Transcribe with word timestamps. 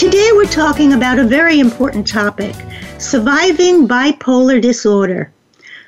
Today 0.00 0.30
we're 0.32 0.46
talking 0.46 0.94
about 0.94 1.18
a 1.18 1.24
very 1.24 1.60
important 1.60 2.06
topic 2.06 2.56
surviving 2.96 3.86
bipolar 3.86 4.58
disorder. 4.58 5.30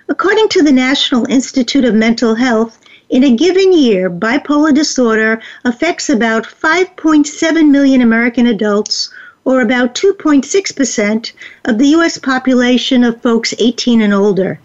According 0.07 0.51
to 0.51 0.63
the 0.63 0.71
National 0.71 1.25
Institute 1.31 1.87
of 1.87 1.95
Mental 1.95 2.35
Health, 2.35 2.79
in 3.09 3.25
a 3.25 3.35
given 3.35 3.73
year, 3.73 4.11
bipolar 4.11 4.75
disorder 4.75 5.41
affects 5.65 6.11
about 6.11 6.45
5.7 6.45 7.71
million 7.71 8.03
American 8.03 8.49
adults, 8.49 9.11
or 9.47 9.63
about 9.63 9.95
2.6% 9.95 11.33
of 11.65 11.79
the 11.79 11.89
U.S. 11.97 12.19
population 12.19 13.05
of 13.05 13.23
folks 13.23 13.55
18 13.59 14.03
and 14.03 14.13
older. 14.13 14.61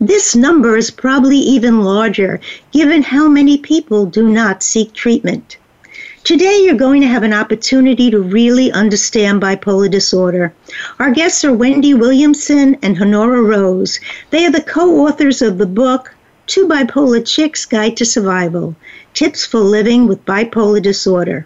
This 0.00 0.36
number 0.36 0.76
is 0.76 0.92
probably 0.92 1.38
even 1.38 1.82
larger 1.82 2.38
given 2.70 3.02
how 3.02 3.26
many 3.26 3.58
people 3.58 4.06
do 4.06 4.28
not 4.28 4.62
seek 4.62 4.92
treatment. 4.92 5.56
Today, 6.24 6.62
you're 6.64 6.74
going 6.74 7.02
to 7.02 7.06
have 7.06 7.22
an 7.22 7.34
opportunity 7.34 8.10
to 8.10 8.18
really 8.18 8.72
understand 8.72 9.42
bipolar 9.42 9.90
disorder. 9.90 10.54
Our 10.98 11.10
guests 11.10 11.44
are 11.44 11.52
Wendy 11.52 11.92
Williamson 11.92 12.78
and 12.80 12.98
Honora 12.98 13.42
Rose. 13.42 14.00
They 14.30 14.46
are 14.46 14.50
the 14.50 14.62
co 14.62 15.06
authors 15.06 15.42
of 15.42 15.58
the 15.58 15.66
book, 15.66 16.14
Two 16.46 16.66
Bipolar 16.66 17.26
Chicks 17.26 17.66
Guide 17.66 17.98
to 17.98 18.06
Survival 18.06 18.74
Tips 19.12 19.44
for 19.44 19.60
Living 19.60 20.08
with 20.08 20.24
Bipolar 20.24 20.80
Disorder. 20.80 21.44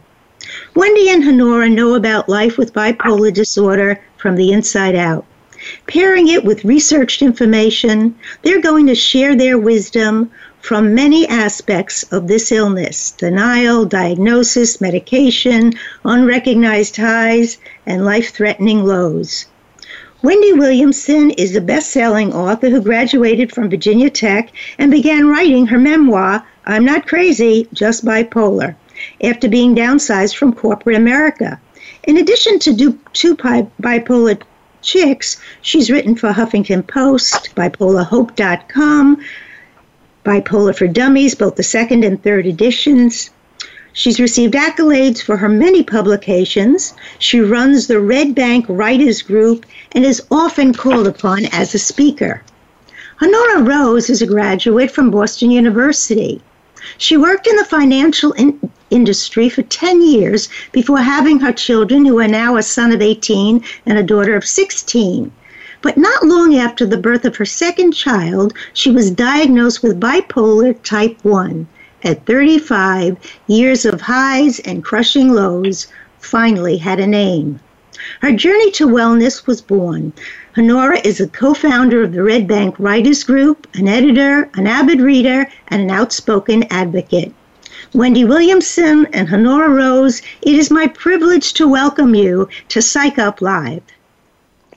Wendy 0.76 1.10
and 1.10 1.24
Honora 1.24 1.68
know 1.68 1.96
about 1.96 2.28
life 2.28 2.56
with 2.56 2.72
bipolar 2.72 3.34
disorder 3.34 4.00
from 4.16 4.36
the 4.36 4.52
inside 4.52 4.94
out. 4.94 5.24
Pairing 5.88 6.28
it 6.28 6.44
with 6.44 6.64
researched 6.64 7.20
information, 7.20 8.14
they're 8.42 8.60
going 8.60 8.86
to 8.86 8.94
share 8.94 9.34
their 9.34 9.58
wisdom 9.58 10.30
from 10.60 10.94
many 10.94 11.26
aspects 11.28 12.02
of 12.12 12.26
this 12.26 12.52
illness 12.52 13.12
denial, 13.12 13.84
diagnosis, 13.84 14.80
medication, 14.80 15.72
unrecognized 16.04 16.96
highs, 16.96 17.58
and 17.86 18.04
life 18.04 18.30
threatening 18.30 18.84
lows. 18.84 19.46
Wendy 20.20 20.52
Williamson 20.52 21.30
is 21.30 21.54
a 21.54 21.60
best 21.60 21.92
selling 21.92 22.32
author 22.32 22.70
who 22.70 22.80
graduated 22.80 23.52
from 23.52 23.70
Virginia 23.70 24.10
Tech 24.10 24.50
and 24.76 24.90
began 24.90 25.28
writing 25.28 25.66
her 25.66 25.78
memoir, 25.78 26.44
I'm 26.66 26.84
Not 26.84 27.06
Crazy, 27.06 27.68
Just 27.72 28.04
Bipolar, 28.04 28.74
after 29.22 29.48
being 29.48 29.76
downsized 29.76 30.34
from 30.36 30.52
corporate 30.52 30.96
America. 30.96 31.60
In 32.02 32.16
addition 32.16 32.58
to 32.58 32.74
do 32.74 32.98
two 33.12 33.36
bipolar 33.36 34.42
chicks, 34.82 35.40
she's 35.62 35.90
written 35.90 36.16
for 36.16 36.32
Huffington 36.32 36.84
Post, 36.84 37.54
bipolarhope.com, 37.54 39.22
Bipolar 40.28 40.76
for 40.76 40.86
Dummies, 40.86 41.34
both 41.34 41.56
the 41.56 41.62
second 41.62 42.04
and 42.04 42.22
third 42.22 42.46
editions. 42.46 43.30
She's 43.94 44.20
received 44.20 44.52
accolades 44.52 45.22
for 45.22 45.38
her 45.38 45.48
many 45.48 45.82
publications. 45.82 46.92
She 47.18 47.40
runs 47.40 47.86
the 47.86 47.98
Red 47.98 48.34
Bank 48.34 48.66
Writers 48.68 49.22
Group 49.22 49.64
and 49.92 50.04
is 50.04 50.22
often 50.30 50.74
called 50.74 51.06
upon 51.06 51.46
as 51.46 51.74
a 51.74 51.78
speaker. 51.78 52.42
Honora 53.22 53.62
Rose 53.62 54.10
is 54.10 54.20
a 54.20 54.26
graduate 54.26 54.90
from 54.90 55.10
Boston 55.10 55.50
University. 55.50 56.42
She 56.98 57.16
worked 57.16 57.46
in 57.46 57.56
the 57.56 57.64
financial 57.64 58.32
in- 58.32 58.70
industry 58.90 59.48
for 59.48 59.62
10 59.62 60.02
years 60.02 60.50
before 60.72 60.98
having 60.98 61.40
her 61.40 61.52
children, 61.52 62.04
who 62.04 62.18
are 62.18 62.28
now 62.28 62.56
a 62.56 62.62
son 62.62 62.92
of 62.92 63.00
18 63.00 63.64
and 63.86 63.96
a 63.96 64.02
daughter 64.02 64.36
of 64.36 64.44
16. 64.46 65.32
But 65.80 65.96
not 65.96 66.26
long 66.26 66.56
after 66.56 66.84
the 66.84 66.96
birth 66.96 67.24
of 67.24 67.36
her 67.36 67.44
second 67.44 67.92
child, 67.92 68.52
she 68.72 68.90
was 68.90 69.12
diagnosed 69.12 69.80
with 69.80 70.00
bipolar 70.00 70.74
type 70.82 71.16
1. 71.22 71.68
At 72.02 72.26
35, 72.26 73.16
years 73.46 73.84
of 73.84 74.00
highs 74.00 74.58
and 74.58 74.82
crushing 74.82 75.32
lows 75.32 75.86
finally 76.18 76.78
had 76.78 76.98
a 76.98 77.06
name. 77.06 77.60
Her 78.20 78.32
journey 78.32 78.72
to 78.72 78.88
wellness 78.88 79.46
was 79.46 79.60
born. 79.60 80.12
Honora 80.56 81.00
is 81.04 81.20
a 81.20 81.28
co 81.28 81.54
founder 81.54 82.02
of 82.02 82.12
the 82.12 82.24
Red 82.24 82.48
Bank 82.48 82.74
Writers 82.80 83.22
Group, 83.22 83.68
an 83.74 83.86
editor, 83.86 84.50
an 84.54 84.66
avid 84.66 85.00
reader, 85.00 85.46
and 85.68 85.82
an 85.82 85.90
outspoken 85.90 86.64
advocate. 86.70 87.32
Wendy 87.94 88.24
Williamson 88.24 89.06
and 89.12 89.32
Honora 89.32 89.68
Rose, 89.68 90.22
it 90.42 90.56
is 90.56 90.72
my 90.72 90.88
privilege 90.88 91.52
to 91.52 91.68
welcome 91.68 92.16
you 92.16 92.48
to 92.68 92.82
Psych 92.82 93.18
Up 93.18 93.40
Live. 93.40 93.82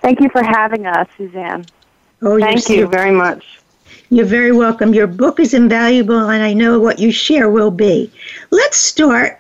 Thank 0.01 0.19
you 0.19 0.29
for 0.29 0.43
having 0.43 0.85
us, 0.85 1.07
Suzanne. 1.17 1.65
Oh, 2.21 2.39
Thank 2.39 2.69
you 2.69 2.87
very 2.87 3.11
much. 3.11 3.59
You're 4.09 4.25
very 4.25 4.51
welcome. 4.51 4.93
Your 4.93 5.07
book 5.07 5.39
is 5.39 5.53
invaluable, 5.53 6.29
and 6.29 6.43
I 6.43 6.53
know 6.53 6.79
what 6.79 6.99
you 6.99 7.11
share 7.11 7.49
will 7.49 7.71
be. 7.71 8.11
Let's 8.49 8.77
start 8.77 9.39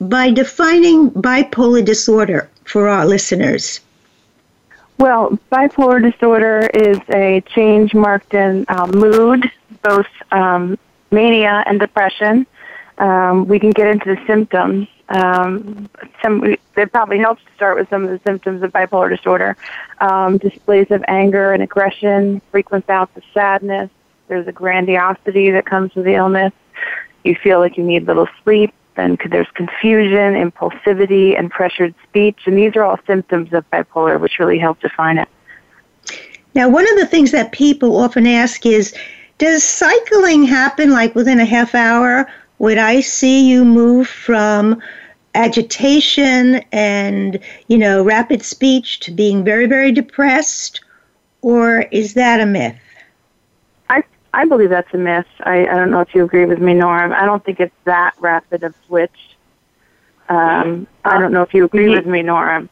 by 0.00 0.30
defining 0.30 1.10
bipolar 1.10 1.84
disorder 1.84 2.48
for 2.64 2.88
our 2.88 3.06
listeners. 3.06 3.80
Well, 4.98 5.38
bipolar 5.52 6.00
disorder 6.00 6.70
is 6.72 6.98
a 7.12 7.42
change 7.54 7.94
marked 7.94 8.32
in 8.34 8.64
uh, 8.68 8.86
mood, 8.86 9.50
both 9.82 10.06
um, 10.30 10.78
mania 11.10 11.62
and 11.66 11.78
depression. 11.78 12.46
Um, 12.98 13.46
we 13.46 13.58
can 13.58 13.70
get 13.70 13.88
into 13.88 14.14
the 14.14 14.26
symptoms. 14.26 14.88
Um, 15.08 15.88
some 16.20 16.44
it 16.44 16.92
probably 16.92 17.18
helps 17.18 17.42
to 17.44 17.50
start 17.54 17.78
with 17.78 17.88
some 17.88 18.04
of 18.04 18.10
the 18.10 18.20
symptoms 18.26 18.62
of 18.62 18.72
bipolar 18.72 19.08
disorder: 19.08 19.56
um, 20.00 20.38
displays 20.38 20.90
of 20.90 21.04
anger 21.06 21.52
and 21.52 21.62
aggression, 21.62 22.42
frequent 22.50 22.86
bouts 22.86 23.16
of 23.16 23.22
sadness. 23.32 23.90
There's 24.28 24.48
a 24.48 24.52
grandiosity 24.52 25.50
that 25.52 25.66
comes 25.66 25.94
with 25.94 26.04
the 26.04 26.14
illness. 26.14 26.52
You 27.22 27.36
feel 27.36 27.60
like 27.60 27.76
you 27.76 27.84
need 27.84 28.06
little 28.06 28.28
sleep, 28.42 28.74
and 28.96 29.18
there's 29.30 29.50
confusion, 29.54 30.34
impulsivity, 30.34 31.38
and 31.38 31.50
pressured 31.50 31.94
speech. 32.08 32.40
And 32.46 32.58
these 32.58 32.74
are 32.74 32.82
all 32.82 32.98
symptoms 33.06 33.52
of 33.52 33.68
bipolar, 33.70 34.20
which 34.20 34.38
really 34.38 34.58
help 34.58 34.80
define 34.80 35.18
it. 35.18 35.28
Now, 36.54 36.68
one 36.68 36.90
of 36.90 36.98
the 36.98 37.06
things 37.06 37.32
that 37.32 37.52
people 37.52 37.96
often 37.98 38.26
ask 38.26 38.64
is, 38.64 38.94
does 39.38 39.62
cycling 39.62 40.44
happen 40.44 40.90
like 40.90 41.14
within 41.14 41.38
a 41.38 41.44
half 41.44 41.74
hour? 41.74 42.26
Would 42.58 42.78
I 42.78 43.00
see 43.00 43.48
you 43.48 43.64
move 43.64 44.08
from 44.08 44.80
agitation 45.34 46.56
and, 46.72 47.38
you 47.68 47.76
know, 47.76 48.02
rapid 48.02 48.42
speech 48.42 49.00
to 49.00 49.10
being 49.10 49.44
very, 49.44 49.66
very 49.66 49.92
depressed? 49.92 50.80
Or 51.42 51.82
is 51.92 52.14
that 52.14 52.40
a 52.40 52.46
myth? 52.46 52.78
I, 53.90 54.02
I 54.32 54.46
believe 54.46 54.70
that's 54.70 54.92
a 54.94 54.98
myth. 54.98 55.26
I, 55.40 55.66
I 55.66 55.74
don't 55.74 55.90
know 55.90 56.00
if 56.00 56.14
you 56.14 56.24
agree 56.24 56.46
with 56.46 56.58
me, 56.58 56.74
Nora. 56.74 57.14
I 57.14 57.26
don't 57.26 57.44
think 57.44 57.60
it's 57.60 57.74
that 57.84 58.14
rapid 58.18 58.64
a 58.64 58.72
switch. 58.86 59.36
Um, 60.28 60.86
I 61.04 61.20
don't 61.20 61.32
know 61.32 61.42
if 61.42 61.54
you 61.54 61.64
agree 61.64 61.88
with 61.88 62.06
me, 62.06 62.22
Nora. 62.22 62.68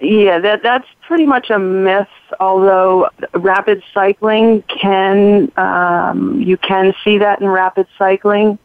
Yeah, 0.00 0.38
that 0.38 0.62
that's 0.62 0.86
pretty 1.06 1.26
much 1.26 1.50
a 1.50 1.58
myth. 1.58 2.06
Although 2.38 3.08
rapid 3.34 3.82
cycling 3.92 4.62
can, 4.62 5.50
um, 5.56 6.40
you 6.40 6.56
can 6.56 6.94
see 7.02 7.18
that 7.18 7.40
in 7.40 7.48
rapid 7.48 7.88
cycling. 7.98 8.58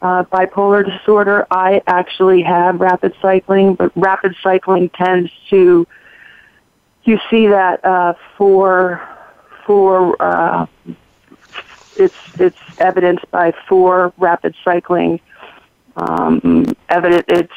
Uh, 0.00 0.22
bipolar 0.24 0.86
disorder, 0.86 1.46
I 1.50 1.82
actually 1.86 2.42
have 2.42 2.80
rapid 2.80 3.14
cycling, 3.20 3.74
but 3.74 3.90
rapid 3.96 4.36
cycling 4.42 4.90
tends 4.90 5.30
to, 5.50 5.86
you 7.02 7.18
see 7.28 7.48
that 7.48 7.84
uh, 7.84 8.14
for 8.36 9.06
for 9.66 10.16
uh, 10.22 10.66
it's 11.96 12.16
it's 12.38 12.58
evidenced 12.78 13.30
by 13.30 13.52
four 13.68 14.14
rapid 14.16 14.54
cycling. 14.64 15.20
Um, 15.96 16.74
evident 16.88 17.24
it's 17.28 17.52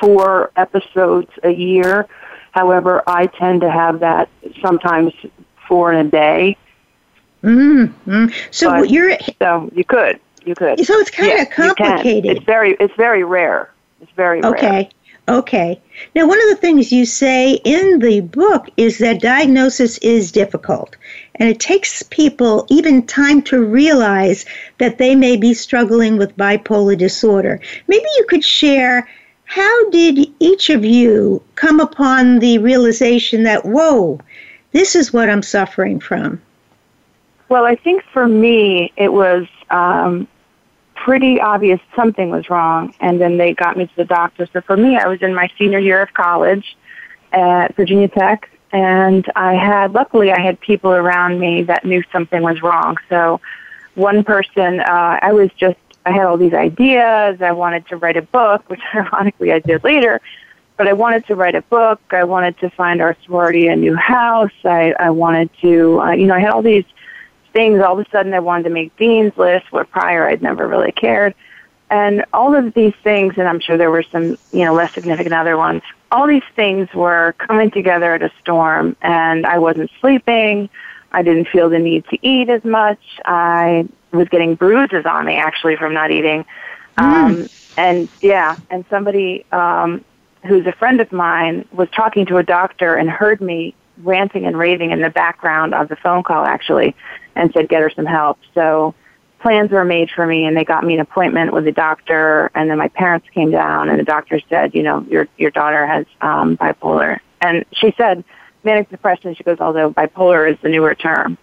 four 0.00 0.50
episodes 0.56 1.30
a 1.42 1.50
year. 1.50 2.06
However, 2.52 3.02
I 3.06 3.26
tend 3.26 3.62
to 3.62 3.70
have 3.70 4.00
that 4.00 4.28
sometimes 4.60 5.12
four 5.68 5.92
in 5.92 6.06
a 6.06 6.10
day. 6.10 6.56
Mm-hmm. 7.42 8.26
So 8.50 8.70
But- 8.70 8.90
you're 8.90 9.16
So 9.40 9.70
you 9.74 9.84
could, 9.84 10.20
you 10.44 10.54
could. 10.54 10.84
so 10.84 10.94
it's 10.98 11.10
kind 11.10 11.30
Yeah, 11.32 11.42
of 11.42 11.50
complicated. 11.50 12.36
It's 12.36 12.44
very, 12.44 12.76
it's 12.78 12.94
very 12.96 13.24
rare. 13.24 13.70
It's 14.00 14.12
very 14.12 14.40
rare. 14.40 14.50
Okay. 14.52 14.90
Okay. 15.28 15.80
Now, 16.16 16.26
one 16.26 16.42
of 16.42 16.48
the 16.48 16.56
things 16.56 16.90
you 16.90 17.06
say 17.06 17.52
in 17.64 18.00
the 18.00 18.20
book 18.20 18.68
is 18.76 18.98
that 18.98 19.20
diagnosis 19.20 19.98
is 19.98 20.32
difficult, 20.32 20.96
and 21.36 21.48
it 21.48 21.60
takes 21.60 22.02
people 22.02 22.66
even 22.70 23.06
time 23.06 23.40
to 23.42 23.64
realize 23.64 24.44
that 24.78 24.98
they 24.98 25.14
may 25.14 25.36
be 25.36 25.54
struggling 25.54 26.16
with 26.16 26.36
bipolar 26.36 26.98
disorder. 26.98 27.60
Maybe 27.86 28.04
you 28.18 28.26
could 28.28 28.44
share 28.44 29.08
how 29.52 29.90
did 29.90 30.32
each 30.38 30.70
of 30.70 30.82
you 30.82 31.42
come 31.56 31.78
upon 31.78 32.38
the 32.38 32.56
realization 32.56 33.42
that, 33.42 33.66
whoa, 33.66 34.18
this 34.72 34.96
is 34.96 35.12
what 35.12 35.28
I'm 35.28 35.42
suffering 35.42 36.00
from? 36.00 36.40
Well, 37.50 37.66
I 37.66 37.74
think 37.74 38.02
for 38.14 38.26
me, 38.26 38.94
it 38.96 39.12
was 39.12 39.46
um, 39.68 40.26
pretty 40.94 41.38
obvious 41.38 41.80
something 41.94 42.30
was 42.30 42.48
wrong, 42.48 42.94
and 43.00 43.20
then 43.20 43.36
they 43.36 43.52
got 43.52 43.76
me 43.76 43.86
to 43.86 43.96
the 43.96 44.06
doctor. 44.06 44.48
So 44.50 44.62
for 44.62 44.74
me, 44.74 44.96
I 44.96 45.06
was 45.06 45.20
in 45.20 45.34
my 45.34 45.50
senior 45.58 45.78
year 45.78 46.00
of 46.00 46.14
college 46.14 46.74
at 47.32 47.76
Virginia 47.76 48.08
Tech, 48.08 48.48
and 48.72 49.30
I 49.36 49.52
had, 49.52 49.92
luckily, 49.92 50.32
I 50.32 50.40
had 50.40 50.58
people 50.60 50.92
around 50.92 51.38
me 51.38 51.62
that 51.64 51.84
knew 51.84 52.02
something 52.10 52.40
was 52.40 52.62
wrong. 52.62 52.96
So 53.10 53.38
one 53.96 54.24
person, 54.24 54.80
uh, 54.80 55.18
I 55.20 55.34
was 55.34 55.50
just, 55.58 55.76
I 56.04 56.12
had 56.12 56.26
all 56.26 56.36
these 56.36 56.54
ideas. 56.54 57.40
I 57.40 57.52
wanted 57.52 57.86
to 57.88 57.96
write 57.96 58.16
a 58.16 58.22
book, 58.22 58.68
which 58.68 58.80
ironically 58.94 59.52
I 59.52 59.60
did 59.60 59.84
later. 59.84 60.20
But 60.76 60.88
I 60.88 60.94
wanted 60.94 61.26
to 61.26 61.36
write 61.36 61.54
a 61.54 61.62
book. 61.62 62.00
I 62.10 62.24
wanted 62.24 62.58
to 62.58 62.70
find 62.70 63.00
our 63.00 63.16
sorority 63.24 63.68
a 63.68 63.76
new 63.76 63.94
house. 63.94 64.50
I, 64.64 64.94
I 64.98 65.10
wanted 65.10 65.50
to, 65.60 66.00
uh, 66.00 66.12
you 66.12 66.26
know, 66.26 66.34
I 66.34 66.40
had 66.40 66.50
all 66.50 66.62
these 66.62 66.86
things. 67.52 67.80
All 67.80 67.98
of 67.98 68.04
a 68.04 68.10
sudden, 68.10 68.32
I 68.34 68.40
wanted 68.40 68.64
to 68.64 68.70
make 68.70 68.96
dean's 68.96 69.36
list, 69.36 69.70
where 69.70 69.84
prior 69.84 70.26
I'd 70.26 70.42
never 70.42 70.66
really 70.66 70.92
cared. 70.92 71.34
And 71.90 72.24
all 72.32 72.54
of 72.54 72.72
these 72.72 72.94
things, 73.04 73.34
and 73.36 73.46
I'm 73.46 73.60
sure 73.60 73.76
there 73.76 73.90
were 73.90 74.02
some, 74.02 74.38
you 74.50 74.64
know, 74.64 74.72
less 74.72 74.94
significant 74.94 75.34
other 75.34 75.58
ones. 75.58 75.82
All 76.10 76.26
these 76.26 76.42
things 76.56 76.88
were 76.94 77.34
coming 77.36 77.70
together 77.70 78.14
at 78.14 78.22
a 78.22 78.32
storm, 78.40 78.96
and 79.02 79.44
I 79.44 79.58
wasn't 79.58 79.90
sleeping. 80.00 80.70
I 81.12 81.22
didn't 81.22 81.48
feel 81.48 81.68
the 81.68 81.78
need 81.78 82.06
to 82.08 82.18
eat 82.26 82.48
as 82.48 82.64
much. 82.64 82.98
I 83.26 83.86
was 84.12 84.28
getting 84.28 84.54
bruises 84.54 85.04
on 85.06 85.26
me 85.26 85.36
actually 85.36 85.76
from 85.76 85.94
not 85.94 86.10
eating. 86.10 86.44
Um, 86.98 87.48
and 87.76 88.08
yeah, 88.20 88.56
and 88.70 88.84
somebody 88.90 89.44
um, 89.52 90.04
who's 90.46 90.66
a 90.66 90.72
friend 90.72 91.00
of 91.00 91.10
mine 91.12 91.66
was 91.72 91.88
talking 91.94 92.26
to 92.26 92.36
a 92.36 92.42
doctor 92.42 92.94
and 92.94 93.08
heard 93.08 93.40
me 93.40 93.74
ranting 93.98 94.46
and 94.46 94.56
raving 94.56 94.90
in 94.90 95.00
the 95.00 95.10
background 95.10 95.74
of 95.74 95.88
the 95.88 95.96
phone 95.96 96.22
call 96.22 96.44
actually 96.44 96.94
and 97.34 97.52
said 97.52 97.68
get 97.68 97.80
her 97.80 97.90
some 97.90 98.06
help. 98.06 98.38
So 98.54 98.94
plans 99.40 99.70
were 99.70 99.84
made 99.84 100.10
for 100.10 100.26
me 100.26 100.44
and 100.44 100.56
they 100.56 100.64
got 100.64 100.84
me 100.84 100.94
an 100.94 101.00
appointment 101.00 101.52
with 101.52 101.66
a 101.66 101.72
doctor 101.72 102.50
and 102.54 102.70
then 102.70 102.78
my 102.78 102.88
parents 102.88 103.26
came 103.32 103.50
down 103.50 103.88
and 103.88 103.98
the 103.98 104.04
doctor 104.04 104.40
said, 104.48 104.74
you 104.74 104.82
know, 104.82 105.04
your 105.08 105.28
your 105.36 105.50
daughter 105.50 105.86
has 105.86 106.06
um 106.20 106.56
bipolar. 106.56 107.20
And 107.40 107.64
she 107.72 107.92
said 107.96 108.24
manic 108.64 108.90
depression, 108.90 109.34
she 109.34 109.42
goes, 109.44 109.58
although 109.60 109.92
bipolar 109.92 110.50
is 110.50 110.58
the 110.62 110.68
newer 110.68 110.94
term. 110.94 111.38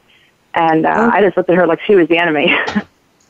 And 0.54 0.86
uh, 0.86 0.94
Oh. 0.96 1.10
I 1.14 1.22
just 1.22 1.38
looked 1.38 1.50
at 1.50 1.56
her 1.56 1.68
like 1.68 1.82
she 1.82 1.96
was 1.96 2.08
the 2.08 2.18
enemy. 2.18 2.56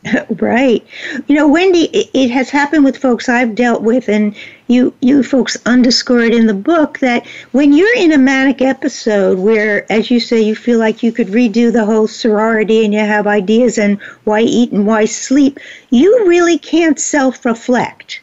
Right. 0.39 0.85
You 1.27 1.35
know, 1.35 1.47
Wendy, 1.47 1.85
it, 1.85 2.09
it 2.13 2.31
has 2.31 2.49
happened 2.49 2.85
with 2.85 2.97
folks 2.97 3.27
I've 3.27 3.53
dealt 3.55 3.81
with, 3.81 4.07
and 4.07 4.35
you 4.67 4.93
you 5.01 5.23
folks 5.23 5.57
underscore 5.65 6.21
it 6.21 6.33
in 6.33 6.47
the 6.47 6.53
book 6.53 6.99
that 6.99 7.27
when 7.51 7.73
you're 7.73 7.95
in 7.97 8.13
a 8.13 8.17
manic 8.17 8.61
episode 8.61 9.39
where, 9.39 9.91
as 9.91 10.09
you 10.09 10.19
say, 10.21 10.39
you 10.41 10.55
feel 10.55 10.79
like 10.79 11.03
you 11.03 11.11
could 11.11 11.27
redo 11.27 11.71
the 11.71 11.85
whole 11.85 12.07
sorority 12.07 12.85
and 12.85 12.93
you 12.93 12.99
have 12.99 13.27
ideas 13.27 13.77
and 13.77 13.99
why 14.23 14.41
eat 14.41 14.71
and 14.71 14.87
why 14.87 15.05
sleep, 15.05 15.59
you 15.89 16.25
really 16.27 16.57
can't 16.57 16.99
self-reflect. 16.99 18.21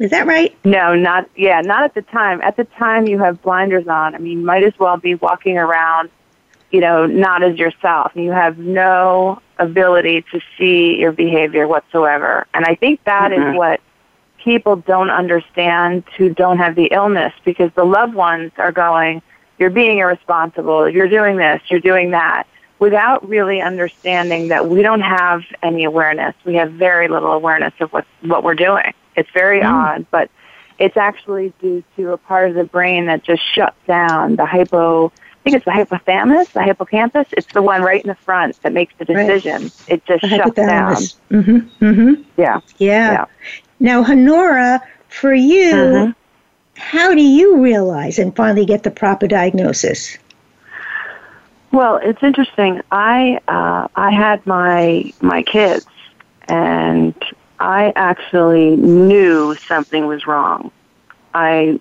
Is 0.00 0.10
that 0.10 0.26
right? 0.26 0.56
No, 0.64 0.96
not 0.96 1.30
yeah, 1.36 1.60
not 1.60 1.84
at 1.84 1.94
the 1.94 2.02
time. 2.02 2.40
At 2.42 2.56
the 2.56 2.64
time, 2.64 3.06
you 3.06 3.18
have 3.20 3.40
blinders 3.40 3.86
on. 3.86 4.16
I 4.16 4.18
mean, 4.18 4.40
you 4.40 4.44
might 4.44 4.64
as 4.64 4.76
well 4.80 4.96
be 4.96 5.14
walking 5.14 5.58
around, 5.58 6.10
you 6.74 6.80
know, 6.80 7.06
not 7.06 7.44
as 7.44 7.56
yourself. 7.56 8.10
You 8.16 8.32
have 8.32 8.58
no 8.58 9.40
ability 9.60 10.24
to 10.32 10.40
see 10.58 10.98
your 10.98 11.12
behavior 11.12 11.68
whatsoever. 11.68 12.48
And 12.52 12.64
I 12.64 12.74
think 12.74 12.98
that 13.04 13.32
is 13.32 13.38
Mhm. 13.38 13.54
what 13.54 13.80
people 14.38 14.74
don't 14.74 15.08
understand 15.08 16.02
who 16.16 16.30
don't 16.30 16.58
have 16.58 16.74
the 16.74 16.86
illness 16.86 17.32
because 17.44 17.70
the 17.76 17.84
loved 17.84 18.14
ones 18.14 18.50
are 18.58 18.72
going, 18.72 19.22
"You're 19.56 19.70
being 19.70 19.98
irresponsible. 19.98 20.88
You're 20.88 21.06
doing 21.06 21.36
this. 21.36 21.62
You're 21.68 21.78
doing 21.78 22.10
that." 22.10 22.42
Without 22.80 23.26
really 23.28 23.62
understanding 23.62 24.48
that 24.48 24.66
we 24.66 24.82
don't 24.82 25.00
have 25.00 25.44
any 25.62 25.84
awareness. 25.84 26.34
We 26.44 26.56
have 26.56 26.72
very 26.72 27.06
little 27.06 27.32
awareness 27.32 27.72
of 27.78 27.92
what 27.92 28.04
what 28.22 28.42
we're 28.42 28.56
doing. 28.56 28.92
It's 29.14 29.30
very 29.30 29.60
Mm. 29.60 29.72
odd, 29.72 30.06
but 30.10 30.28
it's 30.80 30.96
actually 30.96 31.52
due 31.62 31.84
to 31.94 32.12
a 32.14 32.16
part 32.16 32.48
of 32.48 32.56
the 32.56 32.64
brain 32.64 33.06
that 33.06 33.22
just 33.22 33.44
shuts 33.54 33.76
down 33.86 34.34
the 34.34 34.44
hypo. 34.44 35.12
I 35.44 35.50
think 35.50 35.56
it's 35.56 35.64
the 35.66 35.72
hypothalamus, 35.72 36.52
the 36.52 36.62
hippocampus. 36.62 37.28
It's 37.32 37.52
the 37.52 37.60
one 37.60 37.82
right 37.82 38.02
in 38.02 38.08
the 38.08 38.14
front 38.14 38.60
that 38.62 38.72
makes 38.72 38.94
the 38.96 39.04
Right. 39.12 39.26
decision. 39.26 39.70
It 39.88 40.02
just 40.06 40.22
The 40.22 40.28
shuts 40.30 40.54
down. 40.56 40.94
Mm-hmm. 40.94 41.84
Mm-hmm. 41.84 42.22
Yeah. 42.38 42.60
Yeah. 42.78 43.12
Yeah. 43.12 43.24
Now, 43.78 44.02
Honora, 44.04 44.80
for 45.08 45.34
you, 45.34 45.74
Mhm. 45.74 46.14
how 46.78 47.14
do 47.14 47.20
you 47.20 47.58
realize 47.58 48.18
and 48.18 48.34
finally 48.34 48.64
get 48.64 48.84
the 48.84 48.90
proper 48.90 49.26
diagnosis? 49.26 50.16
Well, 51.72 51.96
it's 52.02 52.22
interesting. 52.22 52.80
I 52.90 53.38
uh, 53.46 53.88
I 53.96 54.12
had 54.12 54.46
my 54.46 55.12
my 55.20 55.42
kids, 55.42 55.86
and 56.48 57.14
I 57.60 57.92
actually 57.96 58.76
knew 58.76 59.56
something 59.68 60.06
was 60.06 60.26
wrong. 60.26 60.70
I 61.34 61.80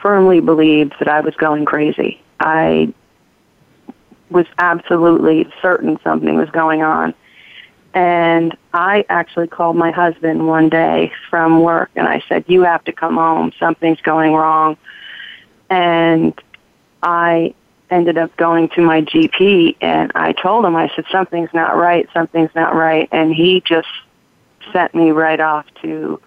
firmly 0.00 0.40
believed 0.40 0.94
that 1.00 1.08
I 1.08 1.20
was 1.22 1.34
going 1.36 1.64
crazy. 1.64 2.20
I 2.40 2.92
was 4.30 4.46
absolutely 4.58 5.50
certain 5.62 5.98
something 6.02 6.36
was 6.36 6.50
going 6.50 6.82
on. 6.82 7.14
And 7.94 8.56
I 8.72 9.04
actually 9.08 9.46
called 9.46 9.76
my 9.76 9.92
husband 9.92 10.48
one 10.48 10.68
day 10.68 11.12
from 11.30 11.60
work 11.60 11.90
and 11.94 12.08
I 12.08 12.22
said, 12.28 12.44
You 12.48 12.62
have 12.62 12.82
to 12.84 12.92
come 12.92 13.14
home. 13.14 13.52
Something's 13.58 14.00
going 14.00 14.32
wrong. 14.32 14.76
And 15.70 16.38
I 17.02 17.54
ended 17.90 18.18
up 18.18 18.36
going 18.36 18.68
to 18.70 18.80
my 18.80 19.02
GP 19.02 19.76
and 19.80 20.10
I 20.16 20.32
told 20.32 20.64
him, 20.64 20.74
I 20.74 20.90
said, 20.96 21.04
Something's 21.12 21.54
not 21.54 21.76
right. 21.76 22.08
Something's 22.12 22.54
not 22.56 22.74
right. 22.74 23.08
And 23.12 23.32
he 23.32 23.60
just 23.60 23.88
sent 24.72 24.92
me 24.94 25.12
right 25.12 25.38
off 25.38 25.66
to 25.82 26.20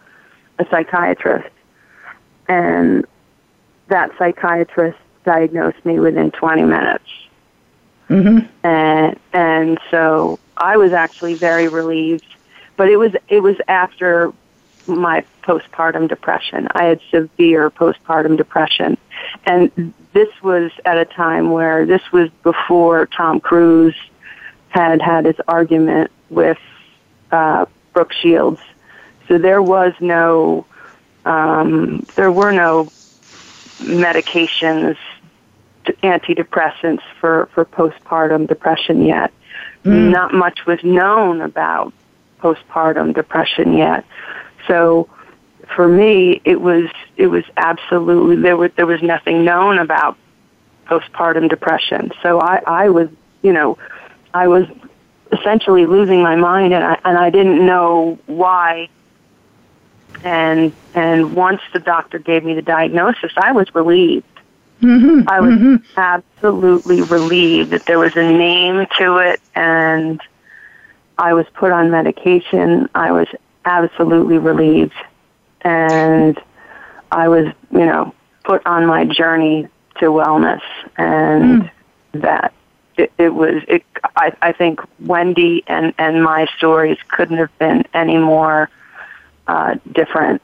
a 0.60 0.66
psychiatrist. 0.70 1.54
And 2.48 3.06
that 3.90 4.12
psychiatrist 4.18 4.98
diagnosed 5.28 5.86
me 5.86 6.00
within 6.00 6.32
20 6.32 6.64
minutes 6.64 7.04
Mm-hmm. 8.10 8.48
and 8.66 9.20
and 9.34 9.80
so 9.92 10.40
I 10.56 10.78
was 10.78 10.94
actually 10.94 11.34
very 11.34 11.68
relieved. 11.68 12.26
But 12.78 12.90
it 12.90 12.96
was 12.96 13.12
it 13.28 13.42
was 13.42 13.58
after 13.68 14.32
my 14.86 15.26
postpartum 15.44 16.08
depression. 16.08 16.70
I 16.72 16.86
had 16.86 17.02
severe 17.12 17.70
postpartum 17.70 18.38
depression, 18.38 18.98
and 19.46 19.94
this 20.14 20.30
was 20.42 20.72
at 20.86 20.98
a 20.98 21.04
time 21.04 21.52
where 21.52 21.86
this 21.86 22.02
was 22.14 22.30
before 22.44 23.08
Tom 23.08 23.42
Cruise 23.42 23.96
had 24.70 25.02
had 25.02 25.26
his 25.26 25.36
argument 25.48 26.10
with 26.30 26.60
uh, 27.32 27.66
Brooke 27.94 28.14
Shields. 28.14 28.62
So 29.28 29.38
there 29.38 29.62
was 29.62 29.94
no 30.00 30.66
um, 31.26 32.06
there 32.16 32.32
were 32.32 32.54
no 32.54 32.86
medications 33.80 34.98
antidepressants 36.04 37.02
for, 37.20 37.50
for 37.54 37.66
postpartum 37.66 38.48
depression 38.48 39.06
yet. 39.06 39.32
Mm. 39.84 40.12
Not 40.12 40.34
much 40.34 40.66
was 40.66 40.84
known 40.84 41.42
about 41.42 41.94
postpartum 42.40 43.14
depression 43.14 43.74
yet. 43.74 44.06
So 44.68 45.10
for 45.76 45.88
me, 45.88 46.42
it 46.46 46.62
was 46.62 46.90
it 47.16 47.28
was 47.28 47.44
absolutely 47.58 48.38
there 48.38 48.58
was 48.58 48.72
there 48.76 48.86
was 48.86 49.02
nothing 49.02 49.44
known 49.44 49.80
about 49.80 50.18
postpartum 50.86 51.50
depression. 51.50 52.12
So 52.22 52.40
I 52.40 52.62
I 52.66 52.90
was 52.90 53.10
you 53.42 53.54
know 53.54 53.78
I 54.34 54.48
was 54.48 54.66
essentially 55.32 55.86
losing 55.86 56.22
my 56.22 56.36
mind, 56.36 56.74
and 56.74 56.84
I 56.84 57.00
and 57.04 57.18
I 57.18 57.30
didn't 57.30 57.66
know 57.66 58.20
why. 58.26 58.90
And 60.24 60.74
and 60.96 61.36
once 61.36 61.62
the 61.74 61.80
doctor 61.80 62.18
gave 62.18 62.44
me 62.44 62.54
the 62.54 62.62
diagnosis, 62.62 63.32
I 63.38 63.52
was 63.52 63.74
relieved. 63.76 64.26
Mm-hmm. 64.82 65.28
I 65.28 65.40
was 65.40 65.82
absolutely 65.98 67.02
relieved 67.02 67.72
that 67.72 67.86
there 67.86 68.00
was 68.00 68.16
a 68.16 68.24
name 68.24 68.86
to 68.98 69.18
it 69.18 69.42
and 69.56 70.22
I 71.18 71.34
was 71.34 71.46
put 71.54 71.72
on 71.72 71.90
medication. 71.90 72.88
I 72.94 73.12
was 73.12 73.28
absolutely 73.66 74.38
relieved. 74.38 74.94
And 75.62 76.40
I 77.12 77.28
was, 77.28 77.48
you 77.72 77.86
know, 77.86 78.14
put 78.44 78.66
on 78.66 78.86
my 78.86 79.06
journey 79.06 79.68
to 80.00 80.06
wellness 80.06 80.62
and 80.98 81.70
that 82.14 82.54
it, 82.98 83.12
it 83.18 83.30
was. 83.30 83.64
It, 83.68 83.84
I, 84.16 84.34
I 84.42 84.52
think 84.52 84.80
Wendy 85.00 85.64
and 85.68 85.94
and 85.98 86.24
my 86.24 86.48
stories 86.58 86.98
couldn't 87.10 87.38
have 87.38 87.56
been 87.60 87.86
any 87.94 88.18
more 88.18 88.70
uh, 89.48 89.76
different. 89.92 90.42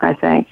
I 0.00 0.14
think. 0.14 0.48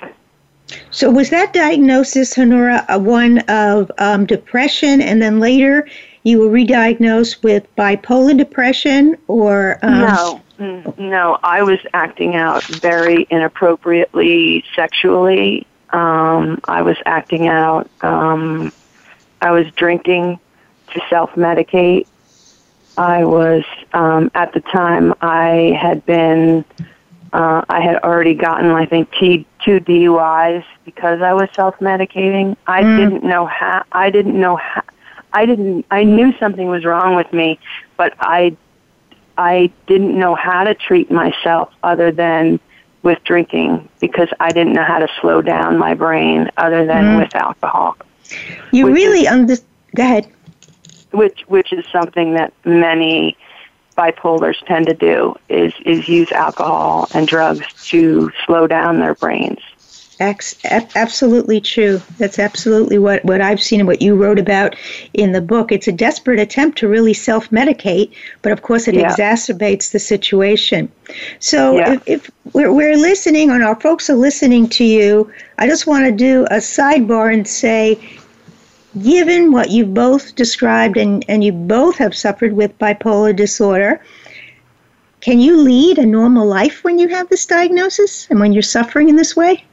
So 0.90 1.10
was 1.10 1.30
that 1.30 1.52
diagnosis, 1.52 2.36
Honora, 2.38 2.84
one 2.98 3.38
of 3.40 3.90
um, 3.98 4.26
depression, 4.26 5.00
and 5.00 5.20
then 5.20 5.40
later 5.40 5.88
you 6.24 6.40
were 6.40 6.48
re-diagnosed 6.48 7.42
with 7.42 7.66
bipolar 7.76 8.36
depression, 8.36 9.16
or 9.28 9.78
um, 9.82 10.00
no? 10.00 10.42
No, 10.96 11.38
I 11.42 11.62
was 11.62 11.80
acting 11.92 12.36
out 12.36 12.62
very 12.64 13.26
inappropriately 13.30 14.64
sexually. 14.76 15.66
Um, 15.90 16.60
I 16.64 16.82
was 16.82 16.96
acting 17.04 17.48
out. 17.48 17.90
Um, 18.02 18.72
I 19.40 19.50
was 19.50 19.66
drinking 19.72 20.38
to 20.92 21.00
self-medicate. 21.10 22.06
I 22.96 23.24
was 23.24 23.64
um, 23.92 24.30
at 24.34 24.52
the 24.52 24.60
time 24.60 25.14
I 25.20 25.76
had 25.80 26.06
been 26.06 26.64
uh, 27.32 27.64
I 27.68 27.80
had 27.80 27.96
already 28.02 28.34
gotten 28.34 28.70
I 28.70 28.86
think 28.86 29.10
two, 29.18 29.44
two 29.64 29.80
DUIs 29.80 30.64
because 30.84 31.22
I 31.22 31.32
was 31.32 31.48
self-medicating. 31.54 32.56
I 32.66 32.82
mm. 32.82 32.96
didn't 32.96 33.24
know 33.24 33.46
how. 33.46 33.84
I 33.92 34.10
didn't 34.10 34.38
know 34.38 34.56
how. 34.56 34.82
I 35.32 35.46
didn't. 35.46 35.86
I 35.90 36.04
knew 36.04 36.36
something 36.38 36.66
was 36.66 36.84
wrong 36.84 37.16
with 37.16 37.32
me, 37.32 37.58
but 37.96 38.14
I 38.20 38.56
I 39.38 39.70
didn't 39.86 40.18
know 40.18 40.34
how 40.34 40.64
to 40.64 40.74
treat 40.74 41.10
myself 41.10 41.72
other 41.82 42.12
than 42.12 42.60
with 43.02 43.22
drinking 43.24 43.88
because 43.98 44.28
I 44.38 44.50
didn't 44.50 44.74
know 44.74 44.84
how 44.84 44.98
to 44.98 45.08
slow 45.20 45.42
down 45.42 45.78
my 45.78 45.94
brain 45.94 46.50
other 46.56 46.86
than 46.86 47.04
mm. 47.04 47.18
with 47.18 47.34
alcohol. 47.34 47.96
You 48.72 48.92
really 48.92 49.26
understand. 49.26 49.68
Go 49.96 50.02
ahead. 50.02 50.30
Which 51.12 51.40
which 51.48 51.72
is 51.72 51.84
something 51.90 52.34
that 52.34 52.52
many 52.64 53.36
bipolars 53.96 54.64
tend 54.66 54.86
to 54.86 54.94
do 54.94 55.34
is 55.48 55.72
is 55.84 56.08
use 56.08 56.32
alcohol 56.32 57.08
and 57.14 57.28
drugs 57.28 57.66
to 57.84 58.30
slow 58.44 58.66
down 58.66 59.00
their 59.00 59.14
brains 59.14 59.60
absolutely 60.22 61.60
true. 61.60 62.00
That's 62.18 62.38
absolutely 62.38 62.98
what, 62.98 63.24
what 63.24 63.40
I've 63.40 63.60
seen 63.60 63.80
and 63.80 63.86
what 63.86 64.00
you 64.00 64.14
wrote 64.14 64.38
about 64.38 64.76
in 65.14 65.32
the 65.32 65.40
book. 65.40 65.72
It's 65.72 65.88
a 65.88 65.92
desperate 65.92 66.38
attempt 66.38 66.78
to 66.78 66.88
really 66.88 67.14
self 67.14 67.50
medicate, 67.50 68.12
but 68.42 68.52
of 68.52 68.62
course 68.62 68.86
it 68.88 68.94
yeah. 68.94 69.10
exacerbates 69.10 69.92
the 69.92 69.98
situation. 69.98 70.90
So 71.40 71.76
yeah. 71.76 71.94
if, 71.94 72.02
if 72.06 72.30
we're, 72.52 72.72
we're 72.72 72.96
listening 72.96 73.50
and 73.50 73.64
our 73.64 73.78
folks 73.80 74.08
are 74.08 74.14
listening 74.14 74.68
to 74.70 74.84
you, 74.84 75.32
I 75.58 75.66
just 75.66 75.86
want 75.86 76.04
to 76.06 76.12
do 76.12 76.44
a 76.44 76.56
sidebar 76.56 77.32
and 77.32 77.46
say, 77.46 77.94
given 79.00 79.52
what 79.52 79.70
you've 79.70 79.94
both 79.94 80.34
described 80.34 80.96
and, 80.96 81.24
and 81.28 81.42
you 81.42 81.52
both 81.52 81.96
have 81.96 82.14
suffered 82.14 82.52
with 82.52 82.76
bipolar 82.78 83.34
disorder, 83.34 84.04
can 85.20 85.38
you 85.38 85.56
lead 85.56 85.98
a 85.98 86.06
normal 86.06 86.46
life 86.46 86.82
when 86.84 86.98
you 86.98 87.08
have 87.08 87.28
this 87.28 87.46
diagnosis 87.46 88.26
and 88.28 88.40
when 88.40 88.52
you're 88.52 88.62
suffering 88.62 89.08
in 89.08 89.16
this 89.16 89.36
way? 89.36 89.64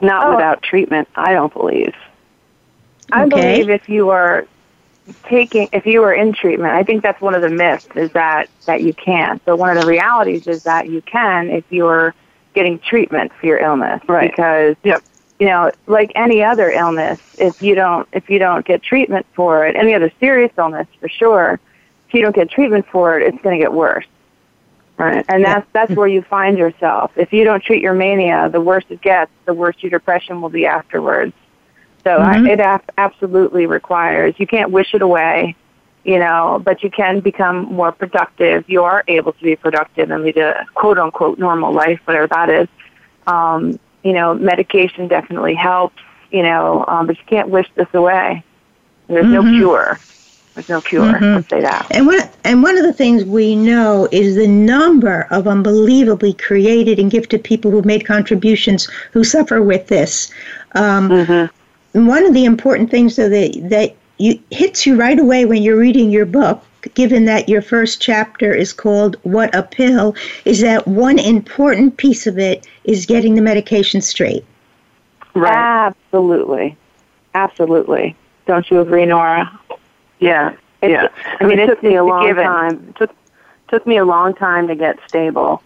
Not 0.00 0.26
oh. 0.26 0.30
without 0.30 0.62
treatment, 0.62 1.08
I 1.16 1.32
don't 1.32 1.52
believe. 1.52 1.94
I 3.12 3.26
believe 3.26 3.68
if 3.68 3.88
you 3.88 4.10
are 4.10 4.46
taking 5.24 5.68
if 5.72 5.86
you 5.86 6.02
are 6.04 6.14
in 6.14 6.32
treatment, 6.32 6.72
I 6.72 6.84
think 6.84 7.02
that's 7.02 7.20
one 7.20 7.34
of 7.34 7.42
the 7.42 7.48
myths 7.48 7.88
is 7.96 8.12
that 8.12 8.48
that 8.66 8.82
you 8.82 8.94
can't. 8.94 9.42
So 9.44 9.56
one 9.56 9.76
of 9.76 9.82
the 9.82 9.88
realities 9.88 10.46
is 10.46 10.62
that 10.62 10.88
you 10.88 11.02
can 11.02 11.50
if 11.50 11.64
you're 11.70 12.14
getting 12.54 12.78
treatment 12.78 13.32
for 13.40 13.46
your 13.46 13.58
illness. 13.58 14.00
Right. 14.08 14.30
Because 14.30 14.76
yep. 14.84 15.02
You 15.40 15.46
know, 15.46 15.72
like 15.86 16.12
any 16.14 16.44
other 16.44 16.70
illness, 16.70 17.18
if 17.38 17.62
you 17.62 17.74
don't 17.74 18.06
if 18.12 18.28
you 18.28 18.38
don't 18.38 18.64
get 18.64 18.82
treatment 18.82 19.26
for 19.32 19.66
it, 19.66 19.74
any 19.74 19.94
other 19.94 20.12
serious 20.20 20.52
illness 20.58 20.86
for 21.00 21.08
sure, 21.08 21.58
if 22.06 22.14
you 22.14 22.20
don't 22.20 22.36
get 22.36 22.50
treatment 22.50 22.86
for 22.92 23.18
it, 23.18 23.26
it's 23.26 23.42
going 23.42 23.58
to 23.58 23.64
get 23.64 23.72
worse. 23.72 24.04
Right. 24.98 25.24
And 25.30 25.42
that's 25.42 25.66
that's 25.72 25.92
where 25.92 26.06
you 26.06 26.20
find 26.20 26.58
yourself. 26.58 27.12
If 27.16 27.32
you 27.32 27.44
don't 27.44 27.64
treat 27.64 27.80
your 27.80 27.94
mania, 27.94 28.50
the 28.50 28.60
worse 28.60 28.84
it 28.90 29.00
gets, 29.00 29.32
the 29.46 29.54
worse 29.54 29.76
your 29.80 29.88
depression 29.90 30.42
will 30.42 30.50
be 30.50 30.66
afterwards. 30.66 31.32
So 32.04 32.10
mm-hmm. 32.10 32.46
I, 32.46 32.50
it 32.50 32.82
absolutely 32.98 33.64
requires. 33.64 34.34
You 34.36 34.46
can't 34.46 34.70
wish 34.70 34.92
it 34.92 35.00
away, 35.00 35.56
you 36.04 36.18
know, 36.18 36.60
but 36.62 36.82
you 36.82 36.90
can 36.90 37.20
become 37.20 37.64
more 37.64 37.92
productive. 37.92 38.68
You 38.68 38.84
are 38.84 39.04
able 39.08 39.32
to 39.32 39.42
be 39.42 39.56
productive 39.56 40.10
and 40.10 40.22
lead 40.22 40.36
a 40.36 40.66
quote 40.74 40.98
unquote 40.98 41.38
normal 41.38 41.72
life, 41.72 42.00
whatever 42.04 42.26
that 42.26 42.50
is. 42.50 42.68
Um, 43.26 43.78
you 44.02 44.12
know, 44.12 44.34
medication 44.34 45.08
definitely 45.08 45.54
helps, 45.54 46.02
you 46.30 46.42
know, 46.42 46.84
um, 46.88 47.06
but 47.06 47.18
you 47.18 47.24
can't 47.26 47.48
wish 47.48 47.68
this 47.74 47.88
away. 47.92 48.42
There's 49.08 49.26
mm-hmm. 49.26 49.34
no 49.34 49.58
cure. 49.58 49.98
There's 50.54 50.68
no 50.68 50.80
cure. 50.80 51.04
Mm-hmm. 51.04 51.34
Let's 51.36 51.48
say 51.48 51.60
that. 51.60 51.86
And 51.90 52.06
one, 52.06 52.20
and 52.44 52.62
one 52.62 52.76
of 52.76 52.84
the 52.84 52.92
things 52.92 53.24
we 53.24 53.54
know 53.54 54.08
is 54.10 54.36
the 54.36 54.48
number 54.48 55.26
of 55.30 55.46
unbelievably 55.46 56.34
created 56.34 56.98
and 56.98 57.10
gifted 57.10 57.44
people 57.44 57.70
who've 57.70 57.84
made 57.84 58.06
contributions 58.06 58.88
who 59.12 59.22
suffer 59.22 59.62
with 59.62 59.86
this. 59.88 60.32
Um, 60.74 61.08
mm-hmm. 61.08 62.06
One 62.06 62.24
of 62.24 62.34
the 62.34 62.44
important 62.44 62.90
things 62.90 63.16
though, 63.16 63.28
that, 63.28 63.68
that 63.70 63.96
you, 64.18 64.38
hits 64.50 64.86
you 64.86 64.96
right 64.96 65.18
away 65.18 65.44
when 65.44 65.62
you're 65.62 65.78
reading 65.78 66.10
your 66.10 66.26
book, 66.26 66.62
given 66.94 67.24
that 67.26 67.48
your 67.48 67.62
first 67.62 68.00
chapter 68.00 68.52
is 68.52 68.72
called 68.72 69.16
What 69.22 69.54
a 69.54 69.62
Pill, 69.62 70.14
is 70.44 70.60
that 70.60 70.86
one 70.86 71.18
important 71.18 71.96
piece 71.96 72.26
of 72.26 72.38
it 72.38 72.66
is 72.90 73.06
getting 73.06 73.36
the 73.36 73.42
medication 73.42 74.00
straight. 74.00 74.44
Right. 75.34 75.54
Absolutely. 75.54 76.76
Absolutely. 77.34 78.16
Don't 78.46 78.68
you 78.68 78.80
agree, 78.80 79.06
Nora? 79.06 79.48
Yeah, 80.18 80.56
it's, 80.82 80.90
yeah. 80.90 81.08
I 81.40 81.46
mean, 81.46 81.60
it 81.60 81.68
took 81.68 81.82
me 81.84 81.94
a 81.94 82.02
long 82.02 82.34
time. 82.34 82.88
It 82.88 82.96
took 82.96 83.10
took 83.68 83.86
me 83.86 83.96
a 83.96 84.04
long 84.04 84.34
time 84.34 84.66
to 84.66 84.74
get 84.74 84.98
stable, 85.06 85.62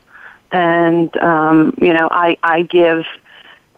and 0.52 1.16
um, 1.16 1.74
you 1.80 1.94
know, 1.94 2.08
I 2.10 2.36
I 2.42 2.62
give 2.62 3.06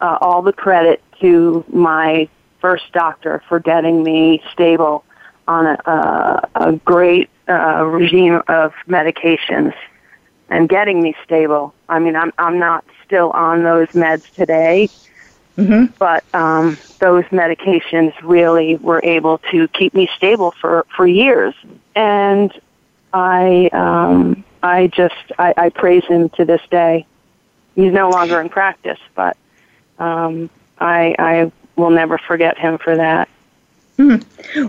uh, 0.01 0.19
all 0.21 0.43
the 0.43 0.53
credit 0.53 1.01
to 1.21 1.65
my 1.69 2.29
first 2.61 2.93
doctor 2.93 3.43
for 3.49 3.61
getting 3.61 4.03
me 4.03 4.43
stable 4.53 5.05
on 5.47 5.67
a, 5.67 5.79
uh, 5.89 6.41
a 6.57 6.73
great 6.73 7.31
uh, 7.49 7.85
regime 7.85 8.43
of 8.49 8.75
medications 8.89 9.73
and 10.49 10.69
getting 10.69 11.03
me 11.03 11.15
stable. 11.25 11.75
I 11.89 11.99
mean, 11.99 12.17
I'm 12.17 12.33
I'm 12.39 12.59
not 12.59 12.85
still 13.05 13.31
on 13.31 13.63
those 13.63 13.89
meds 13.89 14.33
today, 14.35 14.89
Mm-hmm. 15.57 15.87
But 15.99 16.25
um, 16.35 16.77
those 16.99 17.25
medications 17.27 18.13
really 18.23 18.77
were 18.77 19.01
able 19.03 19.39
to 19.51 19.69
keep 19.69 19.95
me 19.95 20.09
stable 20.17 20.51
for, 20.61 20.87
for 20.95 21.07
years. 21.07 21.55
And 21.95 22.53
I, 23.13 23.71
um, 23.73 24.45
I 24.63 24.89
just, 24.89 25.15
I, 25.39 25.55
I 25.57 25.69
praise 25.71 26.05
him 26.05 26.29
to 26.31 26.45
this 26.45 26.61
day. 26.71 27.07
He's 27.75 27.93
no 27.93 28.11
longer 28.11 28.41
in 28.41 28.49
practice, 28.49 28.99
but 29.15 29.37
um, 29.99 30.51
I, 30.79 31.15
I 31.19 31.53
will 31.77 31.91
never 31.91 32.19
forget 32.19 32.59
him 32.59 32.79
for 32.79 32.97
that. 32.97 33.29
Hmm. 33.97 34.17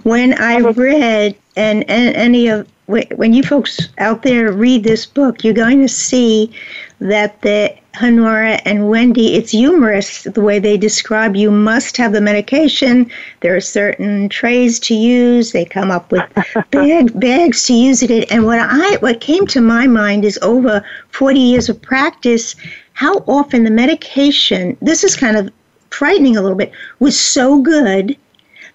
When 0.03 0.33
I 0.41 0.59
read, 0.59 1.35
and, 1.57 1.89
and 1.89 2.15
any 2.15 2.47
of 2.47 2.67
when 2.87 3.33
you 3.33 3.43
folks 3.43 3.89
out 3.97 4.23
there 4.23 4.51
read 4.51 4.83
this 4.83 5.05
book, 5.05 5.43
you're 5.43 5.53
going 5.53 5.81
to 5.81 5.89
see 5.89 6.51
that 6.99 7.41
the 7.41 7.75
Honora 8.01 8.61
and 8.63 8.89
Wendy, 8.89 9.35
it's 9.35 9.51
humorous 9.51 10.23
the 10.23 10.41
way 10.41 10.57
they 10.59 10.77
describe 10.77 11.35
you 11.35 11.51
must 11.51 11.97
have 11.97 12.13
the 12.13 12.21
medication. 12.21 13.11
There 13.41 13.55
are 13.55 13.61
certain 13.61 14.29
trays 14.29 14.79
to 14.81 14.93
use. 14.93 15.51
They 15.51 15.65
come 15.65 15.91
up 15.91 16.11
with 16.11 16.23
bag, 16.71 17.19
bags 17.19 17.65
to 17.65 17.73
use 17.73 18.03
it. 18.03 18.11
In. 18.11 18.23
And 18.29 18.45
what 18.45 18.59
I 18.59 18.95
what 18.97 19.19
came 19.19 19.45
to 19.47 19.61
my 19.61 19.85
mind 19.85 20.23
is 20.23 20.39
over 20.41 20.83
40 21.09 21.39
years 21.39 21.69
of 21.69 21.81
practice, 21.81 22.55
how 22.93 23.17
often 23.27 23.63
the 23.63 23.71
medication, 23.71 24.77
this 24.81 25.03
is 25.03 25.15
kind 25.15 25.35
of 25.35 25.51
frightening 25.89 26.37
a 26.37 26.41
little 26.41 26.57
bit, 26.57 26.71
was 26.99 27.19
so 27.19 27.61
good 27.61 28.15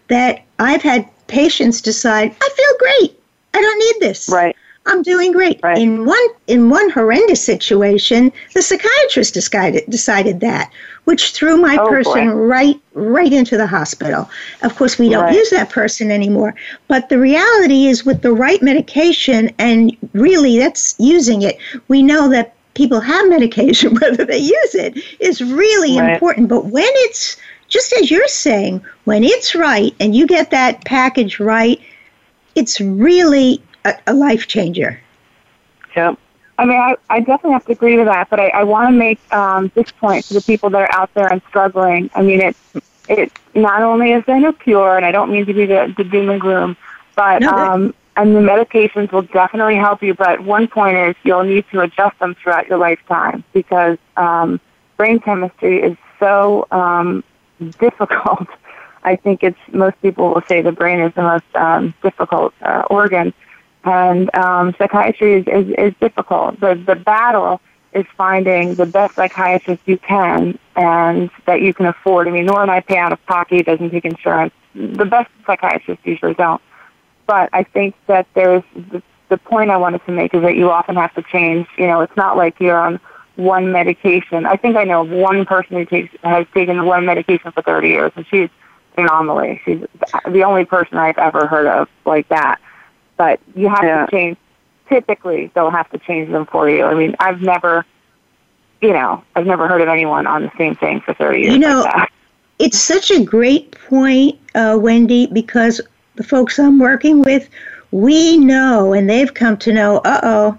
that 0.09 0.42
I've 0.59 0.83
had 0.83 1.09
patients 1.28 1.81
decide, 1.81 2.35
I 2.40 2.49
feel 2.54 2.78
great. 2.78 3.22
I 3.54 3.61
don't 3.61 3.78
need 3.78 4.09
this. 4.09 4.28
Right. 4.28 4.56
I'm 4.87 5.02
doing 5.02 5.32
great. 5.32 5.61
Right. 5.62 5.78
In 5.78 6.06
one 6.06 6.26
in 6.49 6.68
one 6.68 6.90
horrendous 6.90 7.42
situation, 7.42 8.32
the 8.54 8.62
psychiatrist 8.62 9.32
decided 9.32 9.85
decided 9.88 10.40
that, 10.40 10.73
which 11.04 11.32
threw 11.32 11.56
my 11.56 11.76
oh, 11.76 11.87
person 11.87 12.30
boy. 12.30 12.35
right 12.35 12.80
right 12.94 13.32
into 13.32 13.56
the 13.56 13.66
hospital. 13.66 14.28
Of 14.62 14.75
course, 14.75 14.99
we 14.99 15.09
don't 15.09 15.25
right. 15.25 15.35
use 15.35 15.50
that 15.50 15.71
person 15.71 16.11
anymore. 16.11 16.54
But 16.88 17.11
the 17.11 17.18
reality 17.18 17.87
is, 17.87 18.04
with 18.04 18.23
the 18.23 18.32
right 18.32 18.61
medication, 18.61 19.50
and 19.59 19.97
really, 20.14 20.59
that's 20.59 20.97
using 20.99 21.42
it. 21.42 21.59
We 21.87 22.02
know 22.02 22.28
that 22.30 22.54
people 22.75 23.00
have 23.00 23.28
medication, 23.28 23.94
whether 24.00 24.25
they 24.25 24.38
use 24.38 24.75
it 24.75 24.99
is 25.21 25.42
really 25.42 25.99
right. 25.99 26.14
important. 26.14 26.49
But 26.49 26.66
when 26.66 26.85
it's 26.88 27.37
just 27.68 27.92
as 27.94 28.11
you're 28.11 28.28
saying, 28.28 28.85
when 29.04 29.25
it's 29.25 29.54
right 29.54 29.94
and 30.00 30.14
you 30.14 30.26
get 30.26 30.50
that 30.50 30.85
package 30.85 31.40
right, 31.40 31.80
it's 32.54 32.80
really 32.80 33.62
a, 33.85 33.94
a 34.06 34.14
life 34.14 34.47
changer. 34.47 35.00
Yeah. 35.97 36.14
I 36.59 36.64
mean, 36.64 36.78
I, 36.78 36.97
I 37.11 37.21
definitely 37.21 37.52
have 37.52 37.64
to 37.66 37.73
agree 37.73 37.97
with 37.97 38.06
that, 38.06 38.30
but 38.30 38.38
I, 38.38 38.49
I 38.49 38.64
want 38.64 38.88
to 38.88 38.92
make 38.92 39.18
um, 39.32 39.73
this 39.75 39.90
point 39.90 40.26
to 40.26 40.35
the 40.35 40.40
people 40.42 40.71
that 40.71 40.82
are 40.82 40.94
out 40.94 41.12
there 41.14 41.26
and 41.26 41.42
struggling. 41.49 42.11
I 42.14 42.23
mean, 42.23 42.40
it, 42.40 42.56
it 43.09 43.32
not 43.54 43.82
only 43.82 44.12
is 44.12 44.25
there 44.26 44.38
no 44.38 44.52
cure, 44.52 44.97
and 44.97 45.04
I 45.04 45.11
don't 45.12 45.30
mean 45.32 45.47
to 45.47 45.54
be 45.54 45.66
the, 45.66 45.92
the 45.97 46.04
doom 46.04 46.30
and 46.30 46.40
gloom, 46.40 46.76
But 47.16 47.40
No, 47.40 47.49
um, 47.49 47.94
and 48.16 48.37
the 48.37 48.40
medications 48.40 49.11
will 49.12 49.23
definitely 49.23 49.76
help 49.76 50.02
you. 50.02 50.14
But 50.14 50.40
one 50.40 50.68
point 50.68 50.97
is 50.97 51.16
you'll 51.25 51.44
need 51.44 51.64
to 51.73 51.80
adjust 51.80 52.18
them 52.18 52.35
throughout 52.35 52.68
your 52.68 52.78
lifetime 52.78 53.42
because 53.52 53.99
um, 54.16 54.61
brain 54.97 55.18
chemistry 55.21 55.82
is 55.82 55.97
so 56.21 56.66
um, 56.71 57.25
difficult. 57.80 58.49
I 59.04 59.16
think 59.16 59.42
it's 59.42 59.59
most 59.73 60.00
people 60.02 60.32
will 60.35 60.42
say 60.49 60.62
the 60.62 60.73
brain 60.73 61.00
is 61.00 61.12
the 61.14 61.23
most 61.23 61.44
um, 61.54 61.94
difficult 62.02 62.54
uh, 62.62 62.85
organ, 62.90 63.32
and 63.85 64.35
um, 64.37 64.75
psychiatry 64.78 65.35
is, 65.35 65.47
is, 65.47 65.75
is 65.76 65.94
difficult. 66.00 66.61
The 66.61 66.75
the 66.75 66.94
battle 66.94 67.61
is 67.92 68.06
finding 68.16 68.75
the 68.75 68.87
best 68.87 69.14
psychiatrist 69.16 69.82
you 69.87 69.99
can 69.99 70.59
and 70.76 71.30
that 71.47 71.61
you 71.61 71.75
can 71.75 71.87
afford. 71.87 72.26
I 72.26 72.30
mean, 72.30 72.47
Nora 72.47 72.62
and 72.62 72.71
I 72.71 72.80
pay 72.80 72.97
out 72.97 73.12
of 73.12 73.25
pocket. 73.26 73.66
Doesn't 73.66 73.90
take 73.90 74.04
insurance. 74.04 74.54
The 74.75 75.04
best 75.04 75.30
psychiatrists 75.47 76.04
usually 76.06 76.35
don't. 76.35 76.62
But 77.26 77.50
I 77.52 77.64
think 77.64 77.94
that 78.06 78.26
there's 78.35 78.62
the, 78.75 79.02
the 79.28 79.37
point 79.37 79.71
I 79.71 79.76
wanted 79.76 80.04
to 80.06 80.12
make 80.12 80.35
is 80.35 80.42
that 80.42 80.56
you 80.56 80.71
often 80.71 80.97
have 80.97 81.14
to 81.14 81.23
change. 81.23 81.66
You 81.76 81.87
know, 81.87 82.00
it's 82.00 82.16
not 82.16 82.37
like 82.37 82.59
you're 82.61 82.78
on 82.78 82.99
one 83.37 83.73
medication. 83.73 84.47
I 84.47 84.56
think 84.56 84.76
I 84.76 84.85
know 84.85 85.02
one 85.02 85.44
person 85.44 85.76
who 85.76 85.85
takes 85.85 86.14
has 86.23 86.47
taken 86.54 86.85
one 86.85 87.06
medication 87.06 87.52
for 87.52 87.62
30 87.62 87.88
years, 87.88 88.12
and 88.16 88.26
she's 88.26 88.50
anomaly. 88.97 89.61
She's 89.65 89.81
the 90.29 90.45
only 90.45 90.65
person 90.65 90.99
I've 90.99 91.19
ever 91.19 91.47
heard 91.47 91.67
of 91.67 91.89
like 92.05 92.29
that. 92.29 92.61
But 93.17 93.41
you 93.55 93.69
have 93.69 93.83
Yeah. 93.85 94.07
to 94.07 94.11
change. 94.11 94.37
Typically, 94.89 95.51
they'll 95.55 95.71
have 95.71 95.89
to 95.91 95.99
change 95.99 96.31
them 96.31 96.45
for 96.47 96.69
you. 96.69 96.85
I 96.85 96.95
mean, 96.95 97.17
I've 97.19 97.41
never, 97.41 97.85
you 98.81 98.93
know, 98.93 99.23
I've 99.35 99.47
never 99.47 99.67
heard 99.69 99.81
of 99.81 99.89
anyone 99.89 100.27
on 100.27 100.43
the 100.43 100.51
same 100.59 100.75
thing 100.75 101.01
for 101.01 101.15
30 101.15 101.41
years 101.41 101.53
You 101.55 101.59
know, 101.61 101.81
like. 101.97 102.11
It's 102.59 102.79
such 102.79 103.11
a 103.11 103.25
great 103.25 103.73
point, 103.89 104.39
uh, 104.55 104.79
Wendy, 104.81 105.27
because 105.29 105.81
the 106.17 106.23
folks 106.23 106.59
I'm 106.59 106.79
working 106.79 107.23
with, 107.23 107.49
we 107.91 108.37
know, 108.39 108.93
and 108.93 109.09
they've 109.09 109.33
come 109.33 109.57
to 109.59 109.73
know, 109.73 109.99
uh 109.99 110.21
oh, 110.23 110.59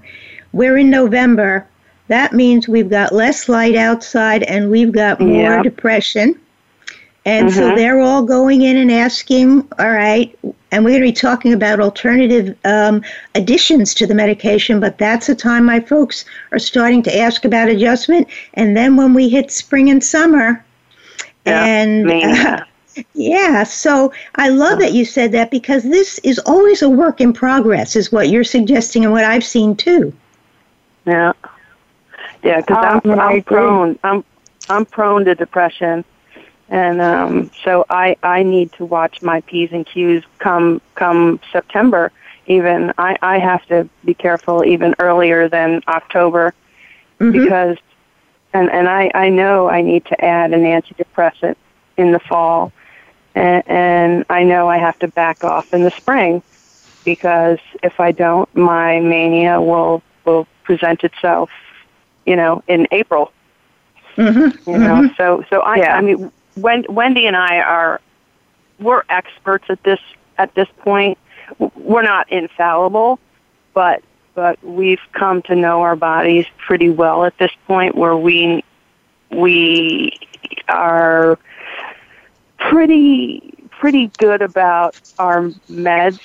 we're 0.51 0.77
in 0.77 0.89
November. 0.89 1.65
That 2.07 2.33
means 2.33 2.67
we've 2.67 2.89
got 2.89 3.13
less 3.13 3.47
light 3.47 3.75
outside 3.75 4.43
and 4.43 4.69
we've 4.69 4.91
got 4.91 5.19
more 5.19 5.53
Yep. 5.55 5.63
depression. 5.63 6.39
And 7.25 7.51
so 7.53 7.71
Mhm. 7.71 7.75
they're 7.77 8.01
all 8.01 8.21
going 8.23 8.63
in 8.63 8.75
and 8.75 8.91
asking, 8.91 9.65
all 9.79 9.91
right, 9.91 10.37
and 10.71 10.83
we're 10.83 10.91
going 10.91 11.03
to 11.03 11.07
be 11.07 11.13
talking 11.13 11.53
about 11.53 11.79
alternative 11.79 12.53
um, 12.65 13.01
additions 13.35 13.93
to 13.95 14.05
the 14.05 14.13
medication, 14.13 14.81
but 14.81 14.97
that's 14.97 15.27
the 15.27 15.35
time 15.35 15.63
my 15.63 15.79
folks 15.79 16.25
are 16.51 16.59
starting 16.59 17.01
to 17.03 17.17
ask 17.17 17.45
about 17.45 17.69
adjustment. 17.69 18.27
And 18.55 18.75
then 18.75 18.97
when 18.97 19.13
we 19.13 19.29
hit 19.29 19.51
spring 19.51 19.89
and 19.89 20.03
summer, 20.03 20.63
Yeah, 21.45 21.63
and 21.63 22.03
mania. 22.03 22.65
yeah, 23.13 23.63
so 23.63 24.11
I 24.35 24.49
love 24.49 24.79
that 24.79 24.91
you 24.91 25.05
said 25.05 25.31
that 25.31 25.49
because 25.49 25.83
this 25.83 26.19
is 26.19 26.39
always 26.39 26.81
a 26.81 26.89
work 26.89 27.21
in 27.21 27.31
progress, 27.31 27.95
is 27.95 28.11
what 28.11 28.29
you're 28.29 28.43
suggesting 28.43 29.03
and 29.05 29.13
what 29.13 29.23
I've 29.23 29.45
seen 29.45 29.75
too. 29.75 30.11
Yeah. 31.05 31.31
Yeah, 32.43 32.59
because 32.59 32.83
Um, 32.83 33.01
I'm, 33.05 33.19
I 33.19 33.23
I'm 33.25 33.41
prone. 33.43 33.99
I'm 34.03 34.23
I'm 34.69 34.85
prone 34.85 35.23
to 35.25 35.35
depression, 35.35 36.03
and 36.69 37.01
um, 37.01 37.51
so 37.63 37.85
I 37.89 38.15
I 38.23 38.43
need 38.43 38.71
to 38.73 38.85
watch 38.85 39.21
my 39.21 39.41
p's 39.41 39.71
and 39.71 39.85
q's 39.85 40.23
come 40.39 40.81
come 40.95 41.39
September. 41.51 42.11
Even 42.47 42.93
I 42.97 43.17
I 43.21 43.39
have 43.39 43.65
to 43.67 43.87
be 44.03 44.13
careful 44.13 44.63
even 44.65 44.95
earlier 44.99 45.47
than 45.47 45.81
October 45.87 46.53
Mhm. 47.19 47.31
because, 47.31 47.77
and 48.53 48.69
and 48.71 48.89
I 48.89 49.11
I 49.13 49.29
know 49.29 49.69
I 49.69 49.81
need 49.81 50.05
to 50.05 50.25
add 50.25 50.51
an 50.53 50.63
antidepressant 50.63 51.55
in 51.97 52.11
the 52.11 52.19
fall, 52.19 52.71
and, 53.35 53.63
and 53.67 54.25
I 54.29 54.43
know 54.43 54.67
I 54.67 54.77
have 54.77 54.97
to 54.99 55.07
back 55.07 55.43
off 55.43 55.73
in 55.73 55.83
the 55.83 55.91
spring 55.91 56.41
because 57.05 57.59
if 57.83 57.99
I 57.99 58.11
don't, 58.11 58.53
my 58.55 58.99
mania 58.99 59.61
will 59.61 60.01
will 60.25 60.47
present 60.63 61.03
itself, 61.03 61.49
you 62.25 62.35
know, 62.35 62.63
in 62.67 62.87
April. 62.91 63.31
Mm-hmm. 64.15 64.69
You 64.69 64.77
know, 64.77 65.09
so 65.17 65.43
so 65.49 65.61
I 65.61 65.77
Yeah. 65.77 65.97
I 65.97 66.01
mean, 66.01 66.31
Wendy 66.55 67.27
and 67.27 67.35
I 67.35 67.59
are 67.59 68.01
we're 68.79 69.03
experts 69.09 69.65
at 69.69 69.83
this 69.83 69.99
at 70.37 70.53
this 70.55 70.67
point. 70.79 71.17
We're 71.75 72.03
not 72.03 72.31
infallible, 72.31 73.19
but 73.73 74.03
but 74.35 74.63
we've 74.63 75.01
come 75.13 75.41
to 75.43 75.55
know 75.55 75.81
our 75.81 75.95
bodies 75.95 76.45
pretty 76.57 76.89
well 76.89 77.25
at 77.25 77.37
this 77.37 77.51
point, 77.67 77.95
where 77.95 78.17
we 78.17 78.63
we 79.29 80.13
are 80.67 81.37
pretty 82.57 83.53
pretty 83.69 84.07
good 84.17 84.41
about 84.41 84.99
our 85.19 85.49
meds. 85.69 86.19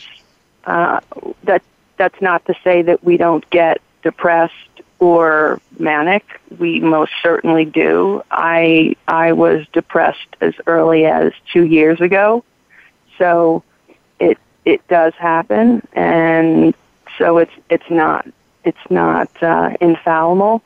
Uh, 0.64 1.00
that 1.44 1.62
that's 1.96 2.20
not 2.20 2.44
to 2.46 2.54
say 2.62 2.82
that 2.82 3.02
we 3.02 3.16
don't 3.16 3.48
get 3.50 3.80
depressed 4.02 4.54
or 4.98 5.60
manic. 5.78 6.24
We 6.58 6.80
most 6.80 7.12
certainly 7.22 7.64
do. 7.64 8.22
I 8.30 8.96
I 9.06 9.32
was 9.32 9.66
depressed 9.72 10.36
as 10.40 10.54
early 10.66 11.04
as 11.06 11.32
two 11.52 11.64
years 11.64 12.00
ago, 12.00 12.44
so 13.18 13.62
it 14.18 14.38
it 14.64 14.86
does 14.88 15.14
happen, 15.14 15.86
and 15.92 16.74
so 17.16 17.38
it's 17.38 17.52
it's 17.70 17.88
not 17.90 18.26
it's 18.64 18.90
not 18.90 19.30
uh, 19.42 19.70
infallible, 19.80 20.62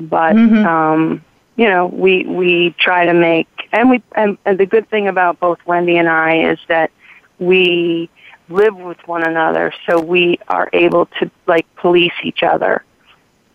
but 0.00 0.34
Mhm. 0.34 0.64
um, 0.66 1.24
you 1.56 1.68
know 1.68 1.86
we 1.86 2.24
we 2.24 2.70
try 2.78 3.06
to 3.06 3.14
make 3.14 3.48
and 3.72 3.90
we 3.90 4.02
and, 4.14 4.36
and 4.44 4.58
the 4.58 4.66
good 4.66 4.88
thing 4.90 5.08
about 5.08 5.38
both 5.40 5.58
Wendy 5.66 5.96
and 5.96 6.08
I 6.08 6.50
is 6.50 6.58
that 6.68 6.90
we 7.38 8.08
live 8.48 8.76
with 8.76 8.98
one 9.06 9.22
another, 9.22 9.72
so 9.88 10.00
we 10.00 10.38
are 10.48 10.68
able 10.72 11.06
to 11.20 11.30
like 11.46 11.66
police 11.76 12.12
each 12.22 12.42
other. 12.42 12.82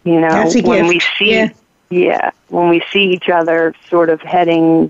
You 0.03 0.19
know, 0.19 0.51
when 0.63 0.87
we 0.87 0.99
see 1.17 1.35
Yeah. 1.35 1.49
yeah, 1.89 2.31
when 2.49 2.69
we 2.69 2.83
see 2.91 3.03
each 3.11 3.29
other 3.29 3.75
sort 3.89 4.09
of 4.09 4.21
heading 4.21 4.89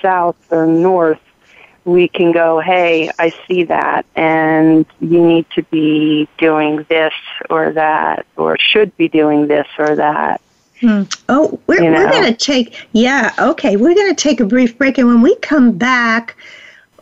south 0.00 0.36
or 0.50 0.66
north, 0.66 1.20
we 1.84 2.08
can 2.08 2.32
go, 2.32 2.60
hey, 2.60 3.10
I 3.18 3.32
see 3.46 3.62
that, 3.64 4.04
and 4.16 4.84
you 5.00 5.24
need 5.24 5.46
to 5.54 5.62
be 5.64 6.28
doing 6.36 6.84
this 6.88 7.14
or 7.48 7.72
that, 7.72 8.26
or 8.36 8.58
should 8.58 8.96
be 8.96 9.08
doing 9.08 9.46
this 9.46 9.68
or 9.78 9.94
that. 9.94 10.40
Hmm. 10.80 11.04
Oh, 11.28 11.58
we're, 11.66 11.82
You 11.82 11.90
we're 11.90 12.10
going 12.10 12.24
to 12.24 12.34
take, 12.34 12.86
yeah, 12.92 13.32
okay, 13.38 13.76
we're 13.76 13.94
going 13.94 14.14
to 14.14 14.20
take 14.20 14.40
a 14.40 14.44
brief 14.44 14.76
break. 14.76 14.98
And 14.98 15.08
when 15.08 15.22
we 15.22 15.34
come 15.36 15.72
back, 15.72 16.36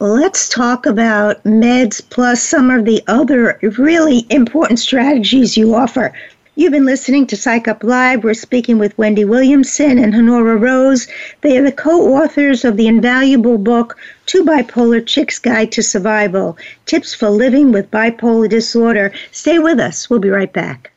let's 0.01 0.49
talk 0.49 0.87
about 0.87 1.43
meds 1.45 2.01
plus 2.11 2.43
some 2.43 2.71
of 2.71 2.85
the 2.85 3.03
other 3.09 3.59
really 3.79 4.27
important 4.31 4.79
strategies 4.79 5.57
you 5.57 5.75
offer. 5.75 6.13
You've 6.57 6.71
been 6.71 6.87
listening 6.87 7.27
to 7.27 7.37
Psych 7.37 7.67
Up 7.67 7.83
Live. 7.83 8.23
We're 8.23 8.33
speaking 8.33 8.79
with 8.79 8.97
Wendy 8.97 9.25
Williamson 9.25 9.99
and 9.99 10.15
Honora 10.15 10.57
Rose. 10.57 11.09
They 11.41 11.59
are 11.59 11.65
the 11.65 11.73
co 11.73 12.15
authors 12.15 12.65
of 12.65 12.77
the 12.77 12.87
invaluable 12.87 13.59
book, 13.59 13.99
Two 14.27 14.45
Bipolar 14.45 15.05
Chicks 15.05 15.41
Guide 15.41 15.73
to 15.73 15.83
Survival 15.83 16.57
Tips 16.87 17.13
for 17.13 17.29
Living 17.29 17.73
with 17.73 17.91
Bipolar 17.91 18.49
Disorder. 18.49 19.13
Stay 19.33 19.59
with 19.59 19.81
us. 19.81 20.09
We'll 20.09 20.21
be 20.21 20.31
right 20.31 20.53
back. 20.53 20.93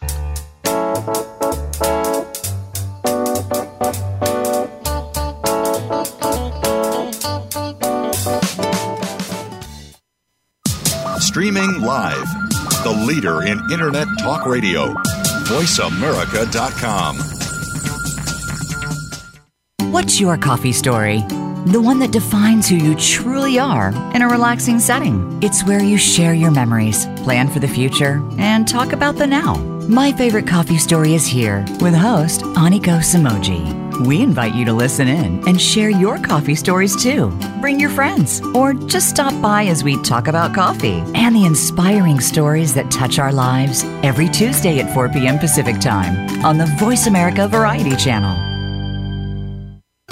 Streaming 11.20 11.82
live. 11.82 12.28
The 12.84 13.06
leader 13.08 13.41
in 13.41 13.60
Internet 13.72 14.08
talk 14.20 14.46
radio. 14.46 14.93
VoiceAmerica.com. 15.47 17.17
What's 19.93 20.19
your 20.19 20.38
coffee 20.38 20.73
story? 20.73 21.19
The 21.67 21.81
one 21.81 21.99
that 21.99 22.12
defines 22.12 22.67
who 22.67 22.75
you 22.75 22.95
truly 22.95 23.57
are 23.57 23.91
in 24.13 24.21
a 24.21 24.27
relaxing 24.27 24.79
setting. 24.79 25.39
It's 25.41 25.63
where 25.63 25.81
you 25.81 25.97
share 25.97 26.33
your 26.33 26.51
memories, 26.51 27.05
plan 27.23 27.47
for 27.47 27.60
the 27.60 27.67
future, 27.67 28.21
and 28.38 28.67
talk 28.67 28.91
about 28.91 29.15
the 29.15 29.25
now. 29.25 29.55
My 29.88 30.12
favorite 30.12 30.47
coffee 30.47 30.77
story 30.77 31.13
is 31.13 31.25
here 31.25 31.65
with 31.79 31.95
host 31.95 32.41
Aniko 32.41 32.99
Samoji. 32.99 33.87
We 34.01 34.21
invite 34.21 34.53
you 34.53 34.63
to 34.65 34.73
listen 34.73 35.07
in 35.07 35.47
and 35.47 35.60
share 35.60 35.89
your 35.89 36.19
coffee 36.19 36.55
stories 36.55 36.95
too. 36.95 37.29
Bring 37.62 37.79
your 37.79 37.89
friends 37.89 38.41
or 38.53 38.73
just 38.73 39.10
stop 39.10 39.39
by 39.41 39.65
as 39.65 39.83
we 39.83 40.01
talk 40.03 40.27
about 40.27 40.53
coffee 40.53 41.03
and 41.15 41.36
the 41.36 41.45
inspiring 41.45 42.19
stories 42.19 42.73
that 42.75 42.91
touch 42.91 43.17
our 43.19 43.33
lives 43.33 43.83
every 44.03 44.29
Tuesday 44.29 44.79
at 44.79 44.93
4 44.93 45.10
p.m. 45.10 45.39
Pacific 45.39 45.79
Time 45.79 46.45
on 46.45 46.57
the 46.57 46.67
Voice 46.77 47.07
America 47.07 47.47
Variety 47.47 47.95
Channel. 47.95 48.46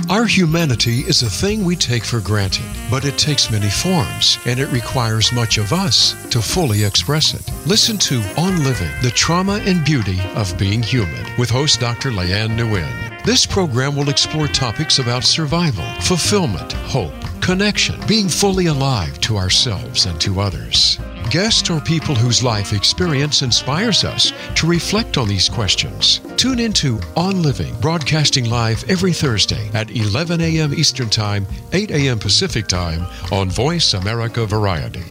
Our 0.09 0.25
humanity 0.25 0.99
is 0.99 1.23
a 1.23 1.29
thing 1.29 1.65
we 1.65 1.75
take 1.75 2.03
for 2.03 2.19
granted, 2.19 2.65
but 2.91 3.05
it 3.05 3.17
takes 3.17 3.49
many 3.49 3.71
forms, 3.71 4.37
and 4.45 4.59
it 4.59 4.71
requires 4.71 5.33
much 5.33 5.57
of 5.57 5.73
us 5.73 6.13
to 6.29 6.43
fully 6.43 6.83
express 6.83 7.33
it. 7.33 7.41
Listen 7.65 7.97
to 7.99 8.21
On 8.37 8.63
Living, 8.63 8.91
the 9.01 9.09
trauma 9.09 9.59
and 9.65 9.83
beauty 9.83 10.19
of 10.35 10.55
being 10.59 10.83
human, 10.83 11.25
with 11.39 11.49
host 11.49 11.79
Dr. 11.79 12.11
Leanne 12.11 12.55
Nguyen. 12.55 13.23
This 13.23 13.47
program 13.47 13.95
will 13.95 14.09
explore 14.09 14.47
topics 14.47 14.99
about 14.99 15.23
survival, 15.23 15.85
fulfillment, 16.01 16.73
hope, 16.73 17.15
connection, 17.41 17.99
being 18.05 18.29
fully 18.29 18.67
alive 18.67 19.19
to 19.21 19.37
ourselves 19.37 20.05
and 20.05 20.21
to 20.21 20.39
others. 20.39 20.99
Guests 21.29 21.69
or 21.69 21.79
people 21.79 22.15
whose 22.15 22.43
life 22.43 22.73
experience 22.73 23.41
inspires 23.41 24.03
us 24.03 24.33
to 24.55 24.67
reflect 24.67 25.17
on 25.17 25.27
these 25.27 25.49
questions. 25.49 26.21
Tune 26.37 26.59
into 26.59 26.99
On 27.15 27.41
Living, 27.41 27.79
broadcasting 27.79 28.49
live 28.49 28.83
every 28.89 29.13
Thursday 29.13 29.69
at 29.73 29.91
11 29.91 30.41
a.m. 30.41 30.73
Eastern 30.73 31.09
Time, 31.09 31.45
8 31.73 31.91
a.m. 31.91 32.19
Pacific 32.19 32.67
Time 32.67 33.05
on 33.31 33.49
Voice 33.49 33.93
America 33.93 34.45
Variety. 34.45 35.03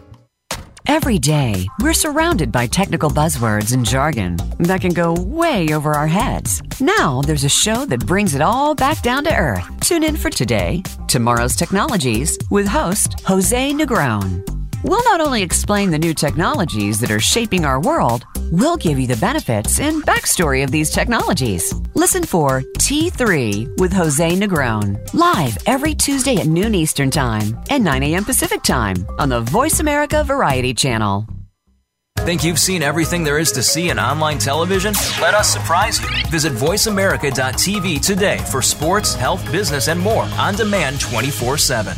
Every 0.87 1.19
day, 1.19 1.67
we're 1.81 1.95
surrounded 1.95 2.53
by 2.53 2.67
technical 2.67 3.09
buzzwords 3.09 3.73
and 3.73 3.87
jargon 3.87 4.37
that 4.59 4.83
can 4.83 4.93
go 4.93 5.15
way 5.15 5.73
over 5.73 5.93
our 5.95 6.07
heads. 6.07 6.63
Now, 6.79 7.23
there's 7.23 7.45
a 7.45 7.49
show 7.49 7.87
that 7.87 8.07
brings 8.07 8.35
it 8.35 8.43
all 8.43 8.75
back 8.75 9.01
down 9.01 9.25
to 9.25 9.35
earth. 9.35 9.65
Tune 9.81 10.05
in 10.05 10.15
for 10.15 10.29
today, 10.29 10.83
Tomorrow's 11.09 11.57
Technologies, 11.57 12.39
with 12.51 12.69
host 12.69 13.19
Jose 13.21 13.73
Negron. 13.73 14.54
We'll 14.85 15.03
not 15.05 15.23
only 15.23 15.43
explain 15.43 15.91
the 15.91 15.99
new 15.99 16.13
technologies 16.13 17.01
that 17.01 17.11
are 17.11 17.19
shaping 17.19 17.65
our 17.65 17.81
world, 17.81 18.27
we'll 18.53 18.77
give 18.77 18.99
you 18.99 19.07
the 19.07 19.17
benefits 19.17 19.81
and 19.81 20.03
backstory 20.03 20.63
of 20.63 20.71
these 20.71 20.91
technologies. 20.91 21.73
Listen 21.95 22.23
for 22.23 22.61
T3 22.77 23.81
with 23.81 23.95
Jose 23.95 24.31
Negron, 24.37 24.99
live 25.15 25.57
every 25.65 25.95
Tuesday 25.95 26.37
at 26.37 26.49
noon 26.49 26.75
Eastern 26.75 27.11
Time 27.11 27.59
and 27.71 27.83
9 27.83 28.03
a.m. 28.03 28.25
Pacific 28.27 28.63
Time 28.63 28.97
on 29.19 29.31
the 29.31 29.41
Voice 29.41 29.81
America 29.81 30.23
Variety 30.23 30.75
Channel. 30.75 31.27
Think 32.19 32.45
you've 32.45 32.59
seen 32.59 32.83
everything 32.83 33.25
there 33.25 33.39
is 33.39 33.53
to 33.53 33.63
see 33.63 33.89
in 33.89 33.99
online 33.99 34.37
television? 34.37 34.93
Let 35.19 35.33
us 35.33 35.51
surprise 35.51 35.99
you. 35.99 36.09
Visit 36.31 36.53
VoiceAmerica.tv 36.53 38.05
today 38.05 38.37
for 38.51 38.61
sports, 38.61 39.15
health, 39.15 39.51
business, 39.51 39.89
and 39.89 39.99
more 39.99 40.25
on 40.39 40.55
demand 40.57 41.01
24 41.01 41.57
7. 41.57 41.97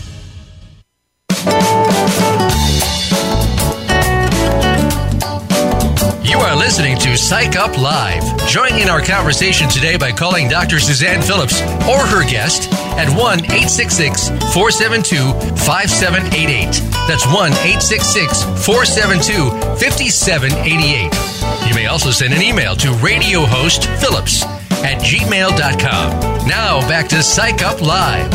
You 6.27 6.39
are 6.39 6.57
listening 6.57 6.99
to 6.99 7.17
Psych 7.17 7.55
Up 7.55 7.79
Live. 7.79 8.25
Join 8.49 8.75
in 8.75 8.89
our 8.89 9.01
conversation 9.01 9.69
today 9.69 9.97
by 9.97 10.11
calling 10.11 10.49
Dr. 10.49 10.81
Suzanne 10.81 11.23
Phillips 11.23 11.63
or 11.87 12.05
her 12.05 12.29
guest 12.29 12.69
at 12.99 13.09
1 13.09 13.45
866 13.45 14.31
472 14.53 15.33
5788. 15.63 16.83
That's 17.07 17.25
1 17.27 17.53
866 17.53 18.43
472 18.67 19.51
5788. 19.79 21.69
You 21.69 21.75
may 21.77 21.87
also 21.87 22.11
send 22.11 22.35
an 22.35 22.43
email 22.43 22.75
to 22.75 22.91
Radio 22.95 23.47
Host 23.47 23.87
Phillips 24.03 24.43
at 24.83 24.99
gmail.com. 25.03 26.49
Now 26.49 26.81
back 26.89 27.07
to 27.11 27.23
Psych 27.23 27.63
Up 27.63 27.81
Live. 27.81 28.33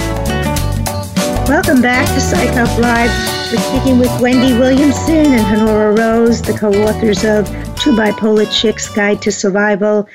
Welcome 1.50 1.82
back 1.82 2.08
to 2.08 2.22
Psych 2.22 2.56
Up 2.56 2.72
Live. 2.78 3.12
We're 3.52 3.60
speaking 3.60 4.00
with 4.00 4.22
Wendy 4.22 4.58
Williamson 4.58 5.34
and 5.34 5.46
Honora 5.60 5.94
Rose, 5.94 6.42
the 6.42 6.54
co-authors 6.54 7.26
of 7.26 7.50
Two 7.82 7.94
Bipolar 7.94 8.46
Chicks 8.52 8.88
Guide 8.90 9.24
to 9.24 9.32
Survival, 9.32 10.08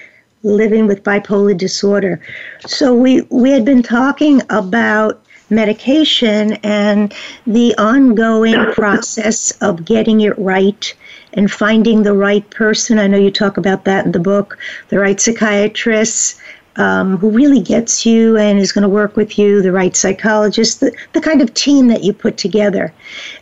Living 0.44 0.86
with 0.86 1.02
Bipolar 1.02 1.58
Disorder. 1.58 2.20
So 2.64 2.94
we, 2.94 3.22
we 3.22 3.50
had 3.50 3.64
been 3.64 3.82
talking 3.82 4.40
about 4.50 5.20
medication 5.50 6.52
and 6.62 7.12
the 7.44 7.74
ongoing 7.76 8.54
process 8.66 9.50
of 9.62 9.84
getting 9.84 10.20
it 10.20 10.38
right 10.38 10.94
and 11.32 11.50
finding 11.50 12.04
the 12.04 12.14
right 12.14 12.48
person. 12.50 13.00
I 13.00 13.08
know 13.08 13.18
you 13.18 13.32
talk 13.32 13.56
about 13.56 13.84
that 13.84 14.06
in 14.06 14.12
the 14.12 14.20
book, 14.20 14.56
the 14.90 15.00
right 15.00 15.20
psychiatrist, 15.20 16.40
um, 16.76 17.16
who 17.16 17.30
really 17.30 17.60
gets 17.60 18.06
you 18.06 18.36
and 18.36 18.60
is 18.60 18.70
going 18.70 18.82
to 18.82 18.88
work 18.88 19.16
with 19.16 19.38
you, 19.38 19.60
the 19.60 19.72
right 19.72 19.96
psychologist, 19.96 20.78
the, 20.78 20.96
the 21.14 21.20
kind 21.20 21.42
of 21.42 21.52
team 21.54 21.88
that 21.88 22.04
you 22.04 22.12
put 22.12 22.36
together. 22.36 22.94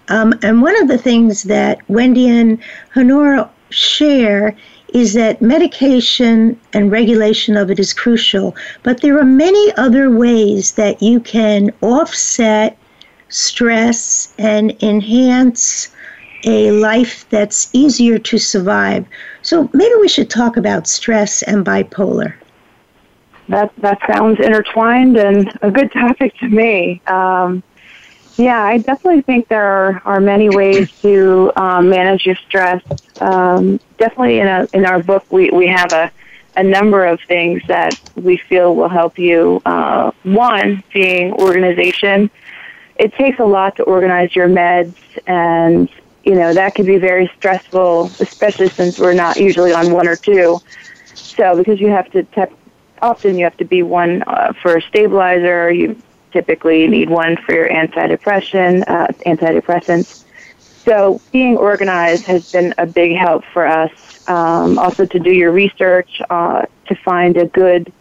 Um, 0.08 0.32
and 0.42 0.62
one 0.62 0.80
of 0.80 0.88
the 0.88 0.98
things 0.98 1.42
that 1.42 1.86
Wendy 1.90 2.28
and 2.28 2.58
Honora 2.96 3.50
share 3.74 4.56
is 4.92 5.14
that 5.14 5.42
medication 5.42 6.58
and 6.72 6.90
regulation 6.90 7.56
of 7.56 7.70
it 7.70 7.78
is 7.80 7.92
crucial, 7.92 8.54
but 8.82 9.00
there 9.00 9.18
are 9.18 9.24
many 9.24 9.72
other 9.76 10.10
ways 10.10 10.72
that 10.72 11.02
you 11.02 11.18
can 11.18 11.72
offset 11.80 12.78
stress 13.28 14.32
and 14.38 14.76
enhance 14.82 15.88
a 16.44 16.70
life 16.70 17.26
that's 17.30 17.70
easier 17.72 18.18
to 18.18 18.38
survive. 18.38 19.04
So 19.42 19.68
maybe 19.72 19.94
we 20.00 20.08
should 20.08 20.30
talk 20.30 20.56
about 20.56 20.86
stress 20.86 21.42
and 21.42 21.66
bipolar 21.66 22.34
that 23.48 23.72
that 23.78 23.98
sounds 24.10 24.40
intertwined 24.40 25.16
and 25.16 25.58
a 25.62 25.70
good 25.70 25.92
topic 25.92 26.36
to 26.38 26.48
me. 26.48 27.00
Um, 27.06 27.62
yeah, 28.36 28.62
I 28.62 28.78
definitely 28.78 29.22
think 29.22 29.48
there 29.48 29.64
are, 29.64 30.02
are 30.04 30.20
many 30.20 30.48
ways 30.48 30.88
to 31.02 31.52
um, 31.56 31.88
manage 31.88 32.26
your 32.26 32.36
stress. 32.48 32.82
Um, 33.20 33.78
definitely 33.98 34.40
in 34.40 34.48
a, 34.48 34.68
in 34.72 34.84
our 34.84 35.02
book, 35.02 35.24
we, 35.30 35.50
we 35.50 35.68
have 35.68 35.92
a, 35.92 36.10
a 36.56 36.62
number 36.62 37.04
of 37.04 37.20
things 37.28 37.62
that 37.68 37.98
we 38.16 38.36
feel 38.36 38.74
will 38.74 38.88
help 38.88 39.18
you. 39.18 39.62
Uh, 39.64 40.10
one 40.24 40.82
being 40.92 41.32
organization. 41.34 42.30
It 42.96 43.14
takes 43.14 43.38
a 43.38 43.44
lot 43.44 43.76
to 43.76 43.82
organize 43.84 44.34
your 44.34 44.48
meds, 44.48 44.96
and 45.26 45.88
you 46.24 46.34
know 46.34 46.54
that 46.54 46.74
can 46.74 46.86
be 46.86 46.96
very 46.96 47.30
stressful, 47.36 48.10
especially 48.20 48.68
since 48.68 48.98
we're 48.98 49.14
not 49.14 49.36
usually 49.36 49.72
on 49.72 49.92
one 49.92 50.06
or 50.06 50.16
two. 50.16 50.60
So 51.14 51.56
because 51.56 51.80
you 51.80 51.88
have 51.88 52.10
to 52.12 52.22
te- 52.22 52.54
often 53.02 53.36
you 53.36 53.44
have 53.44 53.56
to 53.56 53.64
be 53.64 53.82
one 53.82 54.22
uh, 54.26 54.52
for 54.62 54.76
a 54.76 54.82
stabilizer. 54.82 55.72
You 55.72 56.00
typically 56.34 56.86
need 56.88 57.08
one 57.08 57.36
for 57.36 57.54
your 57.54 57.68
antidepressant, 57.68 58.84
uh, 58.88 59.06
antidepressants. 59.24 60.24
So 60.58 61.20
being 61.32 61.56
organized 61.56 62.24
has 62.26 62.52
been 62.52 62.74
a 62.76 62.84
big 62.84 63.16
help 63.16 63.44
for 63.52 63.66
us. 63.66 63.92
Um, 64.28 64.78
also 64.78 65.06
to 65.06 65.18
do 65.18 65.30
your 65.30 65.52
research, 65.52 66.20
uh, 66.28 66.66
to 66.88 66.94
find 66.96 67.36
a 67.36 67.46
good 67.46 67.92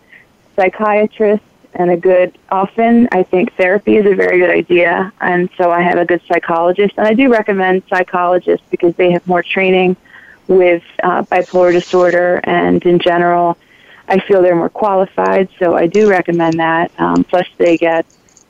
psychiatrist 0.55 1.43
and 1.75 1.91
a 1.91 1.97
good, 1.97 2.37
often 2.49 3.07
I 3.11 3.21
think 3.23 3.55
therapy 3.55 3.97
is 3.97 4.05
a 4.05 4.15
very 4.15 4.39
good 4.39 4.49
idea. 4.49 5.13
And 5.21 5.49
so 5.57 5.71
I 5.71 5.81
have 5.81 5.99
a 5.99 6.05
good 6.05 6.21
psychologist. 6.27 6.95
And 6.97 7.07
I 7.07 7.13
do 7.13 7.31
recommend 7.31 7.83
psychologists 7.87 8.65
because 8.71 8.95
they 8.95 9.11
have 9.11 9.25
more 9.27 9.43
training 9.43 9.95
with 10.47 10.83
uh, 11.03 11.21
bipolar 11.23 11.71
disorder 11.71 12.41
and 12.43 12.83
in 12.83 12.99
general 12.99 13.57
I 14.07 14.19
feel 14.19 14.41
they're 14.41 14.55
more 14.55 14.69
qualified, 14.69 15.49
so 15.59 15.75
I 15.75 15.87
do 15.87 16.09
recommend 16.09 16.59
that. 16.59 16.91
Um, 16.99 17.23
plus, 17.23 17.47
they 17.57 17.77
get 17.77 18.05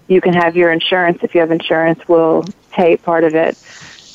you 0.08 0.22
can 0.22 0.34
have 0.34 0.56
your 0.56 0.72
insurance 0.72 1.20
if 1.24 1.34
you 1.34 1.42
have 1.42 1.52
insurance 1.52 2.08
will 2.08 2.46
pay 2.72 2.98
part 2.98 3.24
of 3.24 3.36
it, 3.36 3.58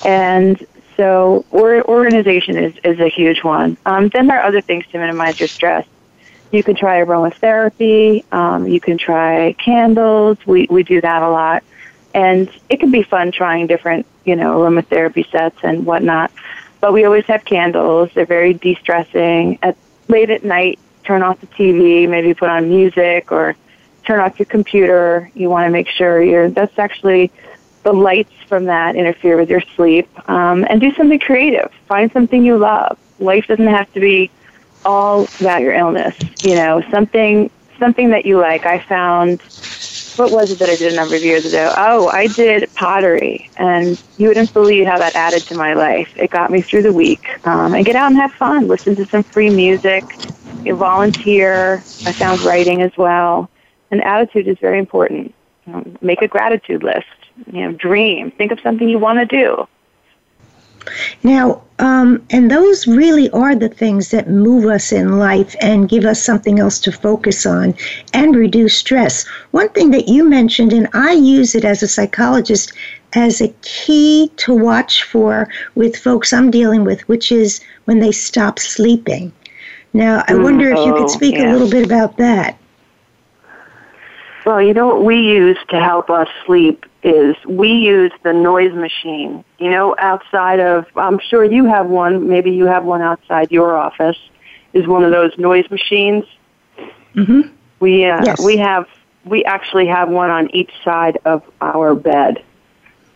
and 0.05 0.65
so 0.97 1.45
or, 1.51 1.83
organization 1.89 2.57
is 2.57 2.75
is 2.85 3.01
a 3.01 3.09
huge 3.09 3.43
one. 3.43 3.77
Um, 3.87 4.09
then 4.09 4.27
there 4.27 4.41
are 4.41 4.47
other 4.47 4.61
things 4.61 4.87
to 4.89 4.99
minimize 4.99 5.41
your 5.41 5.49
stress. 5.49 5.87
You 6.51 6.63
can 6.63 6.75
try 6.75 7.03
aromatherapy. 7.05 8.31
Um, 8.33 8.67
you 8.67 8.81
can 8.81 8.99
try 8.99 9.55
candles. 9.55 10.39
We 10.47 10.67
we 10.71 10.83
do 10.83 11.01
that 11.01 11.23
a 11.23 11.31
lot, 11.31 11.63
and 12.15 12.51
it 12.69 12.81
can 12.81 12.91
be 12.91 13.03
fun 13.03 13.33
trying 13.33 13.67
different 13.67 14.07
you 14.25 14.37
know 14.37 14.59
aromatherapy 14.59 15.31
sets 15.31 15.59
and 15.63 15.87
whatnot. 15.87 16.31
But 16.81 16.93
we 16.93 17.05
always 17.05 17.25
have 17.27 17.45
candles. 17.45 18.11
They're 18.15 18.27
very 18.27 18.55
de-stressing. 18.55 19.59
At 19.63 19.77
late 20.07 20.31
at 20.31 20.45
night, 20.45 20.79
turn 21.05 21.23
off 21.23 21.41
the 21.41 21.49
TV, 21.49 22.09
maybe 22.09 22.35
put 22.35 22.49
on 22.49 22.69
music 22.69 23.33
or 23.33 23.57
turn 24.09 24.21
off 24.21 24.39
your 24.39 24.47
computer. 24.47 25.31
You 25.35 25.51
want 25.51 25.67
to 25.67 25.71
make 25.71 25.87
sure 25.87 26.23
you're, 26.23 26.49
that's 26.49 26.79
actually 26.79 27.31
the 27.83 27.93
lights 27.93 28.33
from 28.49 28.65
that 28.65 28.97
interfere 28.97 29.37
with 29.37 29.51
your 29.51 29.61
sleep. 29.77 30.09
Um, 30.29 30.67
and 30.69 30.81
do 30.81 30.93
something 30.95 31.19
creative. 31.19 31.71
Find 31.87 32.11
something 32.11 32.43
you 32.43 32.57
love. 32.57 32.99
Life 33.21 33.47
doesn't 33.49 33.67
have 33.67 33.93
to 33.93 34.01
be 34.01 34.31
all 34.83 35.29
about 35.41 35.61
your 35.61 35.75
illness. 35.75 36.17
You 36.43 36.55
know, 36.55 36.83
something 36.91 37.51
something 37.79 38.11
that 38.11 38.25
you 38.25 38.39
like. 38.39 38.65
I 38.65 38.79
found 38.79 39.41
what 40.17 40.33
was 40.33 40.51
it 40.51 40.59
that 40.59 40.71
I 40.71 40.77
did 40.77 40.93
a 40.93 40.97
number 40.97 41.15
of 41.15 41.23
years 41.23 41.45
ago? 41.45 41.73
Oh, 41.77 42.09
I 42.09 42.29
did 42.29 42.73
pottery, 42.75 43.51
and 43.57 44.03
you 44.17 44.29
wouldn't 44.29 44.53
believe 44.53 44.87
how 44.87 44.99
that 44.99 45.15
added 45.15 45.43
to 45.43 45.55
my 45.55 45.75
life. 45.75 46.11
It 46.17 46.31
got 46.31 46.51
me 46.51 46.63
through 46.63 46.83
the 46.83 46.93
week. 46.93 47.47
Um, 47.47 47.75
and 47.75 47.85
get 47.85 47.95
out 47.95 48.09
and 48.09 48.17
have 48.17 48.33
fun. 48.33 48.69
Listen 48.69 48.97
to 48.97 49.07
some 49.07 49.23
free 49.23 49.51
music 49.51 50.05
you 50.65 50.75
volunteer. 50.75 51.75
I 52.07 52.13
found 52.13 52.41
writing 52.41 52.83
as 52.83 52.97
well. 52.97 53.49
And 53.91 54.03
attitude 54.05 54.49
is 54.49 54.59
very 54.59 54.79
important. 54.79 55.35
Um, 55.67 55.97
make 56.01 56.23
a 56.23 56.29
gratitude 56.29 56.83
list. 56.83 57.07
You 57.53 57.63
know, 57.63 57.73
dream. 57.73 58.31
Think 58.33 58.53
of 58.53 58.61
something 58.61 58.89
you 58.89 58.99
want 58.99 59.19
to 59.19 59.27
do. 59.27 59.69
Now, 61.23 61.63
um, 61.79 62.25
and 62.31 62.51
those 62.51 62.87
really 62.87 63.31
are 63.31 63.55
the 63.55 63.69
things 63.69 64.11
that 64.11 64.31
move 64.31 64.65
us 64.67 64.91
in 64.91 65.19
life 65.19 65.55
and 65.61 65.89
give 65.89 66.05
us 66.05 66.23
something 66.23 66.59
else 66.59 66.79
to 66.81 66.93
focus 66.93 67.47
on 67.47 67.75
and 68.15 68.35
reduce 68.35 68.77
stress. 68.77 69.27
One 69.51 69.69
thing 69.71 69.91
that 69.91 70.09
you 70.09 70.29
mentioned, 70.29 70.73
and 70.73 70.89
I 70.93 71.13
use 71.13 71.55
it 71.55 71.65
as 71.65 71.83
a 71.83 71.89
psychologist 71.89 72.73
as 73.15 73.41
a 73.41 73.55
key 73.63 74.31
to 74.37 74.55
watch 74.55 75.03
for 75.05 75.49
with 75.75 75.97
folks 75.97 76.33
I'm 76.33 76.51
dealing 76.51 76.85
with, 76.85 77.07
which 77.09 77.33
is 77.33 77.61
when 77.85 78.01
they 78.01 78.13
stop 78.13 78.59
sleeping. 78.59 79.33
Now, 79.95 80.23
I 80.29 80.35
wonder 80.35 80.71
if 80.71 80.79
you 80.85 80.95
could 80.95 81.11
speak 81.11 81.35
yeah. 81.35 81.51
a 81.51 81.53
little 81.53 81.71
bit 81.71 81.85
about 81.85 82.19
that. 82.19 82.59
Well, 84.49 84.63
you 84.63 84.73
know 84.73 84.87
what 84.87 85.05
we 85.05 85.19
use 85.19 85.59
to 85.69 85.79
help 85.79 86.09
us 86.09 86.27
sleep 86.47 86.87
is 87.03 87.37
we 87.47 87.71
use 87.71 88.13
the 88.23 88.33
noise 88.33 88.73
machine. 88.73 89.45
You 89.59 89.69
know, 89.71 89.95
outside 89.99 90.59
of, 90.59 90.87
I'm 90.97 91.19
sure 91.19 91.45
you 91.45 91.67
have 91.67 91.85
one, 91.89 92.27
maybe 92.31 92.53
you 92.53 92.65
have 92.65 92.83
one 92.83 93.03
outside 93.03 93.53
your 93.53 93.77
office, 93.77 94.17
is 94.73 94.87
one 94.87 95.05
of 95.05 95.11
those 95.11 95.37
noise 95.37 95.71
machines. 95.71 96.25
Mm-hmm. 97.15 97.43
We, 97.81 98.07
uh, 98.07 98.25
Yes. 98.25 98.43
we 98.43 98.57
have, 98.57 98.89
we 99.27 99.45
actually 99.45 99.87
have 99.87 100.09
one 100.09 100.31
on 100.31 100.49
each 100.55 100.73
side 100.83 101.19
of 101.27 101.43
our 101.61 101.95
bed. 101.95 102.43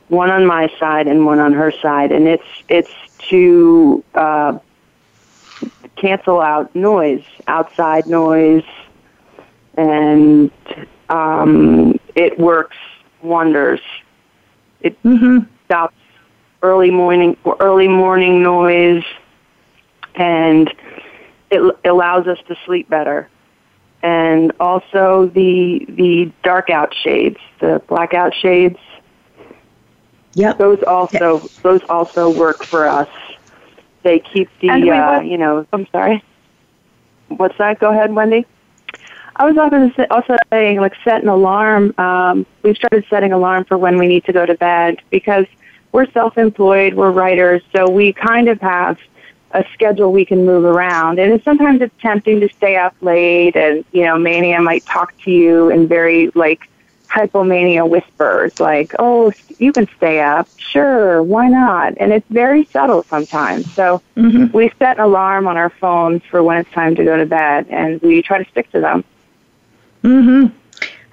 One 0.08 0.28
on 0.28 0.44
my 0.44 0.70
side 0.78 1.06
and 1.06 1.24
one 1.24 1.38
on 1.38 1.54
her 1.54 1.72
side, 1.80 2.12
and 2.12 2.28
it's 2.28 2.44
it's 2.68 2.92
to 3.30 4.04
uh, 4.14 4.58
cancel 5.96 6.42
out 6.42 6.76
noise, 6.76 7.24
outside 7.46 8.06
noise, 8.06 8.66
and 9.78 10.50
um, 11.12 11.98
it 12.16 12.38
works 12.38 12.76
wonders. 13.22 13.80
It 14.80 14.96
Mm-hmm. 15.04 15.38
stops 15.66 15.94
early 16.62 16.90
morning 16.90 17.36
early 17.60 17.88
morning 17.88 18.42
noise, 18.42 19.04
and 20.16 20.72
it 21.50 21.76
allows 21.84 22.26
us 22.26 22.38
to 22.48 22.56
sleep 22.64 22.88
better. 22.88 23.28
And 24.02 24.52
also 24.58 25.30
the 25.32 25.86
the 25.88 26.32
dark 26.42 26.70
out 26.70 26.94
shades, 26.94 27.38
the 27.60 27.80
blackout 27.86 28.34
shades, 28.34 28.78
Yep. 30.34 30.58
those 30.58 30.78
also 30.86 31.50
those 31.62 31.80
also 31.88 32.30
work 32.30 32.64
for 32.64 32.88
us. 32.88 33.08
They 34.02 34.18
keep 34.18 34.48
the 34.60 34.90
uh, 34.90 35.20
you 35.20 35.38
know. 35.38 35.66
I'm 35.72 35.86
sorry. 35.92 36.24
What's 37.28 37.56
that? 37.58 37.78
Go 37.78 37.90
ahead, 37.90 38.12
Wendy. 38.14 38.46
I 39.36 39.50
was 39.50 39.56
also 40.10 40.36
saying, 40.50 40.80
like, 40.80 40.94
set 41.04 41.22
an 41.22 41.28
alarm. 41.28 41.94
Um, 41.98 42.46
we've 42.62 42.76
started 42.76 43.04
setting 43.08 43.32
alarm 43.32 43.64
for 43.64 43.78
when 43.78 43.96
we 43.98 44.06
need 44.06 44.24
to 44.26 44.32
go 44.32 44.44
to 44.44 44.54
bed 44.54 45.00
because 45.10 45.46
we're 45.92 46.10
self-employed, 46.12 46.94
we're 46.94 47.10
writers, 47.10 47.62
so 47.74 47.88
we 47.88 48.12
kind 48.12 48.48
of 48.48 48.60
have 48.60 48.98
a 49.52 49.64
schedule 49.74 50.12
we 50.12 50.24
can 50.24 50.44
move 50.46 50.64
around. 50.64 51.18
And 51.18 51.42
sometimes 51.42 51.80
it's 51.82 51.94
tempting 52.00 52.40
to 52.40 52.48
stay 52.56 52.76
up 52.76 52.94
late, 53.00 53.56
and 53.56 53.84
you 53.92 54.04
know, 54.04 54.18
mania 54.18 54.60
might 54.60 54.84
talk 54.86 55.12
to 55.24 55.30
you 55.30 55.70
in 55.70 55.88
very 55.88 56.30
like 56.34 56.60
hypomania 57.10 57.88
whispers, 57.88 58.52
like, 58.58 58.94
"Oh, 58.98 59.32
you 59.58 59.72
can 59.72 59.86
stay 59.96 60.20
up, 60.20 60.48
sure, 60.56 61.22
why 61.22 61.48
not?" 61.48 61.94
And 61.98 62.12
it's 62.12 62.26
very 62.30 62.68
subtle 62.72 63.04
sometimes. 63.10 63.66
So 63.76 64.02
Mm-hmm. 64.16 64.56
we 64.56 64.70
set 64.78 64.98
an 64.98 65.04
alarm 65.04 65.46
on 65.46 65.56
our 65.56 65.70
phones 65.70 66.22
for 66.30 66.42
when 66.42 66.58
it's 66.58 66.70
time 66.72 66.94
to 66.96 67.04
go 67.04 67.16
to 67.16 67.26
bed, 67.26 67.66
and 67.70 68.00
we 68.02 68.22
try 68.22 68.42
to 68.42 68.50
stick 68.50 68.70
to 68.72 68.80
them. 68.80 69.04
Mm-hmm. 70.04 70.56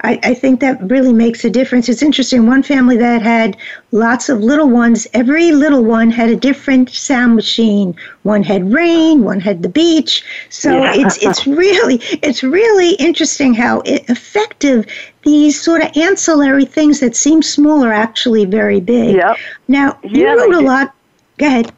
I, 0.02 0.18
I 0.22 0.34
think 0.34 0.60
that 0.60 0.82
really 0.90 1.12
makes 1.12 1.44
a 1.44 1.50
difference. 1.50 1.88
It's 1.88 2.02
interesting. 2.02 2.46
One 2.46 2.62
family 2.62 2.96
that 2.96 3.20
had 3.20 3.56
lots 3.92 4.30
of 4.30 4.40
little 4.40 4.68
ones, 4.68 5.06
every 5.12 5.52
little 5.52 5.84
one 5.84 6.10
had 6.10 6.30
a 6.30 6.36
different 6.36 6.88
sound 6.90 7.36
machine. 7.36 7.94
One 8.22 8.42
had 8.42 8.72
rain, 8.72 9.24
one 9.24 9.40
had 9.40 9.62
the 9.62 9.68
beach. 9.68 10.24
So 10.48 10.70
Yeah. 10.70 10.92
it's 10.94 11.18
it's 11.22 11.46
really 11.46 11.96
it's 12.22 12.42
really 12.42 12.92
interesting 12.94 13.52
how 13.52 13.82
effective 13.84 14.86
these 15.22 15.60
sort 15.60 15.82
of 15.82 15.94
ancillary 15.96 16.64
things 16.64 17.00
that 17.00 17.14
seem 17.14 17.42
small 17.42 17.84
are 17.84 17.92
actually 17.92 18.46
very 18.46 18.80
big. 18.80 19.16
Yep. 19.16 19.36
Now 19.68 19.98
you 20.02 20.22
Yeah, 20.22 20.32
wrote 20.34 20.54
a 20.54 20.60
lot. 20.60 20.94
Go 21.36 21.46
ahead. 21.46 21.72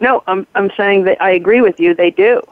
No, 0.00 0.22
I'm 0.26 0.46
I'm 0.54 0.70
saying 0.76 1.04
that 1.04 1.20
I 1.22 1.30
agree 1.32 1.60
with 1.60 1.78
you. 1.78 1.94
They 1.94 2.10
do. 2.10 2.42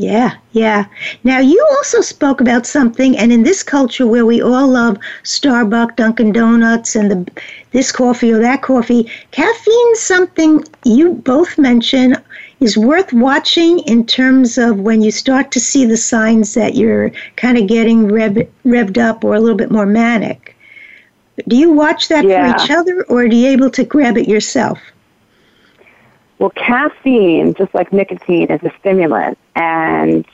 Yeah, 0.00 0.34
yeah. 0.52 0.84
Now, 1.24 1.40
you 1.40 1.60
also 1.72 2.00
spoke 2.02 2.40
about 2.40 2.66
something, 2.66 3.18
and 3.18 3.32
in 3.32 3.42
this 3.42 3.64
culture 3.64 4.06
where 4.06 4.24
we 4.24 4.40
all 4.40 4.68
love 4.68 4.96
Starbucks, 5.24 5.96
Dunkin' 5.96 6.30
Donuts, 6.30 6.94
and 6.94 7.10
the 7.10 7.26
this 7.72 7.90
coffee 7.90 8.32
or 8.32 8.38
that 8.38 8.62
coffee, 8.62 9.10
caffeine's 9.32 9.98
something 9.98 10.62
you 10.84 11.14
both 11.14 11.58
mentioned 11.58 12.16
is 12.60 12.78
worth 12.78 13.12
watching 13.12 13.80
in 13.80 14.06
terms 14.06 14.56
of 14.56 14.78
when 14.78 15.02
you 15.02 15.10
start 15.10 15.50
to 15.50 15.60
see 15.60 15.84
the 15.84 15.96
signs 15.96 16.54
that 16.54 16.76
you're 16.76 17.10
kind 17.34 17.58
of 17.58 17.66
getting 17.66 18.06
rev, 18.10 18.46
revved 18.64 18.98
up 18.98 19.24
or 19.24 19.34
a 19.34 19.40
little 19.40 19.56
bit 19.58 19.70
more 19.72 19.86
manic. 19.86 20.56
Do 21.48 21.56
you 21.56 21.72
watch 21.72 22.06
that 22.08 22.24
Yeah. 22.24 22.52
for 22.56 22.62
each 22.62 22.70
other, 22.70 23.02
or 23.08 23.22
are 23.22 23.26
you 23.26 23.48
able 23.48 23.70
to 23.70 23.82
grab 23.82 24.16
it 24.16 24.28
yourself? 24.28 24.78
Well, 26.38 26.50
caffeine, 26.50 27.54
just 27.54 27.74
like 27.74 27.92
nicotine, 27.92 28.50
is 28.50 28.62
a 28.62 28.72
stimulant, 28.78 29.38
and 29.56 30.24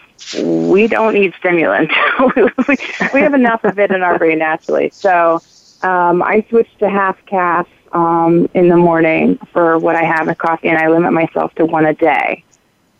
we 0.42 0.86
don't 0.86 1.14
need 1.14 1.34
stimulants. 1.38 1.94
we, 2.68 3.20
have 3.20 3.34
enough 3.34 3.64
of 3.64 3.78
it 3.78 3.90
in 3.90 4.02
our 4.02 4.18
brain 4.18 4.38
naturally. 4.38 4.90
So 4.90 5.40
um, 5.82 6.22
I 6.22 6.44
switched 6.50 6.78
to 6.80 6.90
half 6.90 7.16
caff 7.26 7.66
um, 7.92 8.48
in 8.54 8.68
the 8.68 8.76
morning 8.76 9.38
for 9.52 9.78
what 9.78 9.96
I 9.96 10.04
have 10.04 10.28
in 10.28 10.34
coffee, 10.34 10.68
and 10.68 10.78
I 10.78 10.88
limit 10.88 11.12
myself 11.12 11.54
to 11.54 11.64
one 11.64 11.86
a 11.86 11.94
day. 11.94 12.44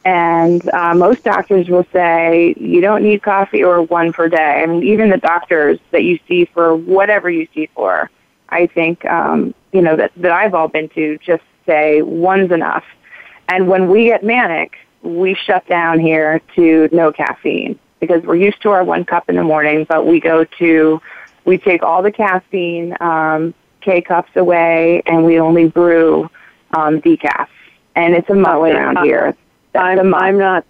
And 0.06 0.66
uh, 0.70 0.94
most 0.94 1.24
doctors 1.24 1.68
will 1.68 1.86
say 1.92 2.54
you 2.58 2.82
don't 2.82 3.02
need 3.02 3.22
coffee 3.22 3.64
or 3.64 3.82
one 3.82 4.12
per 4.12 4.28
day. 4.28 4.62
I 4.62 4.66
mean, 4.66 4.82
even 4.82 5.08
the 5.08 5.16
doctors 5.16 5.78
that 5.92 6.04
you 6.04 6.18
see 6.28 6.44
for 6.44 6.76
whatever 6.76 7.30
you 7.30 7.48
see 7.54 7.70
for, 7.74 8.10
I 8.50 8.66
think, 8.66 9.04
um, 9.06 9.54
you 9.72 9.80
know, 9.80 9.96
that, 9.96 10.12
that 10.16 10.30
I've 10.30 10.52
all 10.52 10.68
been 10.68 10.90
to 10.90 11.16
just 11.18 11.42
say 11.66 12.03
one's 12.03 12.53
enough. 12.53 12.85
And 13.48 13.68
when 13.68 13.88
we 13.88 14.07
get 14.07 14.24
manic, 14.24 14.77
we 15.03 15.35
shut 15.35 15.66
down 15.66 16.00
here 16.00 16.40
to 16.57 16.88
no 16.92 17.12
caffeine 17.12 17.79
because 18.00 18.22
we're 18.22 18.37
used 18.37 18.61
to 18.62 18.70
our 18.70 18.85
one 18.85 19.05
cup 19.05 19.29
in 19.29 19.37
the 19.37 19.44
morning, 19.44 19.85
but 19.88 20.07
we 20.07 20.20
go 20.20 20.44
to, 20.44 21.00
we 21.44 21.59
take 21.59 21.83
all 21.83 22.03
the 22.03 22.12
caffeine, 22.12 22.96
um, 23.00 23.55
K 23.81 24.00
cups 24.00 24.31
away, 24.35 25.03
and 25.07 25.24
we 25.24 25.38
only 25.38 25.68
brew 25.68 26.31
um, 26.72 27.00
decaf. 27.00 27.48
And 27.94 28.14
it's 28.14 28.29
a 28.31 28.35
must 28.35 28.61
wait, 28.61 28.74
around 28.74 28.98
here. 29.05 29.37
That's 29.72 30.00
I'm. 30.00 30.14
I'm 30.14 30.38
not 30.38 30.64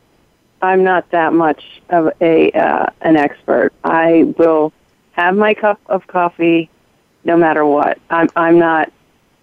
I'm 0.61 0.83
not 0.83 1.11
that 1.11 1.33
much 1.33 1.63
of 1.91 2.13
a 2.21 2.51
uh, 2.53 2.87
an 3.01 3.17
expert. 3.17 3.73
I 3.85 4.35
will 4.37 4.73
have 5.13 5.37
my 5.37 5.55
cup 5.55 5.81
of 5.87 6.07
coffee 6.07 6.69
no 7.25 7.37
matter 7.37 7.65
what. 7.65 7.99
I'm 8.11 8.29
I'm 8.37 8.59
not 8.59 8.93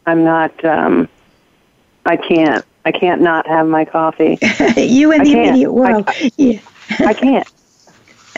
I'm 0.06 0.24
not 0.24 0.66
um 0.66 1.10
I 2.06 2.18
can't 2.18 2.66
I 2.84 2.92
can't 2.92 3.22
not 3.22 3.46
have 3.48 3.68
my 3.68 3.86
coffee. 3.86 4.38
you 4.78 5.12
in 5.12 5.22
I 5.22 5.24
the 5.24 5.32
can't. 5.34 5.48
immediate 5.50 5.72
world. 5.72 6.10
yeah. 6.38 6.60
I 7.00 7.14
can't. 7.14 7.48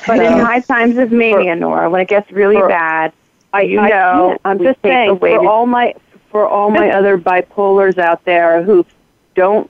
But 0.05 0.17
So- 0.17 0.25
in 0.25 0.39
high 0.39 0.59
times 0.59 0.97
of 0.97 1.11
mania, 1.11 1.55
Nora, 1.55 1.89
when 1.89 2.01
it 2.01 2.07
gets 2.09 2.29
really 2.31 2.57
for- 2.57 2.67
bad, 2.67 3.13
I, 3.53 3.61
You 3.61 3.79
I 3.79 3.89
know, 3.89 4.27
can't. 4.29 4.41
I'm 4.45 4.57
we 4.57 4.65
just 4.65 4.81
saying 4.81 5.19
for 5.19 5.29
the- 5.29 5.47
all 5.47 5.65
my 5.65 5.93
for 6.31 6.47
all 6.47 6.71
my 6.71 6.89
other 6.91 7.17
bipolars 7.17 7.97
out 7.99 8.25
there 8.25 8.63
who 8.63 8.85
don't 9.35 9.69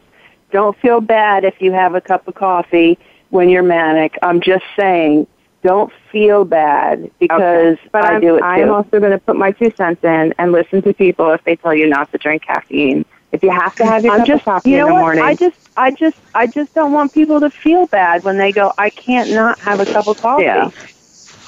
don't 0.51 0.77
feel 0.77 1.01
bad 1.01 1.43
if 1.43 1.61
you 1.61 1.71
have 1.73 1.93
a 1.93 2.01
cup 2.01 2.27
of 2.27 2.35
coffee 2.35 2.97
when 3.29 3.49
you're 3.49 3.63
manic. 3.63 4.17
I'm 4.21 4.39
just 4.41 4.63
saying 4.77 5.27
don't 5.63 5.91
feel 6.11 6.45
bad 6.45 7.11
because 7.19 7.77
but 7.91 8.05
I 8.05 8.13
I'm, 8.15 8.21
do 8.21 8.35
it 8.35 8.39
too. 8.39 8.45
I'm 8.45 8.69
also 8.71 8.99
going 8.99 9.11
to 9.11 9.17
put 9.17 9.35
my 9.35 9.51
two 9.51 9.71
cents 9.77 10.03
in 10.03 10.33
and 10.37 10.51
listen 10.51 10.81
to 10.83 10.93
people 10.93 11.31
if 11.31 11.43
they 11.43 11.55
tell 11.57 11.73
you 11.73 11.87
not 11.87 12.11
to 12.11 12.17
drink 12.17 12.43
caffeine. 12.43 13.05
If 13.33 13.43
you 13.43 13.49
have 13.51 13.75
to 13.75 13.85
have 13.85 14.03
your 14.05 14.13
I'm 14.13 14.19
cup 14.19 14.27
just 14.27 14.41
of 14.41 14.45
coffee 14.45 14.71
you 14.71 14.77
know 14.77 14.83
in 14.87 14.87
the 14.87 14.93
what? 14.93 15.01
morning, 15.01 15.23
I 15.23 15.33
just 15.33 15.57
I 15.75 15.91
just 15.91 16.17
I 16.33 16.47
just 16.47 16.73
don't 16.73 16.93
want 16.93 17.13
people 17.13 17.39
to 17.39 17.49
feel 17.49 17.87
bad 17.87 18.23
when 18.23 18.37
they 18.37 18.51
go 18.51 18.71
I 18.77 18.89
can't 18.91 19.31
not 19.31 19.59
have 19.59 19.79
a 19.79 19.85
cup 19.85 20.07
of 20.07 20.17
coffee. 20.21 20.43
Yeah. 20.43 20.71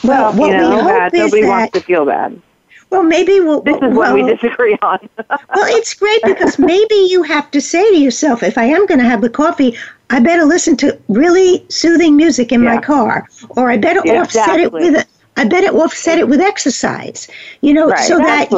Well, 0.03 0.33
what 0.33 0.49
you 0.49 0.57
know, 0.57 0.69
we 0.69 0.75
hope 0.81 0.97
bad. 0.97 1.13
is 1.13 1.19
nobody 1.19 1.41
that 1.43 1.49
wants 1.49 1.73
to 1.73 1.81
feel 1.81 2.05
bad. 2.05 2.41
Well, 2.89 3.03
maybe 3.03 3.39
we'll. 3.39 3.61
This 3.61 3.75
is 3.77 3.81
well, 3.81 3.95
what 3.95 4.13
we 4.13 4.23
disagree 4.23 4.77
on. 4.81 5.09
well, 5.29 5.77
it's 5.77 5.93
great 5.93 6.21
because 6.23 6.59
maybe 6.59 6.95
you 6.95 7.23
have 7.23 7.49
to 7.51 7.61
say 7.61 7.83
to 7.91 7.97
yourself, 7.97 8.43
if 8.43 8.57
I 8.57 8.65
am 8.65 8.85
going 8.85 8.99
to 8.99 9.05
have 9.05 9.21
the 9.21 9.29
coffee, 9.29 9.75
I 10.09 10.19
better 10.19 10.45
listen 10.45 10.77
to 10.77 10.99
really 11.07 11.65
soothing 11.69 12.15
music 12.15 12.51
in 12.51 12.63
my 12.63 12.79
car, 12.79 13.27
or 13.49 13.69
I 13.71 13.77
better 13.77 14.01
Yeah, 14.03 14.21
offset 14.21 14.59
it 14.59 14.73
exactly. 14.73 14.91
with. 14.91 14.95
A, 15.01 15.05
I 15.37 15.45
better 15.45 15.67
offset 15.75 16.17
it 16.17 16.29
with 16.29 16.39
exercise. 16.39 17.27
You 17.61 17.73
know, 17.73 17.89
Right, 17.89 17.99
so 17.99 18.17
that 18.19 18.49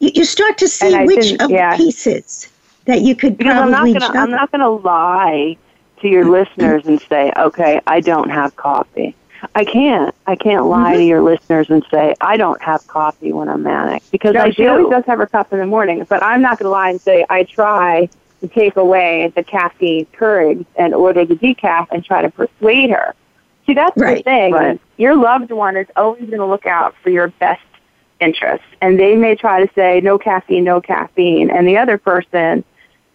you, 0.00 0.10
you 0.14 0.24
start 0.24 0.58
to 0.58 0.68
see 0.68 1.04
which 1.04 1.32
of 1.40 1.50
yeah. 1.50 1.76
the 1.76 1.84
pieces 1.84 2.48
that 2.86 3.02
you 3.02 3.14
could 3.14 3.38
Because 3.38 3.56
I'm 3.56 3.70
not 3.70 3.92
gonna 3.92 4.18
I'm 4.18 4.30
not 4.30 4.50
gonna 4.50 4.70
lie 4.70 5.56
to 6.00 6.08
your 6.08 6.24
listeners 6.24 6.86
and 6.86 7.00
say, 7.02 7.32
okay, 7.36 7.80
I 7.86 8.00
don't 8.00 8.30
have 8.30 8.56
coffee. 8.56 9.14
I 9.54 9.64
can't. 9.64 10.14
I 10.26 10.36
can't 10.36 10.66
lie 10.66 10.92
Mm-hmm. 10.92 10.98
to 11.00 11.04
your 11.04 11.22
listeners 11.22 11.70
and 11.70 11.84
say 11.90 12.14
I 12.20 12.36
don't 12.36 12.60
have 12.62 12.86
coffee 12.86 13.32
when 13.32 13.48
I'm 13.48 13.62
manic 13.62 14.02
because 14.10 14.34
No, 14.34 14.42
I 14.42 14.50
she 14.50 14.64
do. 14.64 14.68
always 14.68 14.88
does 14.90 15.04
have 15.06 15.18
her 15.18 15.26
cup 15.26 15.52
in 15.52 15.58
the 15.58 15.66
morning, 15.66 16.04
but 16.08 16.22
I'm 16.22 16.42
not 16.42 16.58
going 16.58 16.66
to 16.66 16.70
lie 16.70 16.90
and 16.90 17.00
say 17.00 17.24
I 17.30 17.44
try 17.44 18.08
to 18.40 18.48
take 18.48 18.76
away 18.76 19.32
the 19.34 19.42
caffeine 19.42 20.06
Keurig 20.18 20.64
and 20.76 20.94
order 20.94 21.24
the 21.24 21.36
decaf 21.36 21.88
and 21.90 22.04
try 22.04 22.22
to 22.22 22.30
persuade 22.30 22.90
her. 22.90 23.14
See, 23.66 23.74
that's 23.74 23.94
the 23.96 24.22
thing. 24.22 24.52
right. 24.52 24.80
Your 24.98 25.16
loved 25.16 25.50
one 25.52 25.76
is 25.76 25.86
always 25.96 26.20
going 26.26 26.38
to 26.40 26.46
look 26.46 26.66
out 26.66 26.94
for 27.02 27.10
your 27.10 27.28
best 27.28 27.62
interests, 28.20 28.66
and 28.80 28.98
they 28.98 29.16
may 29.16 29.34
try 29.34 29.64
to 29.64 29.72
say 29.74 30.00
no 30.00 30.18
caffeine, 30.18 30.64
no 30.64 30.80
caffeine, 30.80 31.50
and 31.50 31.66
the 31.66 31.76
other 31.78 31.98
person. 31.98 32.64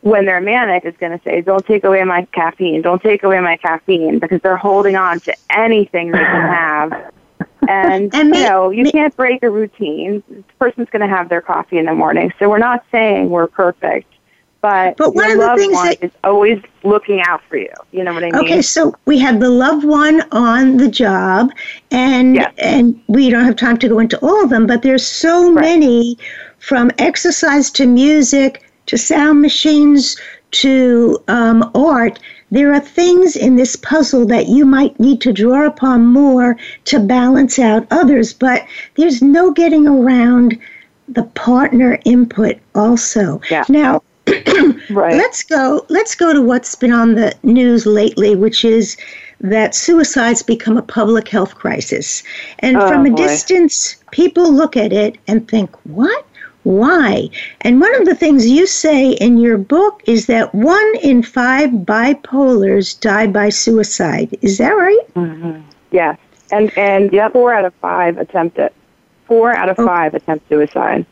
When 0.02 0.26
they're 0.26 0.40
manic, 0.40 0.86
is 0.86 0.94
going 1.00 1.18
to 1.18 1.24
say, 1.24 1.42
"Don't 1.42 1.66
take 1.66 1.84
away 1.84 2.04
my 2.04 2.26
caffeine. 2.32 2.84
Don't 2.84 3.02
take 3.02 3.24
away 3.24 3.40
my 3.40 3.58
caffeine," 3.58 4.20
because 4.20 4.40
they're 4.42 4.56
holding 4.56 4.96
on 4.96 5.20
to 5.22 5.36
anything 5.50 6.12
they 6.12 6.20
can 6.20 6.42
have 6.54 7.12
and, 7.68 8.14
And 8.14 8.30
may- 8.30 8.44
you 8.44 8.50
know, 8.50 8.70
you 8.70 8.84
may- 8.84 8.92
can't 8.92 9.16
break 9.18 9.42
a 9.42 9.50
routine. 9.50 10.22
The 10.30 10.44
person's 10.60 10.90
going 10.92 11.02
to 11.02 11.08
have 11.08 11.30
their 11.30 11.42
coffee 11.42 11.80
in 11.80 11.86
the 11.86 11.94
morning. 11.96 12.32
So 12.38 12.48
we're 12.50 12.60
not 12.60 12.84
saying 12.92 13.32
we're 13.32 13.48
perfect, 13.48 14.08
but, 14.66 14.98
But 14.98 15.14
one 15.14 15.30
of 15.30 15.38
the 15.38 15.46
loved 15.46 15.60
things 15.60 15.74
one 15.74 15.88
that- 15.90 16.04
is 16.04 16.12
always 16.24 16.60
looking 16.84 17.22
out 17.22 17.40
for 17.48 17.58
you. 17.58 17.70
You 17.92 18.04
know 18.04 18.14
what 18.16 18.24
I 18.24 18.32
mean? 18.32 18.36
Okay, 18.38 18.64
so 18.64 18.96
we 19.06 19.20
have 19.20 19.40
the 19.40 19.50
loved 19.50 19.84
one 19.86 20.24
on 20.32 20.78
the 20.78 20.88
job, 20.88 21.52
and 21.92 22.36
Yes. 22.38 22.52
and 22.58 23.00
we 23.08 23.30
don't 23.30 23.46
have 23.46 23.56
time 23.58 23.78
to 23.78 23.88
go 23.88 24.00
into 24.00 24.18
all 24.26 24.44
of 24.44 24.50
them, 24.50 24.66
but 24.66 24.82
there's 24.82 25.06
so 25.06 25.52
Right. 25.52 25.66
many, 25.66 26.18
from 26.58 26.90
exercise 26.98 27.70
to 27.78 27.86
music 27.86 28.64
to 28.88 28.98
sound 28.98 29.40
machines 29.44 30.18
to 30.64 31.22
um, 31.28 31.70
art. 31.76 32.18
There 32.50 32.74
are 32.74 32.80
things 32.80 33.36
in 33.36 33.58
this 33.58 33.76
puzzle 33.76 34.26
that 34.28 34.48
you 34.48 34.66
might 34.66 35.00
need 35.00 35.22
to 35.22 35.32
draw 35.32 35.68
upon 35.68 36.08
more 36.08 36.58
to 36.86 37.00
balance 37.00 37.60
out 37.60 37.86
others, 37.92 38.34
but 38.34 38.64
there's 38.96 39.22
no 39.22 39.52
getting 39.52 39.88
around 39.88 40.58
the 41.08 41.24
partner 41.36 42.00
input 42.04 42.56
also. 42.74 43.40
Yeah. 43.52 43.64
Now, 43.70 44.02
Right. 44.90 45.16
Let's 45.16 45.44
go. 45.44 45.86
Let's 45.90 46.16
go 46.16 46.34
to 46.34 46.42
what's 46.42 46.76
been 46.76 46.94
on 46.94 47.16
the 47.16 47.34
news 47.44 47.86
lately, 47.86 48.36
which 48.36 48.64
is 48.66 48.98
that 49.42 49.76
suicide's 49.76 50.42
become 50.42 50.78
a 50.78 50.82
public 50.82 51.28
health 51.28 51.56
crisis. 51.56 52.24
And 52.60 52.78
Oh, 52.78 52.88
from 52.88 53.06
a 53.06 53.10
boy. 53.10 53.16
distance, 53.18 53.96
people 54.12 54.52
look 54.52 54.78
at 54.78 54.94
it 54.94 55.18
and 55.28 55.48
think, 55.48 55.70
"What? 55.86 56.26
Why?" 56.64 57.30
And 57.62 57.80
one 57.82 57.94
of 57.96 58.06
the 58.06 58.16
things 58.16 58.48
you 58.48 58.66
say 58.66 59.12
in 59.12 59.38
your 59.38 59.58
book 59.58 60.02
is 60.08 60.26
that 60.28 60.54
one 60.56 60.92
in 61.02 61.22
five 61.24 61.70
bipolars 61.72 63.00
die 63.00 63.28
by 63.28 63.50
suicide. 63.50 64.38
Is 64.42 64.58
that 64.58 64.72
right? 64.72 65.14
Mm-hmm. 65.16 65.60
Yes. 65.92 66.18
And, 66.52 66.72
and 66.78 67.12
yeah, 67.12 67.30
four 67.30 67.54
out 67.54 67.66
of 67.66 67.74
five 67.76 68.18
attempt 68.18 68.58
it. 68.60 68.74
Four 69.28 69.52
out 69.56 69.70
of 69.70 69.80
Oh. 69.80 69.86
five 69.88 70.14
attempt 70.14 70.48
suicide. 70.50 71.06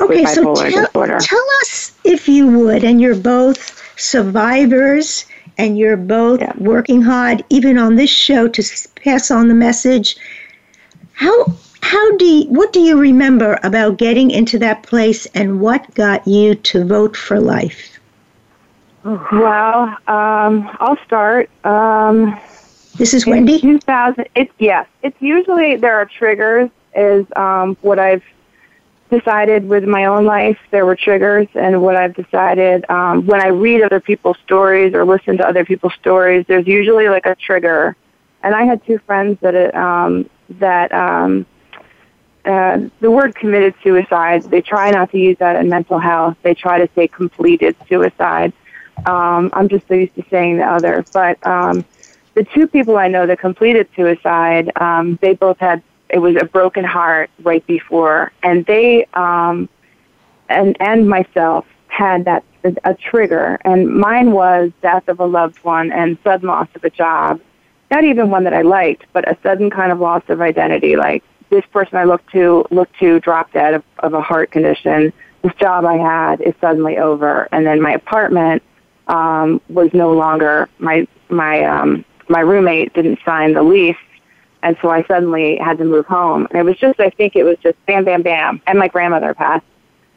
Okay, 0.00 0.22
with 0.22 0.30
so 0.30 0.54
tell, 0.54 0.86
disorder. 0.86 1.18
tell 1.18 1.46
us 1.62 1.92
if 2.04 2.28
you 2.28 2.46
would, 2.46 2.84
and 2.84 3.00
you're 3.00 3.16
both 3.16 3.82
survivors 3.98 5.24
and 5.58 5.76
you're 5.76 5.96
both 5.96 6.40
Yeah. 6.40 6.52
working 6.58 7.02
hard, 7.02 7.44
even 7.50 7.78
on 7.78 7.96
this 7.96 8.10
show, 8.10 8.46
to 8.48 8.62
pass 9.04 9.30
on 9.30 9.48
the 9.48 9.54
message. 9.54 10.16
How 11.14 11.46
how 11.80 12.16
do 12.16 12.24
you, 12.24 12.44
what 12.50 12.72
do 12.72 12.80
you 12.80 12.98
remember 12.98 13.58
about 13.62 13.96
getting 13.98 14.30
into 14.30 14.58
that 14.58 14.82
place, 14.82 15.26
and 15.34 15.60
what 15.60 15.92
got 15.94 16.26
you 16.28 16.54
to 16.54 16.84
vote 16.84 17.16
for 17.16 17.40
life? 17.40 17.98
Well, 19.04 19.96
um, 20.06 20.68
I'll 20.80 20.98
start. 21.06 21.48
Um, 21.64 22.38
This 22.98 23.14
is 23.14 23.26
Wendy. 23.26 23.60
2000. 23.60 24.26
It's 24.34 24.52
yes. 24.58 24.86
It's 25.02 25.16
usually 25.20 25.76
there 25.76 25.96
are 25.96 26.04
triggers. 26.04 26.68
Is 26.94 27.26
um, 27.36 27.76
what 27.80 27.98
I've 27.98 28.24
decided 29.08 29.68
with 29.68 29.84
my 29.84 30.06
own 30.06 30.24
life. 30.24 30.58
There 30.70 30.86
were 30.86 30.96
triggers, 30.96 31.48
and 31.54 31.82
what 31.82 31.96
I've 31.96 32.14
decided 32.14 32.88
um, 32.90 33.26
when 33.26 33.40
I 33.40 33.48
read 33.48 33.82
other 33.82 34.00
people's 34.00 34.38
stories 34.44 34.94
or 34.94 35.04
listen 35.04 35.36
to 35.38 35.48
other 35.48 35.64
people's 35.64 35.94
stories, 35.94 36.44
there's 36.48 36.66
usually 36.66 37.08
like 37.08 37.26
a 37.26 37.34
trigger. 37.34 37.96
And 38.42 38.54
I 38.54 38.64
had 38.64 38.84
two 38.86 38.98
friends 38.98 39.38
that 39.40 39.54
it, 39.54 39.74
um, 39.74 40.28
that 40.50 40.92
um, 40.92 41.46
uh, 42.44 42.80
the 43.00 43.10
word 43.10 43.34
committed 43.34 43.74
suicide. 43.82 44.42
They 44.44 44.62
try 44.62 44.90
not 44.90 45.10
to 45.12 45.18
use 45.18 45.36
that 45.38 45.56
in 45.56 45.68
mental 45.68 45.98
health. 45.98 46.36
They 46.42 46.54
try 46.54 46.78
to 46.78 46.88
say 46.94 47.08
completed 47.08 47.76
suicide. 47.88 48.52
Um, 49.06 49.50
I'm 49.52 49.68
just 49.68 49.86
so 49.86 49.94
used 49.94 50.14
to 50.16 50.24
saying 50.30 50.58
the 50.58 50.64
other, 50.64 51.04
but 51.12 51.44
um, 51.46 51.84
the 52.34 52.44
two 52.44 52.66
people 52.66 52.96
I 52.96 53.08
know 53.08 53.26
that 53.26 53.38
completed 53.38 53.88
suicide, 53.94 54.72
um, 54.76 55.18
they 55.20 55.34
both 55.34 55.58
had 55.58 55.82
it 56.10 56.18
was 56.18 56.36
a 56.40 56.44
broken 56.44 56.84
heart 56.84 57.30
right 57.42 57.66
before, 57.66 58.32
and 58.42 58.64
they 58.66 59.06
um, 59.14 59.68
and 60.48 60.76
and 60.80 61.08
myself 61.08 61.66
had 61.88 62.24
that 62.24 62.44
a 62.84 62.94
trigger, 62.94 63.58
and 63.64 63.88
mine 63.88 64.32
was 64.32 64.70
death 64.82 65.08
of 65.08 65.20
a 65.20 65.24
loved 65.24 65.58
one 65.64 65.92
and 65.92 66.18
sudden 66.24 66.48
loss 66.48 66.68
of 66.74 66.84
a 66.84 66.90
job, 66.90 67.40
not 67.90 68.04
even 68.04 68.30
one 68.30 68.44
that 68.44 68.54
I 68.54 68.62
liked, 68.62 69.06
but 69.12 69.28
a 69.28 69.36
sudden 69.42 69.70
kind 69.70 69.92
of 69.92 70.00
loss 70.00 70.22
of 70.28 70.40
identity, 70.40 70.96
like 70.96 71.22
this 71.50 71.64
person 71.72 71.96
I 71.96 72.04
looked 72.04 72.30
to 72.32 72.66
looked 72.70 72.98
to 72.98 73.20
dropped 73.20 73.54
dead 73.54 73.74
of, 73.74 73.84
of 74.00 74.14
a 74.14 74.20
heart 74.20 74.50
condition. 74.50 75.12
This 75.42 75.54
job 75.54 75.84
I 75.84 75.96
had 75.96 76.40
is 76.40 76.54
suddenly 76.60 76.98
over, 76.98 77.48
and 77.52 77.66
then 77.66 77.80
my 77.80 77.92
apartment 77.92 78.62
um, 79.06 79.60
was 79.68 79.90
no 79.92 80.12
longer 80.12 80.68
my 80.78 81.06
my 81.28 81.64
um, 81.64 82.04
my 82.28 82.40
roommate 82.40 82.92
didn't 82.94 83.18
sign 83.24 83.54
the 83.54 83.62
lease, 83.62 83.96
and 84.62 84.76
so 84.82 84.90
I 84.90 85.04
suddenly 85.04 85.56
had 85.56 85.78
to 85.78 85.84
move 85.84 86.06
home. 86.06 86.46
And 86.50 86.58
it 86.58 86.64
was 86.64 86.76
just 86.76 87.00
I 87.00 87.10
think 87.10 87.36
it 87.36 87.44
was 87.44 87.56
just 87.62 87.76
bam 87.86 88.04
bam 88.04 88.22
bam, 88.22 88.60
and 88.66 88.78
my 88.78 88.88
grandmother 88.88 89.34
passed, 89.34 89.64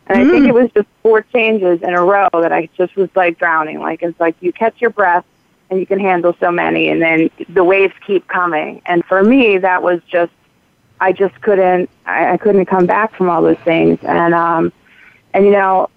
and 0.08 0.20
I 0.20 0.30
think 0.30 0.48
it 0.48 0.54
was 0.54 0.70
just 0.74 0.88
four 1.04 1.22
changes 1.22 1.82
in 1.82 1.94
a 1.94 2.04
row 2.04 2.30
that 2.34 2.52
I 2.52 2.70
just 2.78 2.96
was 2.96 3.10
like 3.16 3.38
drowning. 3.38 3.80
Like 3.80 4.02
it's 4.02 4.20
like 4.20 4.36
you 4.42 4.52
catch 4.54 4.80
your 4.82 4.90
breath 4.90 5.26
and 5.70 5.80
you 5.80 5.86
can 5.86 6.00
handle 6.00 6.36
so 6.40 6.52
many, 6.52 6.90
and 6.90 7.02
then 7.02 7.30
the 7.50 7.64
waves 7.64 7.94
keep 8.06 8.28
coming. 8.28 8.82
And 8.86 9.06
for 9.06 9.24
me, 9.24 9.58
that 9.58 9.84
was 9.84 10.02
just 10.08 10.34
I 11.00 11.12
just 11.12 11.40
couldn't 11.42 11.90
I, 12.06 12.34
I 12.34 12.38
couldn't 12.38 12.66
come 12.66 12.86
back 12.86 13.16
from 13.16 13.30
all 13.30 13.42
those 13.42 13.60
things, 13.60 14.00
and 14.04 14.34
um, 14.34 14.74
and 15.34 15.46
you 15.46 15.52
know 15.52 15.90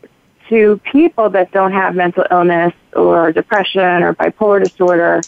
to 0.48 0.80
people 0.92 1.30
that 1.30 1.50
don't 1.52 1.72
have 1.72 1.94
mental 1.94 2.24
illness 2.30 2.74
or 2.94 3.32
depression 3.32 4.02
or 4.02 4.14
bipolar 4.14 4.62
disorder, 4.62 5.24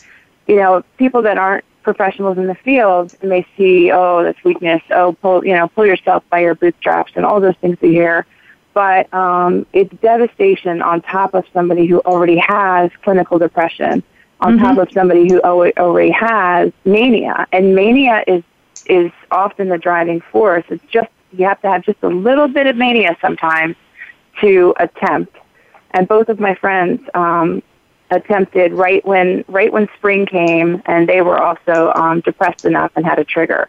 you 0.46 0.56
know, 0.56 0.82
people 0.98 1.22
that 1.22 1.38
aren't 1.38 1.64
professionals 1.86 2.36
in 2.36 2.48
the 2.48 2.54
field 2.56 3.14
may 3.22 3.46
see, 3.56 3.92
oh, 3.92 4.24
that's 4.24 4.42
weakness. 4.42 4.82
Oh, 4.90 5.12
pull, 5.12 5.46
you 5.46 5.54
know, 5.54 5.68
pull 5.68 5.86
yourself 5.86 6.24
by 6.30 6.40
your 6.40 6.56
bootstraps 6.56 7.12
and 7.14 7.24
all 7.24 7.40
those 7.40 7.54
things 7.60 7.78
we 7.80 7.90
hear. 7.90 8.26
But 8.74 9.12
um, 9.14 9.66
it's 9.72 9.94
devastation 10.02 10.82
on 10.82 11.00
top 11.00 11.32
of 11.32 11.44
somebody 11.54 11.86
who 11.86 12.00
already 12.00 12.38
has 12.38 12.90
clinical 13.04 13.38
depression, 13.38 14.02
on 14.40 14.58
top 14.58 14.78
of 14.78 14.90
somebody 14.90 15.28
who 15.28 15.40
already 15.40 16.10
has 16.10 16.72
mania. 16.84 17.46
And 17.52 17.74
mania 17.76 18.24
is 18.26 18.42
is 18.86 19.12
often 19.30 19.68
the 19.68 19.78
driving 19.78 20.20
force. 20.32 20.64
It's 20.68 20.84
just 20.90 21.08
you 21.32 21.46
have 21.46 21.60
to 21.62 21.70
have 21.70 21.82
just 21.84 22.02
a 22.02 22.08
little 22.08 22.48
bit 22.48 22.66
of 22.66 22.76
mania 22.76 23.16
sometimes 23.20 23.76
to 24.40 24.74
attempt. 24.78 25.34
And 25.92 26.06
both 26.08 26.28
of 26.28 26.40
my 26.40 26.56
friends 26.56 27.00
um, 27.14 27.62
attempted 28.10 28.72
right 28.72 29.04
when 29.04 29.44
right 29.48 29.72
when 29.72 29.88
spring 29.96 30.26
came, 30.26 30.82
and 30.86 31.08
they 31.08 31.22
were 31.22 31.38
also 31.38 31.92
um, 31.94 32.20
depressed 32.20 32.64
enough 32.64 32.92
and 32.96 33.04
had 33.04 33.18
a 33.18 33.24
trigger. 33.24 33.68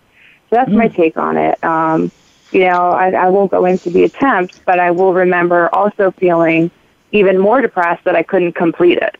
So 0.49 0.55
that's 0.55 0.71
my 0.71 0.87
take 0.87 1.17
on 1.17 1.37
it. 1.37 1.61
Um, 1.63 2.11
you 2.51 2.61
know, 2.61 2.91
I, 2.91 3.11
I 3.11 3.29
won't 3.29 3.51
go 3.51 3.65
into 3.65 3.89
the 3.89 4.03
attempt, 4.03 4.63
but 4.65 4.79
I 4.79 4.91
will 4.91 5.13
remember 5.13 5.73
also 5.75 6.11
feeling 6.11 6.71
even 7.11 7.37
more 7.37 7.61
depressed 7.61 8.05
that 8.05 8.15
I 8.15 8.23
couldn't 8.23 8.53
complete 8.53 8.97
it. 8.97 9.17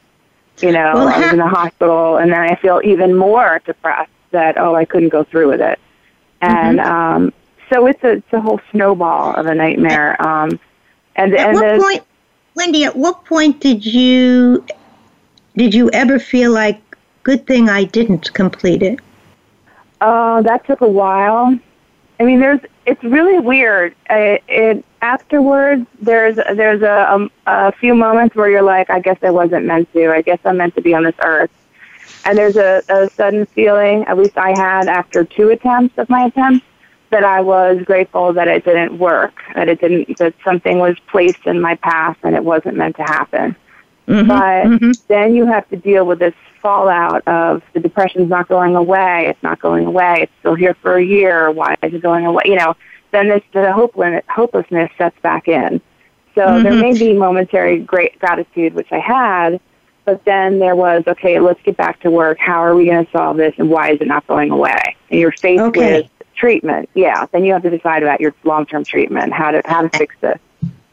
You 0.59 0.71
know, 0.71 0.93
Well, 0.95 1.07
I 1.09 1.19
was 1.19 1.33
in 1.33 1.37
the 1.37 1.47
hospital, 1.47 2.17
and 2.17 2.31
then 2.31 2.39
I 2.39 2.55
feel 2.55 2.81
even 2.83 3.15
more 3.15 3.61
depressed 3.65 4.11
that 4.31 4.57
oh, 4.57 4.75
I 4.75 4.85
couldn't 4.85 5.09
go 5.09 5.23
through 5.23 5.49
with 5.49 5.61
it. 5.61 5.79
And 6.41 6.79
um, 6.79 7.33
so 7.69 7.87
it's 7.87 8.03
a 8.03 8.13
it's 8.13 8.33
a 8.33 8.41
whole 8.41 8.59
snowball 8.71 9.35
of 9.35 9.45
a 9.45 9.55
nightmare. 9.55 10.21
Um, 10.21 10.59
and 11.15 11.33
At 11.35 11.49
and 11.49 11.55
what 11.55 11.73
the, 11.73 11.81
point, 11.81 12.03
Wendy? 12.55 12.85
At 12.85 12.95
what 12.95 13.25
point 13.25 13.59
did 13.59 13.85
you 13.85 14.65
did 15.57 15.73
you 15.73 15.89
ever 15.91 16.19
feel 16.19 16.51
like 16.51 16.79
good 17.23 17.45
thing 17.45 17.67
I 17.67 17.83
didn't 17.83 18.33
complete 18.33 18.81
it? 18.81 18.99
Uh, 19.99 20.41
that 20.43 20.65
took 20.65 20.81
a 20.81 20.87
while. 20.87 21.57
I 22.19 22.23
mean, 22.23 22.39
there's 22.39 22.61
it's 22.85 23.03
really 23.03 23.39
weird. 23.39 23.95
I, 24.09 24.39
it 24.47 24.85
afterwards 25.01 25.85
there's 26.01 26.35
there's 26.35 26.81
a, 26.81 27.11
um, 27.11 27.31
a 27.45 27.71
few 27.71 27.93
moments 27.95 28.35
where 28.35 28.49
you're 28.49 28.61
like, 28.61 28.89
I 28.89 28.99
guess 28.99 29.17
I 29.21 29.31
wasn't 29.31 29.65
meant 29.65 29.91
to. 29.93 30.11
I 30.11 30.21
guess 30.21 30.39
I'm 30.45 30.57
meant 30.57 30.75
to 30.75 30.81
be 30.81 30.93
on 30.93 31.03
this 31.03 31.15
earth. 31.23 31.51
And 32.23 32.37
there's 32.37 32.57
a, 32.57 32.83
a 32.89 33.09
sudden 33.09 33.45
feeling, 33.47 34.03
at 34.05 34.17
least 34.17 34.37
I 34.37 34.49
had 34.49 34.87
after 34.87 35.23
two 35.23 35.49
attempts 35.49 35.97
of 35.97 36.09
my 36.09 36.25
attempts, 36.25 36.65
that 37.09 37.23
I 37.23 37.41
was 37.41 37.81
grateful 37.83 38.33
that 38.33 38.47
it 38.47 38.65
didn't 38.65 38.97
work, 38.97 39.41
that 39.55 39.69
it 39.69 39.79
didn't, 39.79 40.17
that 40.17 40.33
something 40.43 40.79
was 40.79 40.97
placed 41.07 41.45
in 41.45 41.61
my 41.61 41.75
path 41.75 42.17
and 42.23 42.35
it 42.35 42.43
wasn't 42.43 42.75
meant 42.75 42.97
to 42.97 43.03
happen. 43.03 43.55
Mm-hmm. 44.07 44.27
But 44.27 44.65
mm-hmm. 44.65 44.91
then 45.07 45.35
you 45.35 45.45
have 45.45 45.67
to 45.69 45.77
deal 45.77 46.05
with 46.05 46.19
this 46.19 46.33
fallout 46.61 47.27
of 47.27 47.61
the 47.73 47.79
depression's 47.79 48.29
not 48.29 48.47
going 48.47 48.75
away, 48.75 49.27
it's 49.27 49.41
not 49.43 49.59
going 49.59 49.85
away, 49.85 50.21
it's 50.23 50.31
still 50.39 50.55
here 50.55 50.73
for 50.75 50.95
a 50.95 51.03
year, 51.03 51.51
why 51.51 51.75
is 51.83 51.93
it 51.93 52.01
going 52.01 52.25
away? 52.25 52.43
You 52.45 52.55
know, 52.55 52.75
then 53.11 53.29
this, 53.29 53.43
the 53.53 53.71
hopelessness, 53.71 54.23
hopelessness 54.29 54.91
sets 54.97 55.19
back 55.21 55.47
in. 55.47 55.81
So 56.35 56.61
there 56.61 56.71
mm-hmm. 56.71 56.81
may 56.81 56.97
be 56.97 57.13
momentary 57.13 57.79
great 57.79 58.19
gratitude, 58.19 58.75
which 58.75 58.91
I 58.91 58.99
had, 58.99 59.59
but 60.05 60.23
then 60.23 60.59
there 60.59 60.75
was, 60.75 61.03
okay, 61.07 61.39
let's 61.39 61.61
get 61.63 61.75
back 61.77 61.99
to 62.01 62.11
work. 62.11 62.37
How 62.39 62.63
are 62.63 62.75
we 62.75 62.85
going 62.85 63.05
to 63.05 63.11
solve 63.11 63.37
this, 63.37 63.53
and 63.57 63.69
why 63.69 63.91
is 63.91 64.01
it 64.01 64.07
not 64.07 64.25
going 64.27 64.51
away? 64.51 64.95
And 65.09 65.19
you're 65.19 65.31
faced 65.31 65.61
Okay. 65.61 66.01
with 66.01 66.11
treatment. 66.35 66.89
Yeah, 66.93 67.25
then 67.31 67.43
you 67.43 67.53
have 67.53 67.63
to 67.63 67.69
decide 67.69 68.03
about 68.03 68.21
your 68.21 68.33
long-term 68.43 68.85
treatment, 68.85 69.33
how 69.33 69.51
to 69.51 69.61
how 69.65 69.81
to 69.81 69.89
fix 69.89 70.15
this. 70.21 70.39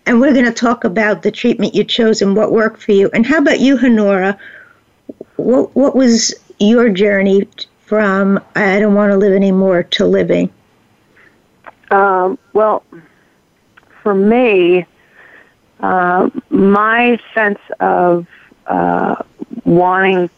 And 0.07 0.21
we're 0.21 0.33
going 0.33 0.45
to 0.45 0.53
talk 0.53 0.85
about 0.85 1.23
the 1.23 1.31
treatment 1.31 1.75
you 1.75 1.85
chose 1.85 2.21
and 2.21 2.37
what 2.37 2.53
worked 2.53 2.83
for 2.83 2.93
you. 2.93 3.11
And 3.15 3.25
how 3.25 3.39
about 3.39 3.61
you, 3.61 3.79
Honora? 3.79 4.39
What 5.37 5.75
what 5.75 5.97
was 5.97 6.35
your 6.59 6.91
journey 6.91 7.49
from 7.87 8.41
I 8.55 8.79
don't 8.79 8.95
want 8.95 9.13
to 9.13 9.17
live 9.17 9.33
anymore 9.33 9.83
to 9.83 10.07
living? 10.07 10.53
Um, 11.91 12.39
well, 12.53 12.83
for 14.03 14.15
me, 14.15 14.87
uh, 15.81 16.31
my 16.51 17.19
sense 17.35 17.59
of 17.81 18.27
uh, 18.67 19.17
wanting 19.65 20.31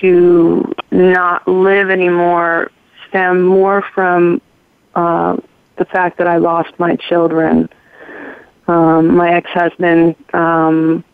to 0.00 0.74
not 0.90 1.46
live 1.46 1.90
anymore 1.90 2.70
stemmed 3.08 3.44
more 3.44 3.82
from 3.94 4.40
uh, 4.94 5.36
the 5.76 5.84
fact 5.84 6.18
that 6.18 6.26
I 6.26 6.36
lost 6.36 6.78
my 6.78 6.96
children. 6.96 7.68
Um, 8.66 9.16
my 9.16 9.34
ex-husband 9.34 10.16
um, 10.32 11.04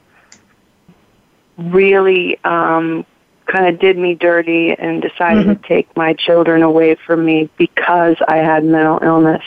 really 1.59 2.39
um, 2.45 3.05
kind 3.47 3.67
of 3.67 3.81
did 3.81 3.99
me 3.99 4.15
dirty 4.15 4.73
and 4.73 5.03
decided 5.03 5.47
mm-hmm. 5.47 5.61
to 5.63 5.69
take 5.69 5.95
my 5.97 6.15
children 6.15 6.63
away 6.63 6.95
from 7.07 7.25
me 7.25 7.51
because 7.57 8.17
I 8.29 8.37
had 8.37 8.65
mental 8.65 9.01
illness 9.03 9.43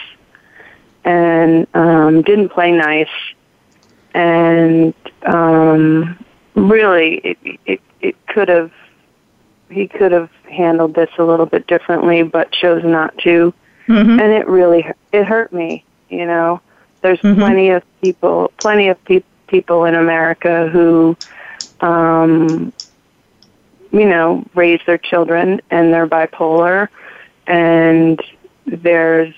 and 1.05 1.67
um, 1.73 2.21
didn't 2.21 2.49
play 2.49 2.71
nice 2.71 3.07
and 4.13 4.93
um, 5.25 6.23
really 6.55 7.15
it, 7.15 7.37
it 7.65 7.81
it 8.01 8.27
could 8.27 8.49
have 8.49 8.71
he 9.69 9.87
could 9.87 10.11
have 10.11 10.29
handled 10.49 10.93
this 10.93 11.09
a 11.17 11.23
little 11.23 11.45
bit 11.45 11.65
differently 11.67 12.23
but 12.23 12.51
chose 12.51 12.83
not 12.83 13.17
to 13.19 13.53
mm-hmm. 13.87 14.19
and 14.19 14.31
it 14.33 14.47
really 14.47 14.85
it 15.11 15.25
hurt 15.25 15.51
me 15.51 15.83
you 16.09 16.25
know 16.25 16.61
there's 17.03 17.19
mm-hmm. 17.19 17.39
plenty 17.39 17.69
of 17.69 17.83
people 18.01 18.51
plenty 18.57 18.87
of 18.87 19.03
pe- 19.05 19.23
people 19.47 19.85
in 19.85 19.93
America 19.93 20.67
who 20.69 21.15
um 21.81 22.73
you 23.91 24.05
know 24.05 24.43
raise 24.55 24.79
their 24.87 24.97
children 24.97 25.61
and 25.69 25.93
they're 25.93 26.07
bipolar 26.07 26.87
and 27.45 28.19
there's 28.65 29.35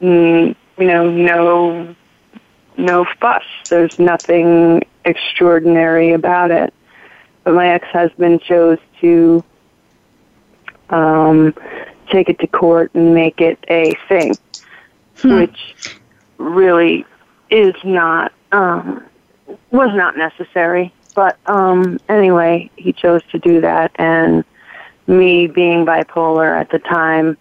mm, 0.00 0.54
you 0.78 0.86
know 0.86 1.10
no 1.10 1.96
no 2.76 3.06
fuss. 3.20 3.44
There's 3.68 3.98
nothing 3.98 4.84
extraordinary 5.04 6.12
about 6.12 6.50
it. 6.50 6.72
But 7.44 7.54
my 7.54 7.68
ex-husband 7.68 8.42
chose 8.42 8.78
to 9.00 9.44
um, 10.90 11.54
take 12.10 12.28
it 12.28 12.38
to 12.40 12.46
court 12.46 12.92
and 12.94 13.14
make 13.14 13.40
it 13.40 13.58
a 13.68 13.94
thing, 14.08 14.34
hmm. 15.18 15.40
which 15.40 15.98
really 16.38 17.04
is 17.50 17.74
not 17.84 18.32
um, 18.52 19.04
was 19.70 19.90
not 19.94 20.16
necessary. 20.16 20.92
But 21.14 21.38
um, 21.46 21.98
anyway, 22.08 22.70
he 22.76 22.92
chose 22.92 23.22
to 23.30 23.38
do 23.38 23.60
that, 23.60 23.92
and 23.96 24.44
me 25.06 25.46
being 25.46 25.86
bipolar 25.86 26.58
at 26.58 26.70
the 26.70 26.80
time 26.80 27.36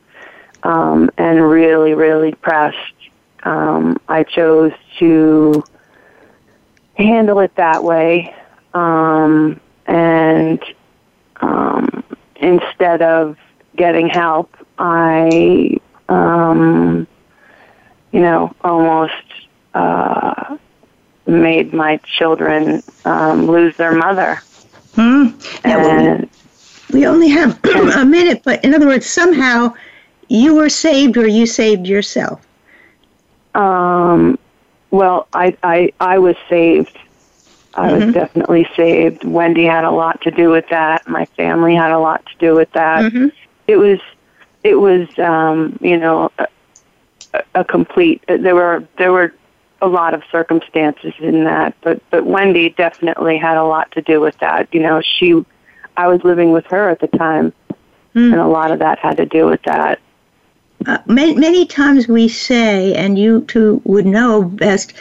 um, 0.62 1.10
and 1.18 1.50
really, 1.50 1.94
really 1.94 2.34
pressed 2.34 2.78
um, 3.44 4.00
I 4.08 4.24
chose 4.24 4.72
to 5.00 5.64
handle 6.96 7.40
it 7.40 7.54
that 7.56 7.84
way, 7.84 8.34
um, 8.74 9.60
and 9.86 10.64
um, 11.42 12.04
instead 12.38 13.02
of 13.02 13.38
getting 13.76 14.08
help, 14.08 14.56
I, 14.78 15.78
um, 16.08 17.08
you 18.14 18.22
know, 18.22 18.56
almost 18.62 19.14
uh, 19.74 20.58
made 21.26 21.74
my 21.74 21.98
children 21.98 22.82
um, 23.04 23.48
lose 23.48 23.76
their 23.76 23.94
mother. 23.94 24.42
Hmm. 24.96 25.30
And, 25.64 26.30
we 26.94 27.08
only 27.08 27.30
have 27.30 27.60
a 27.98 28.06
minute, 28.06 28.44
but 28.46 28.64
in 28.64 28.76
other 28.76 28.86
words, 28.86 29.08
somehow 29.08 29.74
you 30.28 30.56
were 30.56 30.70
saved 30.70 31.18
or 31.18 31.28
you 31.28 31.48
saved 31.48 31.88
yourself. 31.88 32.46
Um, 33.56 34.38
well, 34.92 35.28
I, 35.34 35.58
I, 35.64 35.92
I 36.00 36.20
was 36.20 36.36
saved. 36.48 36.96
I 37.74 37.90
mm-hmm. 37.90 38.06
was 38.06 38.14
definitely 38.14 38.70
saved. 38.76 39.24
Wendy 39.24 39.66
had 39.66 39.86
a 39.86 39.92
lot 39.92 40.22
to 40.22 40.32
do 40.32 40.50
with 40.50 40.70
that. 40.70 41.08
My 41.08 41.26
family 41.26 41.74
had 41.74 41.92
a 41.92 41.98
lot 41.98 42.24
to 42.28 42.38
do 42.38 42.54
with 42.54 42.72
that. 42.74 43.12
Mm-hmm. 43.12 43.30
It 43.66 43.78
was, 43.78 44.00
it 44.64 44.76
was, 44.76 45.08
um, 45.18 45.80
you 45.82 45.98
know, 45.98 46.32
a, 47.54 47.64
complete. 47.64 48.24
There 48.28 48.56
were 48.56 48.88
there 48.98 49.12
were 49.12 49.34
a 49.82 49.88
lot 49.88 50.14
of 50.14 50.24
circumstances 50.32 51.14
in 51.20 51.44
that, 51.44 51.76
but 51.82 52.02
but 52.10 52.26
Wendy 52.26 52.70
definitely 52.70 53.38
had 53.38 53.58
a 53.58 53.64
lot 53.64 53.92
to 53.94 54.02
do 54.02 54.20
with 54.22 54.38
that. 54.40 54.68
You 54.74 54.82
know, 54.82 55.02
she, 55.02 55.46
I 55.98 56.08
was 56.08 56.24
living 56.24 56.52
with 56.52 56.66
her 56.68 56.90
at 56.90 57.00
the 57.00 57.08
time, 57.08 57.54
mm. 58.16 58.32
and 58.32 58.36
a 58.36 58.48
lot 58.48 58.72
of 58.72 58.80
that 58.80 59.00
had 59.00 59.18
to 59.18 59.26
do 59.26 59.46
with 59.48 59.62
that 59.64 60.00
uh, 60.86 60.98
many, 61.06 61.36
many 61.36 61.66
times 61.66 62.08
we 62.08 62.28
say, 62.28 62.94
and 62.96 63.18
you 63.18 63.42
two 63.42 63.82
would 63.86 64.06
know 64.06 64.44
best, 64.44 64.94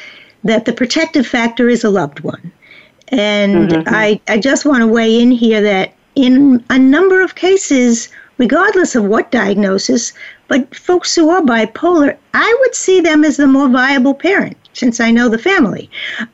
that 0.45 0.64
the 0.64 0.72
protective 0.72 1.26
factor 1.26 1.68
is 1.68 1.85
a 1.85 1.91
loved 1.91 2.20
one. 2.20 2.53
And 3.09 3.70
mm-hmm. 3.70 3.95
I, 3.95 4.20
I 4.28 4.39
just 4.39 4.64
want 4.64 4.80
to 4.80 4.87
weigh 4.87 5.20
in 5.20 5.30
here 5.30 5.61
that 5.61 5.95
in 6.14 6.64
a 6.70 6.78
number 6.78 7.20
of 7.22 7.35
cases, 7.35 8.09
regardless 8.39 8.95
of 8.95 9.05
what 9.05 9.30
diagnosis, 9.30 10.12
but 10.49 10.74
folks 10.74 11.14
who 11.14 11.30
are 11.30 11.43
bipolar, 11.43 12.16
I 12.35 12.57
would 12.61 12.74
see 12.74 13.01
them 13.01 13.24
as 13.24 13.37
the 13.37 13.47
more 13.47 13.68
viable 13.68 14.14
parent 14.14 14.57
since 14.74 15.01
I 15.01 15.11
know 15.11 15.28
the 15.28 15.39
family. 15.39 15.91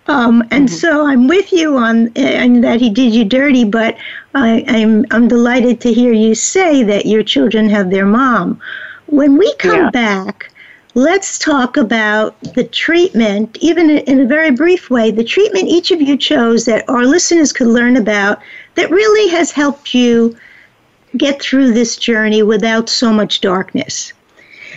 Um, 0.06 0.42
and 0.50 0.68
mm-hmm. 0.68 0.76
so 0.76 1.06
I'm 1.06 1.26
with 1.28 1.52
you 1.52 1.76
on 1.76 2.12
and 2.16 2.62
that 2.64 2.80
he 2.80 2.90
did 2.90 3.14
you 3.14 3.24
dirty, 3.24 3.64
but 3.64 3.96
I, 4.34 4.64
I'm 4.68 5.04
I'm 5.10 5.28
delighted 5.28 5.80
to 5.82 5.92
hear 5.92 6.12
you 6.12 6.34
say 6.34 6.82
that 6.84 7.06
your 7.06 7.22
children 7.22 7.68
have 7.68 7.90
their 7.90 8.06
mom. 8.06 8.60
When 9.06 9.36
we 9.38 9.52
come 9.56 9.84
yeah. 9.84 9.90
back, 9.90 10.52
let's 10.94 11.38
talk 11.38 11.76
about 11.76 12.40
the 12.54 12.64
treatment, 12.64 13.56
even 13.60 13.90
in 13.90 14.20
a 14.20 14.26
very 14.26 14.50
brief 14.50 14.90
way, 14.90 15.10
the 15.10 15.24
treatment 15.24 15.68
each 15.68 15.90
of 15.90 16.00
you 16.00 16.16
chose 16.16 16.64
that 16.66 16.88
our 16.88 17.04
listeners 17.04 17.52
could 17.52 17.68
learn 17.68 17.96
about 17.96 18.40
that 18.74 18.90
really 18.90 19.28
has 19.30 19.50
helped 19.50 19.94
you 19.94 20.36
get 21.16 21.40
through 21.40 21.72
this 21.72 21.96
journey 21.96 22.42
without 22.42 22.88
so 22.88 23.12
much 23.12 23.40
darkness. 23.40 24.12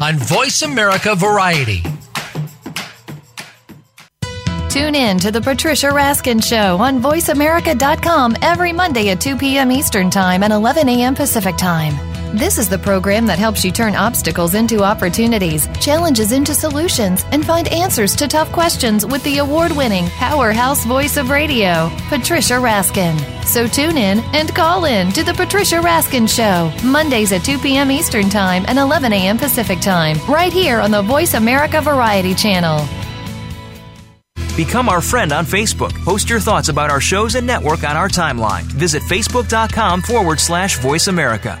on 0.00 0.16
Voice 0.16 0.62
America 0.62 1.14
Variety. 1.14 1.82
Tune 4.68 4.94
in 4.94 5.18
to 5.18 5.30
the 5.30 5.40
Patricia 5.40 5.88
Raskin 5.88 6.42
Show 6.42 6.76
on 6.78 7.02
VoiceAmerica.com 7.02 8.36
every 8.40 8.72
Monday 8.72 9.10
at 9.10 9.20
2 9.20 9.36
p.m. 9.36 9.72
Eastern 9.72 10.10
Time 10.10 10.42
and 10.42 10.52
11 10.52 10.88
a.m. 10.88 11.14
Pacific 11.14 11.56
Time. 11.56 12.09
This 12.32 12.58
is 12.58 12.68
the 12.68 12.78
program 12.78 13.26
that 13.26 13.40
helps 13.40 13.64
you 13.64 13.72
turn 13.72 13.96
obstacles 13.96 14.54
into 14.54 14.84
opportunities, 14.84 15.66
challenges 15.80 16.30
into 16.30 16.54
solutions, 16.54 17.24
and 17.32 17.44
find 17.44 17.66
answers 17.66 18.14
to 18.14 18.28
tough 18.28 18.52
questions 18.52 19.04
with 19.04 19.20
the 19.24 19.38
award 19.38 19.72
winning 19.72 20.06
powerhouse 20.10 20.84
voice 20.84 21.16
of 21.16 21.28
radio, 21.28 21.90
Patricia 22.08 22.54
Raskin. 22.54 23.18
So 23.44 23.66
tune 23.66 23.96
in 23.96 24.20
and 24.32 24.54
call 24.54 24.84
in 24.84 25.10
to 25.10 25.24
The 25.24 25.34
Patricia 25.34 25.80
Raskin 25.80 26.28
Show, 26.28 26.72
Mondays 26.86 27.32
at 27.32 27.42
2 27.42 27.58
p.m. 27.58 27.90
Eastern 27.90 28.30
Time 28.30 28.64
and 28.68 28.78
11 28.78 29.12
a.m. 29.12 29.36
Pacific 29.36 29.80
Time, 29.80 30.16
right 30.28 30.52
here 30.52 30.78
on 30.78 30.92
the 30.92 31.02
Voice 31.02 31.34
America 31.34 31.80
Variety 31.80 32.32
Channel. 32.32 32.86
Become 34.56 34.88
our 34.88 35.00
friend 35.00 35.32
on 35.32 35.46
Facebook. 35.46 35.92
Post 36.04 36.30
your 36.30 36.38
thoughts 36.38 36.68
about 36.68 36.90
our 36.90 37.00
shows 37.00 37.34
and 37.34 37.46
network 37.46 37.82
on 37.82 37.96
our 37.96 38.08
timeline. 38.08 38.62
Visit 38.62 39.02
facebook.com 39.02 40.02
forward 40.02 40.38
slash 40.38 40.78
voice 40.78 41.08
America. 41.08 41.60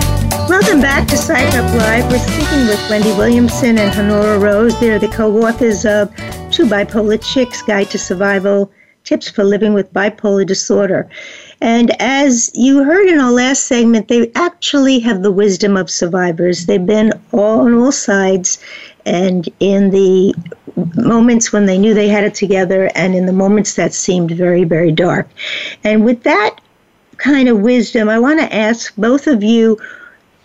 Welcome 0.61 0.81
back 0.81 1.07
to 1.07 1.17
Psych 1.17 1.55
Up 1.55 1.73
Live. 1.73 2.11
We're 2.11 2.19
speaking 2.19 2.67
with 2.67 2.79
Wendy 2.87 3.11
Williamson 3.13 3.79
and 3.79 3.99
Honora 3.99 4.37
Rose. 4.37 4.79
They're 4.79 4.99
the 4.99 5.07
co-authors 5.07 5.85
of 5.85 6.15
Two 6.51 6.67
Bipolar 6.67 7.19
Chicks 7.19 7.63
Guide 7.63 7.89
to 7.89 7.97
Survival 7.97 8.71
Tips 9.03 9.27
for 9.27 9.43
Living 9.43 9.73
with 9.73 9.91
Bipolar 9.91 10.45
Disorder. 10.45 11.09
And 11.61 11.99
as 11.99 12.51
you 12.53 12.83
heard 12.83 13.07
in 13.07 13.19
our 13.19 13.31
last 13.31 13.65
segment, 13.65 14.07
they 14.07 14.31
actually 14.35 14.99
have 14.99 15.23
the 15.23 15.31
wisdom 15.31 15.75
of 15.75 15.89
survivors. 15.89 16.67
They've 16.67 16.85
been 16.85 17.11
all 17.31 17.61
on 17.61 17.73
all 17.73 17.91
sides 17.91 18.63
and 19.03 19.49
in 19.59 19.89
the 19.89 20.35
moments 20.95 21.51
when 21.51 21.65
they 21.65 21.79
knew 21.79 21.95
they 21.95 22.07
had 22.07 22.23
it 22.23 22.35
together 22.35 22.91
and 22.93 23.15
in 23.15 23.25
the 23.25 23.33
moments 23.33 23.73
that 23.75 23.95
seemed 23.95 24.29
very, 24.29 24.63
very 24.63 24.91
dark. 24.91 25.27
And 25.83 26.05
with 26.05 26.21
that 26.21 26.61
kind 27.17 27.49
of 27.49 27.61
wisdom, 27.61 28.09
I 28.09 28.19
want 28.19 28.39
to 28.41 28.55
ask 28.55 28.95
both 28.95 29.25
of 29.25 29.41
you 29.41 29.79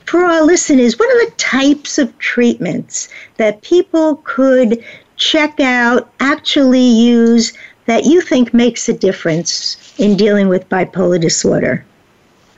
for 0.07 0.25
our 0.25 0.43
listeners, 0.43 0.99
what 0.99 1.11
are 1.11 1.27
the 1.27 1.37
types 1.37 1.99
of 1.99 2.17
treatments 2.19 3.09
that 3.37 3.63
people 3.63 4.17
could 4.25 4.83
check 5.17 5.61
out, 5.61 6.11
actually 6.21 6.81
use, 6.81 7.53
that 7.87 8.05
you 8.05 8.21
think 8.21 8.55
makes 8.55 8.89
a 8.89 8.93
difference 8.93 9.95
in 9.99 10.17
dealing 10.17 10.49
with 10.49 10.69
bipolar 10.69 11.21
disorder? 11.21 11.85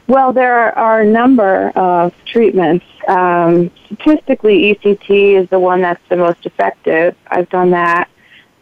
Well, 0.07 0.33
there 0.33 0.77
are 0.79 1.03
a 1.03 1.07
number 1.07 1.71
of 1.71 2.15
treatments. 2.25 2.85
Um, 3.09 3.71
statistically, 3.87 4.75
ECT 4.75 5.35
is 5.35 5.49
the 5.51 5.59
one 5.59 5.83
that's 5.83 6.07
the 6.09 6.17
most 6.17 6.47
effective. 6.47 7.15
I've 7.27 7.49
done 7.51 7.71
that. 7.71 8.09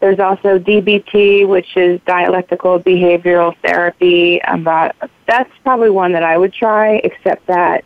There's 0.01 0.19
also 0.19 0.59
DBT, 0.59 1.49
which 1.49 1.77
is 1.77 2.01
dialectical 2.05 2.79
behavioral 2.81 3.57
therapy. 3.59 4.41
About 4.45 4.95
that's 5.27 5.51
probably 5.63 5.91
one 5.91 6.13
that 6.13 6.23
I 6.23 6.37
would 6.37 6.53
try, 6.53 6.97
except 7.03 7.47
that 7.47 7.85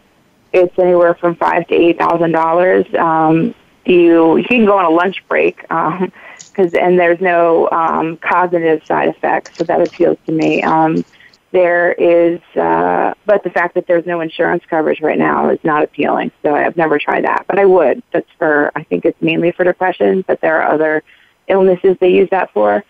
it's 0.52 0.78
anywhere 0.78 1.14
from 1.14 1.36
five 1.36 1.66
to 1.68 1.74
eight 1.74 1.98
thousand 1.98 2.32
dollars. 2.32 2.86
Um, 2.98 3.54
you 3.84 4.36
you 4.36 4.44
can 4.44 4.64
go 4.64 4.78
on 4.78 4.84
a 4.84 4.90
lunch 4.90 5.22
break 5.28 5.60
because 5.62 6.02
um, 6.02 6.12
and 6.56 6.98
there's 6.98 7.20
no 7.20 7.68
um, 7.70 8.16
cognitive 8.18 8.82
side 8.86 9.08
effects, 9.08 9.52
so 9.58 9.64
that 9.64 9.80
appeals 9.80 10.18
to 10.26 10.32
me. 10.32 10.62
Um, 10.62 11.04
there 11.52 11.92
is, 11.92 12.40
uh, 12.56 13.12
but 13.26 13.42
the 13.42 13.50
fact 13.50 13.74
that 13.74 13.86
there's 13.88 14.06
no 14.06 14.20
insurance 14.20 14.62
coverage 14.70 15.00
right 15.00 15.18
now 15.18 15.50
is 15.50 15.58
not 15.64 15.82
appealing. 15.82 16.30
So 16.42 16.54
I've 16.54 16.76
never 16.76 16.98
tried 16.98 17.24
that, 17.24 17.44
but 17.48 17.58
I 17.58 17.64
would. 17.64 18.02
That's 18.12 18.28
for 18.38 18.70
I 18.76 18.84
think 18.84 19.04
it's 19.04 19.20
mainly 19.20 19.50
for 19.52 19.64
depression, 19.64 20.24
but 20.26 20.40
there 20.40 20.62
are 20.62 20.72
other 20.72 21.02
illnesses 21.48 21.96
they 22.00 22.10
use 22.10 22.28
that 22.30 22.52
for. 22.52 22.84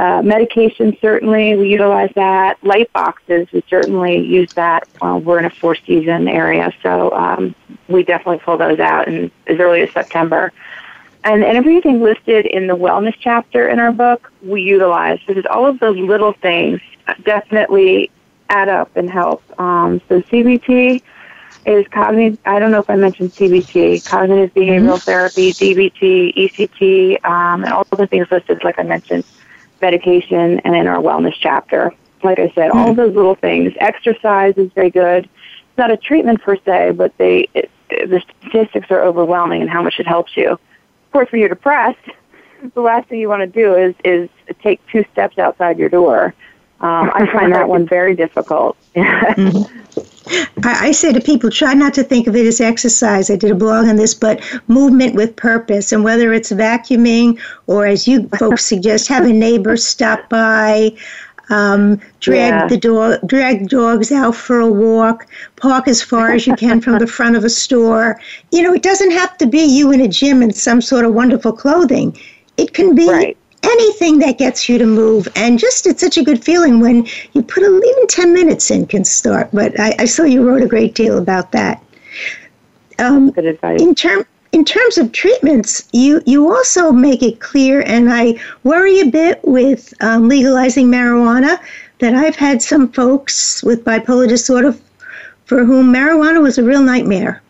Uh, 0.00 0.22
medication, 0.22 0.96
certainly, 1.02 1.54
we 1.56 1.68
utilize 1.68 2.10
that. 2.14 2.56
Light 2.64 2.90
boxes, 2.94 3.46
we 3.52 3.62
certainly 3.68 4.16
use 4.16 4.50
that. 4.54 4.88
we're 5.02 5.38
in 5.38 5.44
a 5.44 5.50
four 5.50 5.74
season 5.74 6.26
area, 6.26 6.72
so 6.82 7.12
um, 7.12 7.54
we 7.86 8.02
definitely 8.02 8.38
pull 8.38 8.56
those 8.56 8.78
out 8.78 9.08
in, 9.08 9.30
as 9.46 9.58
early 9.60 9.82
as 9.82 9.90
September. 9.92 10.54
And, 11.22 11.44
and 11.44 11.54
everything 11.54 12.00
listed 12.00 12.46
in 12.46 12.66
the 12.66 12.74
wellness 12.74 13.14
chapter 13.20 13.68
in 13.68 13.78
our 13.78 13.92
book, 13.92 14.32
we 14.42 14.62
utilize 14.62 15.20
because 15.26 15.44
all 15.44 15.66
of 15.66 15.78
those 15.80 15.98
little 15.98 16.32
things 16.32 16.80
definitely 17.24 18.10
add 18.48 18.70
up 18.70 18.96
and 18.96 19.10
help. 19.10 19.42
Um, 19.60 20.00
so 20.08 20.22
CBT 20.22 21.02
is 21.66 21.86
cognitive, 21.88 22.38
I 22.46 22.58
don't 22.58 22.70
know 22.70 22.80
if 22.80 22.88
I 22.88 22.96
mentioned 22.96 23.32
CBT, 23.32 24.06
cognitive 24.06 24.54
behavioral 24.54 24.94
mm-hmm. 24.94 25.10
therapy, 25.10 25.52
DBT, 25.52 26.34
ECT, 26.36 27.22
um, 27.22 27.64
and 27.64 27.74
all 27.74 27.84
the 27.98 28.06
things 28.06 28.28
listed, 28.30 28.64
like 28.64 28.78
I 28.78 28.82
mentioned 28.82 29.24
medication 29.80 30.60
and 30.60 30.74
in 30.76 30.86
our 30.86 30.98
wellness 30.98 31.34
chapter. 31.38 31.92
Like 32.22 32.38
I 32.38 32.50
said, 32.54 32.70
mm-hmm. 32.70 32.78
all 32.78 32.94
those 32.94 33.14
little 33.14 33.34
things. 33.34 33.72
Exercise 33.80 34.54
is 34.56 34.70
very 34.72 34.90
good. 34.90 35.24
It's 35.24 35.78
not 35.78 35.90
a 35.90 35.96
treatment 35.96 36.42
per 36.42 36.56
se, 36.56 36.92
but 36.92 37.16
they 37.16 37.48
it, 37.54 37.70
the 37.88 38.22
statistics 38.40 38.90
are 38.90 39.02
overwhelming 39.02 39.62
and 39.62 39.70
how 39.70 39.82
much 39.82 39.98
it 39.98 40.06
helps 40.06 40.36
you. 40.36 40.50
Of 40.50 41.12
course, 41.12 41.32
when 41.32 41.40
you're 41.40 41.48
depressed, 41.48 41.98
the 42.74 42.80
last 42.80 43.08
thing 43.08 43.20
you 43.20 43.28
want 43.28 43.40
to 43.42 43.46
do 43.46 43.74
is 43.74 43.94
is 44.04 44.28
take 44.62 44.84
two 44.88 45.04
steps 45.12 45.38
outside 45.38 45.78
your 45.78 45.88
door. 45.88 46.34
Um, 46.80 47.10
I 47.14 47.30
find 47.30 47.52
that 47.54 47.68
one 47.68 47.86
very 47.98 48.14
difficult. 48.14 48.76
mm-hmm. 48.94 50.19
I, 50.30 50.88
I 50.88 50.92
say 50.92 51.12
to 51.12 51.20
people, 51.20 51.50
try 51.50 51.74
not 51.74 51.94
to 51.94 52.02
think 52.02 52.26
of 52.26 52.36
it 52.36 52.46
as 52.46 52.60
exercise. 52.60 53.30
I 53.30 53.36
did 53.36 53.50
a 53.50 53.54
blog 53.54 53.86
on 53.86 53.96
this, 53.96 54.14
but 54.14 54.42
movement 54.68 55.14
with 55.14 55.36
purpose. 55.36 55.92
And 55.92 56.04
whether 56.04 56.32
it's 56.32 56.52
vacuuming 56.52 57.40
or, 57.66 57.86
as 57.86 58.06
you 58.06 58.28
folks 58.38 58.64
suggest, 58.64 59.08
have 59.08 59.24
a 59.24 59.32
neighbor 59.32 59.76
stop 59.76 60.28
by, 60.28 60.96
um, 61.50 62.00
drag 62.20 62.52
yeah. 62.52 62.66
the 62.68 62.76
dog, 62.76 63.26
drag 63.26 63.68
dogs 63.68 64.12
out 64.12 64.36
for 64.36 64.60
a 64.60 64.70
walk, 64.70 65.26
park 65.56 65.88
as 65.88 66.00
far 66.00 66.30
as 66.32 66.46
you 66.46 66.54
can 66.54 66.80
from 66.80 66.98
the 66.98 67.06
front 67.06 67.36
of 67.36 67.44
a 67.44 67.50
store. 67.50 68.20
You 68.52 68.62
know, 68.62 68.72
it 68.72 68.82
doesn't 68.82 69.10
have 69.10 69.36
to 69.38 69.46
be 69.46 69.64
you 69.64 69.90
in 69.90 70.00
a 70.00 70.08
gym 70.08 70.42
in 70.42 70.52
some 70.52 70.80
sort 70.80 71.04
of 71.04 71.12
wonderful 71.12 71.52
clothing. 71.52 72.16
It 72.56 72.72
can 72.72 72.94
be 72.94 73.08
right 73.08 73.36
anything 73.62 74.18
that 74.20 74.38
gets 74.38 74.68
you 74.68 74.78
to 74.78 74.86
move. 74.86 75.28
And 75.36 75.58
just 75.58 75.86
it's 75.86 76.00
such 76.00 76.16
a 76.16 76.24
good 76.24 76.42
feeling 76.42 76.80
when 76.80 77.06
you 77.32 77.42
put 77.42 77.62
a, 77.62 77.66
even 77.66 78.06
10 78.06 78.32
minutes 78.32 78.70
in 78.70 78.86
can 78.86 79.04
start. 79.04 79.50
But 79.52 79.78
I, 79.78 79.94
I 79.98 80.04
saw 80.04 80.24
you 80.24 80.46
wrote 80.46 80.62
a 80.62 80.66
great 80.66 80.94
deal 80.94 81.18
about 81.18 81.52
that. 81.52 81.82
Um, 82.98 83.30
good 83.30 83.46
advice. 83.46 83.80
In, 83.80 83.94
term, 83.94 84.24
in 84.52 84.64
terms 84.64 84.98
of 84.98 85.12
treatments, 85.12 85.88
you, 85.92 86.22
you 86.26 86.52
also 86.54 86.92
make 86.92 87.22
it 87.22 87.40
clear, 87.40 87.82
and 87.86 88.12
I 88.12 88.38
worry 88.64 89.00
a 89.00 89.06
bit 89.06 89.40
with 89.44 89.94
um, 90.02 90.28
legalizing 90.28 90.88
marijuana, 90.88 91.58
that 91.98 92.14
I've 92.14 92.36
had 92.36 92.62
some 92.62 92.90
folks 92.92 93.62
with 93.62 93.84
bipolar 93.84 94.28
disorder 94.28 94.74
for 95.44 95.64
whom 95.64 95.92
marijuana 95.92 96.42
was 96.42 96.58
a 96.58 96.64
real 96.64 96.82
nightmare. 96.82 97.42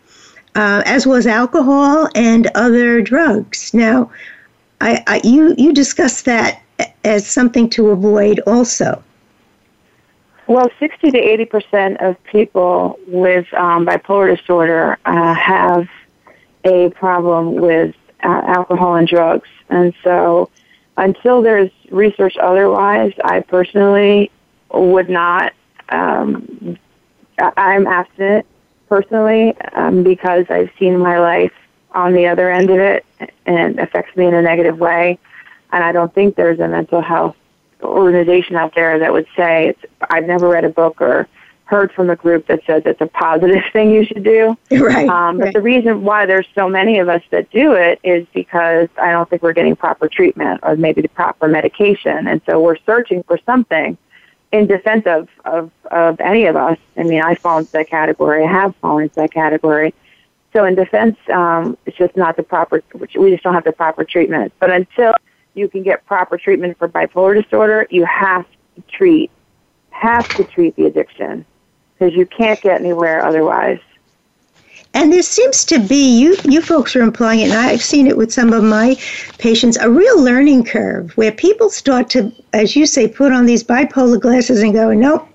Uh, 0.53 0.83
as 0.85 1.07
was 1.07 1.25
alcohol 1.25 2.09
and 2.13 2.51
other 2.55 3.01
drugs. 3.01 3.73
Now, 3.73 4.11
I, 4.81 5.03
I, 5.05 5.21
you 5.23 5.53
you 5.57 5.73
discussed 5.73 6.25
that 6.25 6.63
as 7.03 7.27
something 7.27 7.69
to 7.71 7.89
avoid 7.89 8.39
also. 8.47 9.03
Well, 10.47 10.69
60 10.79 11.11
to 11.11 11.17
80 11.17 11.45
percent 11.45 12.01
of 12.01 12.21
people 12.25 12.99
with 13.07 13.51
um, 13.53 13.85
bipolar 13.85 14.35
disorder 14.35 14.97
uh, 15.05 15.33
have 15.35 15.87
a 16.65 16.89
problem 16.89 17.55
with 17.55 17.95
uh, 18.23 18.41
alcohol 18.47 18.95
and 18.95 19.07
drugs, 19.07 19.49
and 19.69 19.93
so 20.03 20.49
until 20.97 21.43
there's 21.43 21.71
research 21.91 22.35
otherwise, 22.37 23.13
I 23.23 23.41
personally 23.41 24.31
would 24.73 25.09
not. 25.09 25.53
Um, 25.89 26.77
I'm 27.37 27.85
abstinent 27.85 28.45
personally 28.89 29.55
um, 29.73 30.03
because 30.03 30.45
I've 30.49 30.71
seen 30.79 30.97
my 30.97 31.19
life 31.19 31.53
on 31.93 32.13
the 32.13 32.27
other 32.27 32.51
end 32.51 32.69
of 32.69 32.79
it 32.79 33.05
and 33.45 33.79
affects 33.79 34.15
me 34.15 34.25
in 34.25 34.33
a 34.33 34.41
negative 34.41 34.79
way. 34.79 35.19
And 35.71 35.83
I 35.83 35.91
don't 35.91 36.13
think 36.13 36.35
there's 36.35 36.59
a 36.59 36.67
mental 36.67 37.01
health 37.01 37.35
organization 37.81 38.55
out 38.55 38.75
there 38.75 38.99
that 38.99 39.11
would 39.11 39.27
say 39.35 39.69
it's, 39.69 39.85
I've 40.09 40.25
never 40.25 40.47
read 40.49 40.65
a 40.65 40.69
book 40.69 41.01
or 41.01 41.27
heard 41.65 41.91
from 41.93 42.09
a 42.09 42.15
group 42.17 42.47
that 42.47 42.59
says 42.67 42.83
it's 42.85 42.99
a 42.99 43.07
positive 43.07 43.63
thing 43.73 43.91
you 43.91 44.05
should 44.05 44.23
do. 44.23 44.57
Right. 44.71 45.07
Um, 45.07 45.37
but 45.37 45.45
right. 45.45 45.53
the 45.53 45.61
reason 45.61 46.03
why 46.03 46.25
there's 46.25 46.47
so 46.55 46.67
many 46.67 46.99
of 46.99 47.07
us 47.07 47.21
that 47.29 47.49
do 47.51 47.73
it 47.73 47.99
is 48.03 48.25
because 48.33 48.89
I 48.97 49.11
don't 49.11 49.29
think 49.29 49.41
we're 49.41 49.53
getting 49.53 49.75
proper 49.75 50.07
treatment 50.07 50.59
or 50.63 50.75
maybe 50.75 51.01
the 51.01 51.09
proper 51.09 51.47
medication. 51.47 52.27
And 52.27 52.41
so 52.45 52.59
we're 52.59 52.77
searching 52.85 53.23
for 53.23 53.39
something 53.45 53.97
in 54.51 54.67
defense 54.67 55.03
of, 55.05 55.29
of, 55.45 55.71
of 55.91 56.19
any 56.19 56.45
of 56.45 56.55
us. 56.55 56.77
I 56.97 57.03
mean, 57.03 57.21
I 57.21 57.35
fall 57.35 57.59
into 57.59 57.71
that 57.73 57.89
category. 57.89 58.43
I 58.43 58.51
have 58.51 58.75
fallen 58.77 59.03
into 59.03 59.15
that 59.15 59.31
category. 59.31 59.93
So 60.53 60.65
in 60.65 60.75
defense, 60.75 61.17
um, 61.31 61.77
it's 61.85 61.97
just 61.97 62.17
not 62.17 62.35
the 62.35 62.43
proper, 62.43 62.83
we 63.15 63.31
just 63.31 63.43
don't 63.43 63.53
have 63.53 63.63
the 63.63 63.71
proper 63.71 64.03
treatment. 64.03 64.53
But 64.59 64.69
until 64.71 65.13
you 65.53 65.69
can 65.69 65.83
get 65.83 66.05
proper 66.05 66.37
treatment 66.37 66.77
for 66.77 66.87
bipolar 66.89 67.41
disorder, 67.41 67.87
you 67.89 68.05
have 68.05 68.45
to 68.75 68.81
treat, 68.89 69.31
have 69.91 70.27
to 70.35 70.43
treat 70.43 70.75
the 70.75 70.85
addiction 70.85 71.45
because 71.93 72.13
you 72.15 72.25
can't 72.25 72.59
get 72.61 72.81
anywhere 72.81 73.23
otherwise. 73.23 73.79
And 74.93 75.13
there 75.13 75.21
seems 75.21 75.63
to 75.65 75.79
be 75.79 76.19
you 76.19 76.35
you 76.43 76.61
folks 76.61 76.97
are 76.97 77.01
implying 77.01 77.39
it, 77.39 77.43
and 77.43 77.53
I've 77.53 77.81
seen 77.81 78.07
it 78.07 78.17
with 78.17 78.33
some 78.33 78.51
of 78.51 78.61
my 78.61 78.97
patients, 79.37 79.77
a 79.77 79.89
real 79.89 80.21
learning 80.21 80.65
curve 80.65 81.15
where 81.15 81.31
people 81.31 81.69
start 81.69 82.09
to, 82.09 82.31
as 82.51 82.75
you 82.75 82.85
say, 82.85 83.07
put 83.07 83.31
on 83.31 83.45
these 83.45 83.63
bipolar 83.63 84.19
glasses 84.19 84.61
and 84.61 84.73
go, 84.73 84.91
nope, 84.91 85.29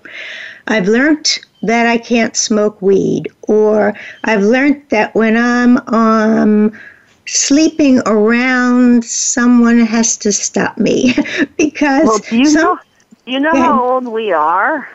I've 0.67 0.87
learned 0.87 1.39
that 1.63 1.85
I 1.87 1.97
can't 1.97 2.35
smoke 2.35 2.81
weed, 2.81 3.27
or 3.43 3.93
I've 4.23 4.41
learned 4.43 4.83
that 4.89 5.13
when 5.15 5.35
I'm 5.37 5.77
um, 5.93 6.77
sleeping 7.25 7.99
around, 8.05 9.03
someone 9.05 9.79
has 9.79 10.17
to 10.17 10.31
stop 10.31 10.77
me 10.77 11.13
because 11.57 12.05
Well, 12.05 12.19
do 12.29 12.37
you 12.37 12.45
some, 12.45 12.63
know, 12.63 12.79
you 13.25 13.39
know 13.39 13.51
ahead. 13.51 13.65
how 13.65 13.83
old 13.83 14.07
we 14.07 14.31
are? 14.31 14.87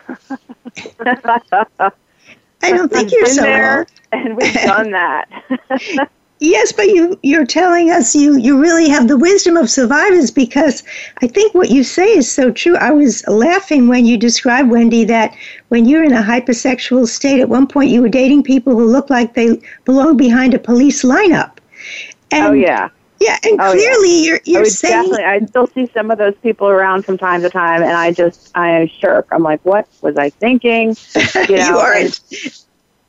I 2.61 2.71
don't 2.71 2.91
think 2.91 3.11
you're 3.11 3.25
so 3.25 3.41
there, 3.41 3.79
old. 3.79 3.87
and 4.11 4.37
we've 4.37 4.61
done 4.61 4.91
that. 4.91 5.29
Yes, 6.39 6.73
but 6.73 6.87
you 6.87 7.17
you're 7.23 7.45
telling 7.45 7.89
us 7.89 8.13
you 8.15 8.35
you 8.37 8.59
really 8.59 8.89
have 8.89 9.07
the 9.07 9.17
wisdom 9.17 9.55
of 9.55 9.69
survivors 9.69 10.29
because 10.29 10.83
I 11.21 11.27
think 11.27 11.53
what 11.53 11.69
you 11.69 11.83
say 11.83 12.07
is 12.17 12.29
so 12.29 12.51
true. 12.51 12.75
I 12.75 12.91
was 12.91 13.25
laughing 13.27 13.87
when 13.87 14.05
you 14.05 14.17
described 14.17 14.69
Wendy 14.69 15.05
that 15.05 15.33
when 15.69 15.85
you're 15.85 16.03
in 16.03 16.11
a 16.11 16.21
hypersexual 16.21 17.07
state, 17.07 17.39
at 17.39 17.47
one 17.47 17.65
point 17.67 17.91
you 17.91 18.01
were 18.01 18.09
dating 18.09 18.43
people 18.43 18.73
who 18.73 18.85
looked 18.85 19.09
like 19.09 19.35
they 19.35 19.61
belonged 19.85 20.17
behind 20.17 20.53
a 20.53 20.59
police 20.59 21.03
lineup. 21.03 21.51
Oh, 21.57 22.37
and, 22.37 22.45
oh 22.47 22.51
yeah. 22.53 22.89
yeah, 23.21 23.37
and 23.43 23.61
Oh, 23.61 23.65
yeah. 23.67 23.71
clearly 23.71 24.25
you're 24.25 24.37
I 24.37 24.41
you're 24.45 24.61
would 24.63 24.71
saying 24.71 25.11
definitely. 25.11 25.23
I 25.23 25.45
still 25.45 25.67
see 25.67 25.87
some 25.93 26.11
of 26.11 26.17
those 26.17 26.35
people 26.43 26.67
around 26.67 27.05
from 27.05 27.17
time 27.17 27.41
to 27.43 27.49
time, 27.49 27.83
and 27.83 27.93
I 27.93 28.11
just 28.11 28.51
I 28.55 28.91
shirk. 28.99 29.27
I'm 29.31 29.43
like, 29.43 29.63
what 29.63 29.87
was 30.01 30.17
I 30.17 30.29
thinking? 30.29 30.97
You 31.47 31.55
know, 31.57 31.67
you 31.67 31.77
are 31.77 31.93
and- 31.93 32.19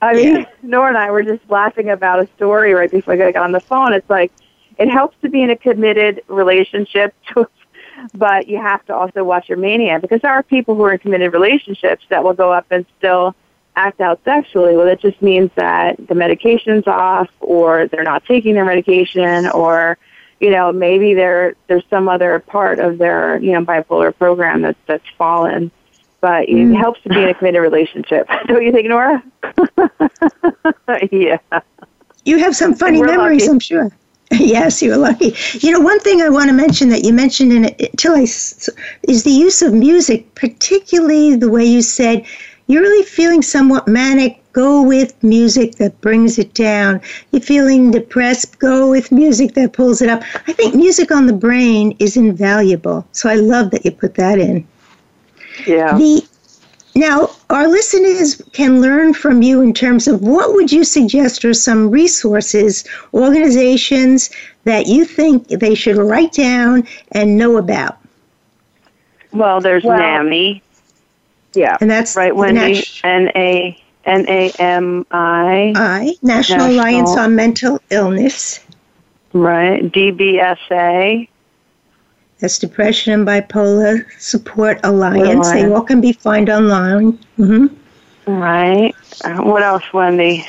I 0.05 0.13
mean, 0.15 0.47
Nora 0.63 0.89
and 0.89 0.99
I 0.99 1.11
were 1.11 1.23
just 1.23 1.49
laughing 1.49 1.91
about 1.91 2.21
a 2.21 2.29
story 2.37 2.75
right 2.75 2.91
before 2.91 3.15
I 3.15 3.33
got 3.33 3.43
on 3.43 3.53
the 3.53 3.61
phone. 3.61 3.93
It's 3.93 4.09
like 4.11 4.33
it 4.79 4.89
helps 4.89 5.17
to 5.23 5.29
be 5.29 5.43
in 5.43 5.51
a 5.51 5.57
committed 5.57 6.23
relationship, 6.29 7.15
to, 7.29 7.49
but 8.15 8.49
you 8.49 8.59
have 8.59 8.85
to 8.87 8.95
also 8.95 9.25
watch 9.25 9.49
your 9.49 9.59
mania 9.59 9.99
because 10.01 10.21
there 10.21 10.33
are 10.33 10.43
people 10.43 10.75
who 10.75 10.83
are 10.83 10.93
in 10.93 10.99
committed 10.99 11.33
relationships 11.33 12.05
that 12.11 12.23
will 12.23 12.35
go 12.35 12.53
up 12.53 12.67
and 12.71 12.85
still 12.99 13.35
act 13.77 14.01
out 14.01 14.21
sexually. 14.25 14.77
Well, 14.77 14.87
that 14.87 15.01
just 15.01 15.21
means 15.21 15.51
that 15.57 15.97
the 16.07 16.15
medication's 16.15 16.87
off, 16.87 17.31
or 17.41 17.89
they're 17.89 18.05
not 18.05 18.25
taking 18.25 18.55
their 18.55 18.65
medication, 18.65 19.49
or 19.49 19.99
you 20.41 20.51
know 20.51 20.73
maybe 20.73 21.15
there 21.15 21.55
there's 21.69 21.85
some 21.89 22.09
other 22.09 22.41
part 22.41 22.79
of 22.79 22.99
their 22.99 23.39
you 23.39 23.53
know 23.53 23.65
bipolar 23.65 24.17
program 24.17 24.63
that's 24.63 24.79
that's 24.87 25.09
fallen. 25.17 25.71
But 26.25 26.49
it 26.49 26.55
Mm. 26.55 26.75
helps 26.75 27.03
to 27.03 27.11
be 27.11 27.23
in 27.23 27.29
a 27.29 27.35
committed 27.35 27.61
relationship. 27.61 28.27
Don't 28.47 28.63
you 28.65 28.73
think, 28.73 28.89
Nora? 28.89 29.23
yeah. 31.13 31.37
You 32.25 32.39
have 32.39 32.57
some 32.57 32.73
funny 32.73 33.03
memories, 33.03 33.43
lucky. 33.43 33.51
I'm 33.53 33.61
sure. 33.61 33.91
yes, 34.31 34.83
you're 34.83 34.97
lucky. 34.97 35.35
You 35.53 35.71
know, 35.73 35.81
one 35.81 36.01
thing 36.01 36.23
I 36.23 36.31
want 36.31 36.49
to 36.49 36.55
mention 36.55 36.89
that 36.89 37.05
you 37.05 37.13
mentioned 37.13 37.53
in 37.53 37.67
it 37.67 37.91
till 37.99 38.15
I 38.15 38.23
is 38.23 39.23
the 39.25 39.31
use 39.31 39.61
of 39.61 39.75
music, 39.75 40.35
particularly 40.35 41.37
the 41.37 41.51
way 41.51 41.67
you 41.67 41.83
said 41.83 42.25
you're 42.69 42.81
really 42.81 43.05
feeling 43.05 43.43
somewhat 43.43 43.87
manic. 43.87 44.41
Go 44.55 44.83
with 44.83 45.13
music 45.23 45.75
that 45.75 46.01
brings 46.01 46.39
it 46.39 46.55
down. 46.55 47.03
You're 47.33 47.43
feeling 47.43 47.91
depressed. 47.91 48.59
Go 48.61 48.89
with 48.89 49.13
music 49.13 49.53
that 49.57 49.75
pulls 49.75 50.01
it 50.01 50.09
up. 50.09 50.23
I 50.49 50.55
think 50.55 50.75
music 50.75 51.11
on 51.11 51.27
the 51.27 51.35
brain 51.35 51.95
is 51.99 52.17
invaluable. 52.17 53.07
So 53.13 53.29
I 53.29 53.35
love 53.35 53.73
that 53.73 53.85
you 53.85 53.91
put 53.91 54.15
that 54.15 54.39
in. 54.39 54.67
Yeah. 55.67 55.97
The 55.97 56.25
now 56.97 57.31
our 57.51 57.67
listeners 57.67 58.41
can 58.53 58.81
learn 58.81 59.15
from 59.15 59.43
you 59.43 59.61
in 59.61 59.75
terms 59.75 60.07
of 60.07 60.21
what 60.21 60.55
would 60.55 60.71
you 60.71 60.85
suggest 60.85 61.45
are 61.45 61.55
some 61.55 61.91
resources, 61.91 62.85
organizations 63.13 64.31
that 64.65 64.87
you 64.87 65.05
think 65.05 65.49
they 65.49 65.75
should 65.75 65.97
write 65.97 66.33
down 66.33 66.87
and 67.13 67.37
know 67.37 67.57
about. 67.57 67.99
Well, 69.33 69.61
there's 69.61 69.83
Well- 69.85 69.99
NAMI. 69.99 70.63
Yeah. 71.55 71.77
And 71.81 71.91
that's 71.91 72.17
right, 72.17 72.31
the 72.31 72.35
Wendy. 72.37 72.83
N 73.05 73.31
A 73.35 73.81
N 74.05 74.27
A 74.29 74.53
M 74.59 75.07
I. 75.11 75.73
I 75.77 76.17
National, 76.23 76.59
National- 76.59 76.67
Alliance 76.67 77.17
on 77.17 77.35
Mental 77.35 77.81
Illness. 77.91 78.61
Right. 79.33 79.83
DBSA. 79.91 81.29
That's 82.45 82.59
Depression 82.59 83.15
and 83.15 83.27
Bipolar 83.27 84.05
Support 84.21 84.81
Alliance. 84.85 85.51
They 85.51 85.65
all 85.65 85.81
can 85.81 86.03
be 86.03 86.13
found 86.13 86.51
online. 86.51 87.13
hmm 87.37 87.69
Right. 88.27 88.95
Uh, 89.25 89.43
what 89.45 89.63
else, 89.63 89.91
Wendy? 89.95 90.45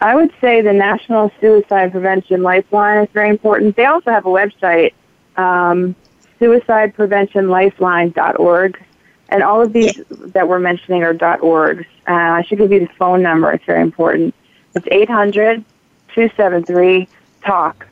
I 0.00 0.14
would 0.14 0.32
say 0.40 0.62
the 0.62 0.72
National 0.72 1.30
Suicide 1.38 1.92
Prevention 1.92 2.42
Lifeline 2.42 3.04
is 3.04 3.10
very 3.12 3.28
important. 3.28 3.76
They 3.76 3.84
also 3.84 4.10
have 4.10 4.24
a 4.24 4.30
website, 4.30 4.94
um, 5.36 5.94
suicidepreventionlifeline.org. 6.40 8.82
And 9.28 9.42
all 9.42 9.60
of 9.60 9.74
these 9.74 10.00
that 10.08 10.48
we're 10.48 10.58
mentioning 10.58 11.02
are 11.02 11.12
.orgs. 11.12 11.84
Uh, 12.08 12.12
I 12.12 12.40
should 12.44 12.56
give 12.56 12.72
you 12.72 12.80
the 12.80 12.88
phone 12.98 13.20
number. 13.20 13.52
It's 13.52 13.66
very 13.66 13.82
important. 13.82 14.34
It's 14.74 14.86
800-273-TALK. 16.16 17.89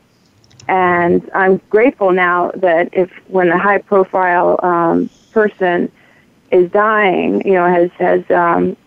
And 0.69 1.31
I'm 1.33 1.57
grateful 1.71 2.11
now 2.11 2.51
that 2.57 2.89
if 2.93 3.09
when 3.27 3.49
a 3.49 3.57
high 3.57 3.79
profile 3.79 4.59
um, 4.61 5.09
person 5.31 5.91
is 6.51 6.69
dying, 6.71 7.41
you 7.43 7.53
know, 7.53 7.65
has 7.65 7.89
has 7.93 8.29
um, 8.29 8.77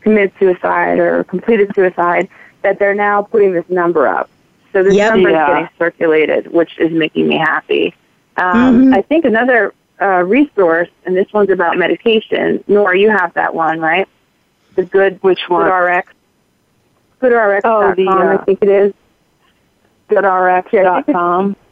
committed 0.00 0.32
suicide 0.40 0.98
or 0.98 1.22
completed 1.22 1.70
suicide, 1.76 2.28
that 2.62 2.80
they're 2.80 2.92
now 2.92 3.22
putting 3.22 3.52
this 3.52 3.64
number 3.68 4.08
up. 4.08 4.28
So 4.72 4.82
this 4.82 4.94
Yep. 4.94 5.12
number 5.14 5.30
Yeah. 5.30 5.44
is 5.44 5.48
getting 5.48 5.68
circulated, 5.78 6.52
which 6.52 6.76
is 6.80 6.90
making 6.90 7.28
me 7.28 7.36
happy. 7.36 7.94
Um, 8.36 8.86
Mhm. 8.86 8.96
I 8.96 9.02
think 9.02 9.24
another 9.24 9.72
uh, 10.00 10.24
resource, 10.24 10.88
and 11.06 11.16
this 11.16 11.32
one's 11.32 11.50
about 11.50 11.76
medication. 11.76 12.62
Nora, 12.66 12.98
you 12.98 13.10
have 13.10 13.32
that 13.34 13.54
one, 13.54 13.78
right? 13.80 14.08
The 14.74 14.82
good 14.84 15.18
Which 15.22 15.48
one? 15.48 15.66
GoodRx. 15.68 16.04
GoodRx.com, 17.20 17.62
Oh, 17.64 17.94
the, 17.94 18.08
I 18.08 18.34
uh, 18.34 18.44
think 18.44 18.58
it 18.62 18.68
is. 18.68 18.92
goodrx.com. 20.08 21.56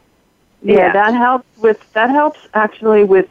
Yeah, 0.63 0.75
Yeah. 0.75 0.93
that 0.93 1.13
helps 1.13 1.45
with 1.61 1.93
that 1.93 2.09
helps 2.09 2.39
actually 2.55 3.03
with 3.03 3.27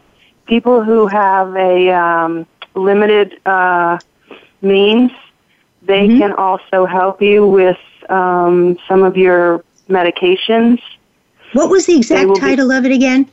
people 0.47 0.85
who 0.85 1.09
have 1.09 1.57
a 1.57 1.91
um, 1.91 2.47
limited 2.77 3.41
uh, 3.45 3.99
means. 4.63 5.11
They 5.83 6.07
Mhm. 6.07 6.19
can 6.19 6.33
also 6.35 6.87
help 6.87 7.21
you 7.21 7.45
with 7.45 7.79
um, 8.09 8.79
some 8.87 9.03
of 9.03 9.17
your 9.17 9.65
medications. 9.91 10.79
What 11.53 11.69
was 11.69 11.87
the 11.87 11.97
exact 11.97 12.29
be- 12.35 12.39
title 12.41 12.71
of 12.71 12.85
it 12.87 12.93
again? 12.93 13.29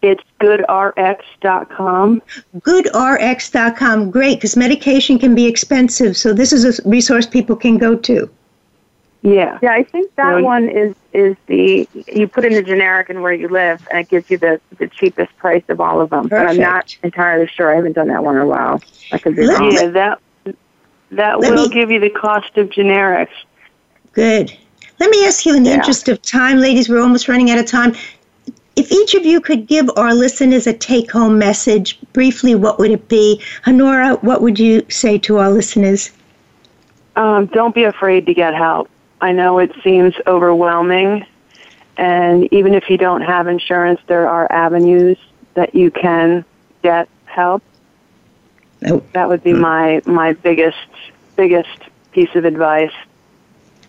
It's 0.00 0.22
goodrx.com. 0.40 2.22
GoodRx.com. 2.60 4.10
Great, 4.10 4.36
because 4.38 4.56
medication 4.56 5.18
can 5.18 5.34
be 5.34 5.46
expensive. 5.46 6.16
So 6.16 6.32
this 6.32 6.50
is 6.54 6.64
a 6.64 6.88
resource 6.88 7.26
people 7.26 7.56
can 7.56 7.76
go 7.76 7.94
to. 7.94 8.30
Yeah. 9.22 9.58
Yeah, 9.60 9.72
I 9.72 9.82
think 9.82 10.14
that 10.16 10.28
Really? 10.30 10.42
one 10.42 10.68
is 10.68 10.94
is 11.12 11.36
the 11.46 11.86
you 12.06 12.26
put 12.26 12.44
in 12.44 12.54
the 12.54 12.62
generic 12.62 13.10
and 13.10 13.22
where 13.22 13.32
you 13.34 13.48
live, 13.48 13.86
and 13.90 14.00
it 14.00 14.08
gives 14.08 14.30
you 14.30 14.38
the 14.38 14.60
the 14.78 14.88
cheapest 14.88 15.36
price 15.36 15.64
of 15.68 15.80
all 15.80 16.00
of 16.00 16.10
them. 16.10 16.28
But 16.28 16.46
I'm 16.46 16.56
not 16.56 16.96
entirely 17.02 17.46
sure. 17.46 17.70
I 17.70 17.76
haven't 17.76 17.92
done 17.92 18.08
that 18.08 18.24
one 18.24 18.36
in 18.36 18.42
a 18.42 18.46
while. 18.46 18.80
I 19.12 19.18
could 19.18 19.36
be 19.36 19.46
wrong. 19.46 19.70
Yeah, 19.72 19.86
that 19.88 20.20
that 21.10 21.40
Let 21.40 21.50
will 21.54 21.68
me- 21.68 21.74
give 21.74 21.90
you 21.90 22.00
the 22.00 22.08
cost 22.10 22.56
of 22.56 22.70
generics. 22.70 23.28
Good. 24.12 24.56
Let 24.98 25.10
me 25.10 25.24
ask 25.26 25.44
you, 25.46 25.54
in 25.54 25.64
the 25.64 25.70
Yeah. 25.70 25.76
interest 25.76 26.08
of 26.08 26.20
time, 26.22 26.58
ladies, 26.58 26.88
we're 26.88 27.00
almost 27.00 27.28
running 27.28 27.50
out 27.50 27.58
of 27.58 27.66
time. 27.66 27.94
if 28.76 28.90
each 28.92 29.14
of 29.14 29.26
you 29.26 29.40
could 29.40 29.66
give 29.66 29.90
our 29.96 30.14
listeners 30.14 30.66
a 30.66 30.72
take 30.72 31.10
home 31.10 31.36
message, 31.38 31.98
briefly, 32.14 32.54
what 32.54 32.78
would 32.78 32.90
it 32.90 33.08
be? 33.08 33.38
Honora, 33.66 34.14
what 34.22 34.40
would 34.40 34.58
you 34.58 34.82
say 34.88 35.18
to 35.18 35.36
our 35.38 35.50
listeners? 35.50 36.10
Um, 37.16 37.46
don't 37.46 37.74
be 37.74 37.84
afraid 37.84 38.24
to 38.26 38.32
get 38.32 38.54
help. 38.54 38.88
I 39.20 39.32
know 39.32 39.58
it 39.58 39.72
seems 39.82 40.14
overwhelming, 40.26 41.26
and 41.96 42.52
even 42.52 42.74
if 42.74 42.88
you 42.88 42.96
don't 42.96 43.22
have 43.22 43.46
insurance, 43.46 44.00
there 44.06 44.28
are 44.28 44.50
avenues 44.50 45.18
that 45.54 45.74
you 45.74 45.90
can 45.90 46.44
get 46.82 47.08
help. 47.26 47.62
Nope. 48.80 49.06
That 49.12 49.28
would 49.28 49.42
be 49.42 49.52
my 49.52 50.00
my 50.06 50.32
biggest 50.32 50.78
biggest 51.36 51.78
piece 52.12 52.34
of 52.34 52.44
advice. 52.44 52.92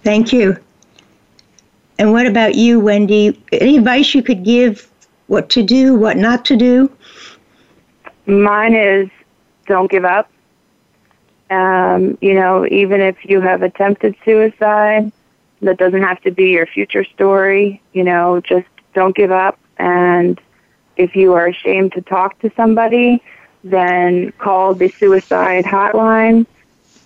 Thank 0.04 0.34
you. 0.34 0.58
And 1.98 2.12
what 2.12 2.26
about 2.26 2.56
you, 2.56 2.80
Wendy? 2.80 3.42
Any 3.52 3.78
advice 3.78 4.16
you 4.16 4.24
could 4.24 4.44
give 4.44 4.90
what 5.28 5.50
to 5.52 5.64
do, 5.64 5.96
what 5.96 6.18
not 6.18 6.44
to 6.46 6.58
do? 6.58 6.92
Mine 8.26 8.76
is 8.76 9.10
don't 9.68 9.90
give 9.90 10.04
up. 10.04 10.30
Um, 11.50 12.18
you 12.22 12.34
know, 12.34 12.66
even 12.68 13.02
if 13.02 13.24
you 13.24 13.42
have 13.42 13.62
attempted 13.62 14.16
suicide, 14.26 15.12
that 15.62 15.78
doesn't 15.78 16.02
have 16.02 16.22
to 16.22 16.32
be 16.32 16.50
your 16.50 16.66
future 16.66 17.04
story. 17.04 17.82
You 17.94 18.04
know, 18.04 18.42
just 18.42 18.68
don't 18.94 19.16
give 19.16 19.32
up. 19.32 19.60
And 19.78 20.40
if 20.98 21.16
you 21.16 21.34
are 21.34 21.48
ashamed 21.48 21.94
to 21.94 22.02
talk 22.02 22.40
to 22.40 22.52
somebody, 22.56 23.22
then 23.64 24.32
call 24.40 24.74
the 24.76 24.92
suicide 25.00 25.66
hotline. 25.66 26.46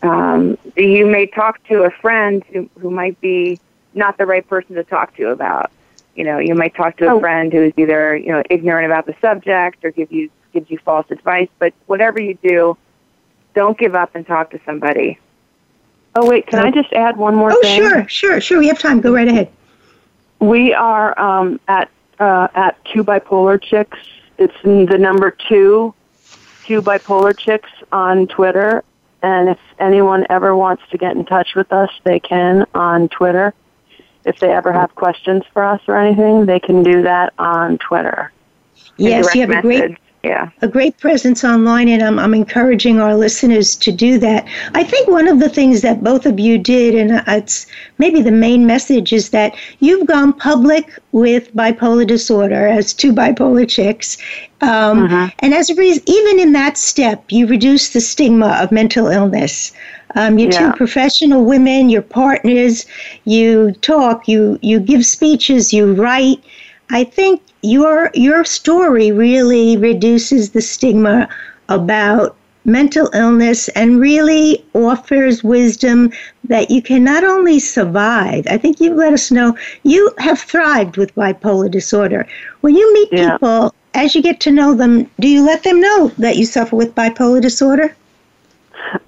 Um, 0.02 0.58
you 0.76 1.06
may 1.06 1.26
talk 1.28 1.64
to 1.68 1.84
a 1.84 1.92
friend 1.92 2.44
who, 2.52 2.70
who 2.80 2.90
might 2.92 3.20
be 3.22 3.60
not 3.94 4.18
the 4.18 4.26
right 4.26 4.48
person 4.48 4.76
to 4.76 4.84
talk 4.84 5.16
to 5.18 5.30
about. 5.30 5.72
You 6.16 6.24
know, 6.24 6.38
you 6.40 6.56
might 6.56 6.76
talk 6.76 6.98
to 6.98 7.08
a 7.08 7.16
Oh. 7.16 7.20
friend 7.20 7.52
who's 7.52 7.74
either 7.78 8.16
you 8.16 8.32
know 8.32 8.44
ignorant 8.50 8.86
about 8.86 9.06
the 9.06 9.16
subject 9.22 9.84
or 9.84 9.92
give 9.92 10.12
you 10.12 10.30
gives 10.54 10.70
you 10.70 10.78
false 10.80 11.06
advice. 11.12 11.50
But 11.60 11.74
whatever 11.88 12.22
you 12.22 12.38
do, 12.42 12.78
don't 13.54 13.78
give 13.78 13.96
up 13.96 14.16
and 14.16 14.26
talk 14.26 14.52
to 14.52 14.60
somebody. 14.66 15.20
Oh 16.16 16.28
wait, 16.30 16.48
can 16.48 16.60
I 16.60 16.72
just 16.72 16.92
add 16.94 17.18
one 17.18 17.36
more 17.36 17.52
Oh, 17.52 17.62
thing? 17.62 17.78
sure, 17.78 18.08
sure, 18.08 18.40
sure. 18.42 18.60
We 18.60 18.68
have 18.68 18.80
time. 18.80 19.02
Go 19.02 19.14
right 19.14 19.28
ahead. 19.28 19.50
We 20.40 20.74
are 20.74 21.18
um, 21.20 21.60
at 21.68 21.90
uh, 22.20 22.48
at 22.56 22.78
two 22.86 23.04
bipolar 23.04 23.62
chicks. 23.62 23.98
It's 24.38 24.54
the 24.64 24.98
number 24.98 25.32
two, 25.32 25.94
two 26.66 26.82
bipolar 26.82 27.38
chicks 27.38 27.70
on 27.92 28.28
Twitter. 28.28 28.84
And 29.22 29.50
if 29.50 29.60
anyone 29.80 30.26
ever 30.30 30.56
wants 30.56 30.84
to 30.92 30.98
get 30.98 31.16
in 31.16 31.26
touch 31.26 31.56
with 31.56 31.72
us, 31.74 31.90
they 32.04 32.20
can 32.20 32.66
on 32.76 33.10
Twitter. 33.10 33.54
If 34.24 34.40
they 34.40 34.52
ever 34.54 34.72
have 34.72 34.94
questions 34.96 35.44
for 35.52 35.64
us 35.64 35.82
or 35.88 35.98
anything, 35.98 36.46
they 36.46 36.60
can 36.60 36.84
do 36.84 37.02
that 37.04 37.34
on 37.38 37.78
Twitter. 37.80 38.32
Yes, 38.98 39.34
you 39.36 39.42
have 39.42 39.50
a 39.52 39.62
great. 39.62 39.98
Yeah. 40.26 40.50
a 40.62 40.68
great 40.68 40.98
presence 40.98 41.44
online, 41.44 41.88
and 41.88 42.02
I'm, 42.02 42.18
I'm 42.18 42.34
encouraging 42.34 43.00
our 43.00 43.16
listeners 43.16 43.76
to 43.76 43.92
do 43.92 44.18
that. 44.20 44.48
I 44.74 44.84
think 44.84 45.08
one 45.08 45.28
of 45.28 45.40
the 45.40 45.50
things 45.50 45.82
that 45.82 46.04
both 46.04 46.26
of 46.26 46.40
you 46.40 46.58
did, 46.58 46.96
and 46.96 47.22
it's 47.28 47.68
maybe 48.00 48.22
the 48.24 48.32
main 48.32 48.66
message, 48.66 49.14
is 49.14 49.30
that 49.30 49.56
you've 49.86 50.08
gone 50.08 50.34
public 50.34 50.86
with 51.12 51.54
bipolar 51.56 52.08
disorder 52.08 52.66
as 52.68 52.94
two 52.94 53.14
bipolar 53.14 53.68
chicks. 53.70 54.18
Um, 54.62 55.32
And 55.44 55.54
as 55.54 55.70
a 55.70 55.76
reason, 55.76 56.04
even 56.08 56.40
in 56.40 56.54
that 56.54 56.76
step, 56.78 57.24
you 57.30 57.46
reduce 57.46 57.90
the 57.90 58.02
stigma 58.02 58.58
of 58.62 58.72
mental 58.72 59.08
illness. 59.08 59.72
Um, 60.16 60.40
you're 60.40 60.52
Yeah. 60.52 60.72
two 60.72 60.78
professional 60.78 61.46
women, 61.46 61.90
you're 61.90 62.02
partners, 62.02 62.86
you 63.26 63.74
talk, 63.82 64.28
you, 64.28 64.58
you 64.62 64.80
give 64.80 65.06
speeches, 65.06 65.72
you 65.72 65.94
write. 65.94 66.40
I 66.90 67.04
think 67.04 67.42
your 67.66 68.12
your 68.14 68.44
story 68.44 69.12
really 69.12 69.78
reduces 69.78 70.52
the 70.52 70.62
stigma 70.62 71.28
about 71.70 72.36
mental 72.66 73.10
illness 73.14 73.68
and 73.70 74.00
really 74.00 74.66
offers 74.74 75.44
wisdom 75.44 76.12
that 76.46 76.72
you 76.72 76.82
can 76.82 77.04
not 77.04 77.24
only 77.24 77.60
survive. 77.60 78.46
I 78.50 78.58
think 78.58 78.80
you 78.80 78.94
let 78.94 79.14
us 79.14 79.32
know 79.32 79.56
you 79.84 80.12
have 80.18 80.40
thrived 80.40 80.98
with 80.98 81.14
bipolar 81.16 81.70
disorder. 81.70 82.28
When 82.62 82.76
you 82.76 82.94
meet 82.94 83.12
Yeah. 83.12 83.32
people, 83.32 83.74
as 83.94 84.16
you 84.16 84.22
get 84.22 84.40
to 84.42 84.52
know 84.52 84.74
them, 84.74 85.10
do 85.20 85.28
you 85.28 85.46
let 85.46 85.64
them 85.64 85.80
know 85.80 86.12
that 86.18 86.38
you 86.38 86.46
suffer 86.46 86.76
with 86.76 86.96
bipolar 86.96 87.42
disorder? 87.42 87.96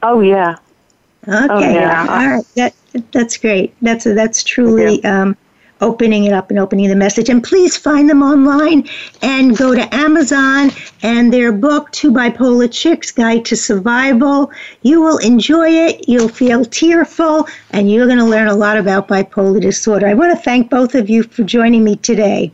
Oh 0.04 0.22
yeah. 0.22 0.56
Okay, 1.28 1.50
Oh, 1.50 1.58
yeah. 1.60 2.06
all 2.10 2.30
right. 2.30 2.46
That 2.56 2.74
that's 3.12 3.38
great. 3.38 3.74
That's 3.82 4.06
that's 4.06 4.44
truly 4.44 5.04
um, 5.04 5.36
opening 5.82 6.26
it 6.26 6.34
up 6.34 6.50
and 6.50 6.60
opening 6.60 6.90
the 6.90 6.96
message. 6.96 7.30
And 7.30 7.44
please 7.44 7.76
find 7.78 8.10
them 8.10 8.22
online 8.22 8.88
and 9.22 9.56
go 9.58 9.74
to 9.76 9.96
Amazon 9.96 10.72
and 11.04 11.32
their 11.34 11.52
book, 11.52 11.92
Two 11.92 12.12
Bipolar 12.12 12.72
Chicks 12.72 13.12
Guide 13.12 13.46
to 13.46 13.56
Survival. 13.56 14.52
You 14.82 15.02
will 15.02 15.18
enjoy 15.20 15.70
it. 15.70 16.08
You'll 16.08 16.30
feel 16.30 16.66
tearful, 16.66 17.48
and 17.72 17.92
you're 17.92 18.06
going 18.08 18.18
to 18.20 18.26
learn 18.26 18.48
a 18.48 18.56
lot 18.56 18.78
about 18.78 19.08
bipolar 19.08 19.62
disorder. 19.62 20.08
I 20.08 20.14
want 20.14 20.36
to 20.36 20.42
thank 20.44 20.70
both 20.70 20.96
of 20.96 21.10
you 21.10 21.24
for 21.24 21.44
joining 21.44 21.84
me 21.84 21.96
today. 21.98 22.52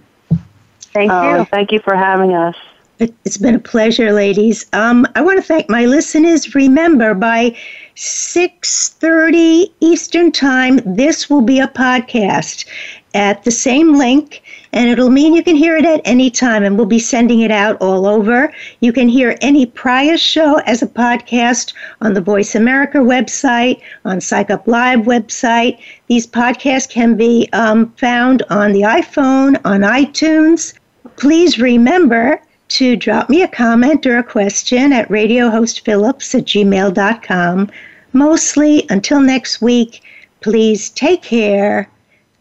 Thank 0.94 1.12
you. 1.12 1.46
Thank 1.46 1.72
you 1.72 1.80
for 1.80 1.96
having 1.96 2.34
us. 2.34 2.56
It- 3.00 3.14
It's 3.26 3.38
been 3.38 3.56
a 3.56 3.60
pleasure, 3.60 4.12
ladies. 4.14 4.68
Um, 4.74 5.08
I 5.16 5.22
want 5.22 5.38
to 5.38 5.42
thank 5.44 5.68
my 5.70 5.86
listeners. 5.86 6.54
Remember, 6.54 7.14
by 7.16 7.56
6.30 7.96 9.72
Eastern 9.80 10.32
Time, 10.32 10.80
this 10.86 11.30
will 11.30 11.42
be 11.42 11.60
a 11.60 11.68
podcast 11.68 12.66
at 13.14 13.44
the 13.44 13.52
same 13.52 13.96
link, 13.96 14.42
and 14.72 14.90
it'll 14.90 15.10
mean 15.10 15.34
you 15.34 15.44
can 15.44 15.56
hear 15.56 15.78
it 15.78 15.86
at 15.86 16.02
any 16.04 16.30
time, 16.30 16.64
and 16.64 16.78
we'll 16.78 16.86
be 16.86 17.00
sending 17.00 17.42
it 17.42 17.52
out 17.52 17.78
all 17.80 18.06
over. 18.06 18.52
You 18.80 18.92
can 18.92 19.08
hear 19.08 19.38
any 19.42 19.66
prior 19.66 20.18
show 20.18 20.58
as 20.66 20.82
a 20.82 20.88
podcast 20.88 21.74
on 22.02 22.14
the 22.14 22.22
Voice 22.22 22.56
America 22.56 22.98
website, 22.98 23.82
on 24.06 24.20
Psych 24.20 24.50
Up 24.50 24.68
Live 24.68 25.02
website. 25.02 25.80
These 26.08 26.28
podcasts 26.28 26.90
can 26.90 27.16
be 27.16 27.50
um, 27.54 27.92
found 27.98 28.44
on 28.50 28.72
the 28.72 28.82
iPhone, 28.82 29.60
on 29.64 29.82
iTunes. 29.82 30.74
Please 31.18 31.60
remember 31.60 32.42
to 32.70 32.96
drop 32.96 33.30
me 33.30 33.44
a 33.44 33.48
comment 33.48 34.06
or 34.06 34.18
a 34.18 34.24
question 34.24 34.92
at 34.92 35.08
radiohostphillips 35.10 36.34
at 36.34 36.46
gmail.com. 36.46 37.70
Mostly, 38.14 38.86
until 38.90 39.22
next 39.22 39.62
week, 39.62 40.02
please 40.42 40.90
take 40.90 41.22
care. 41.22 41.88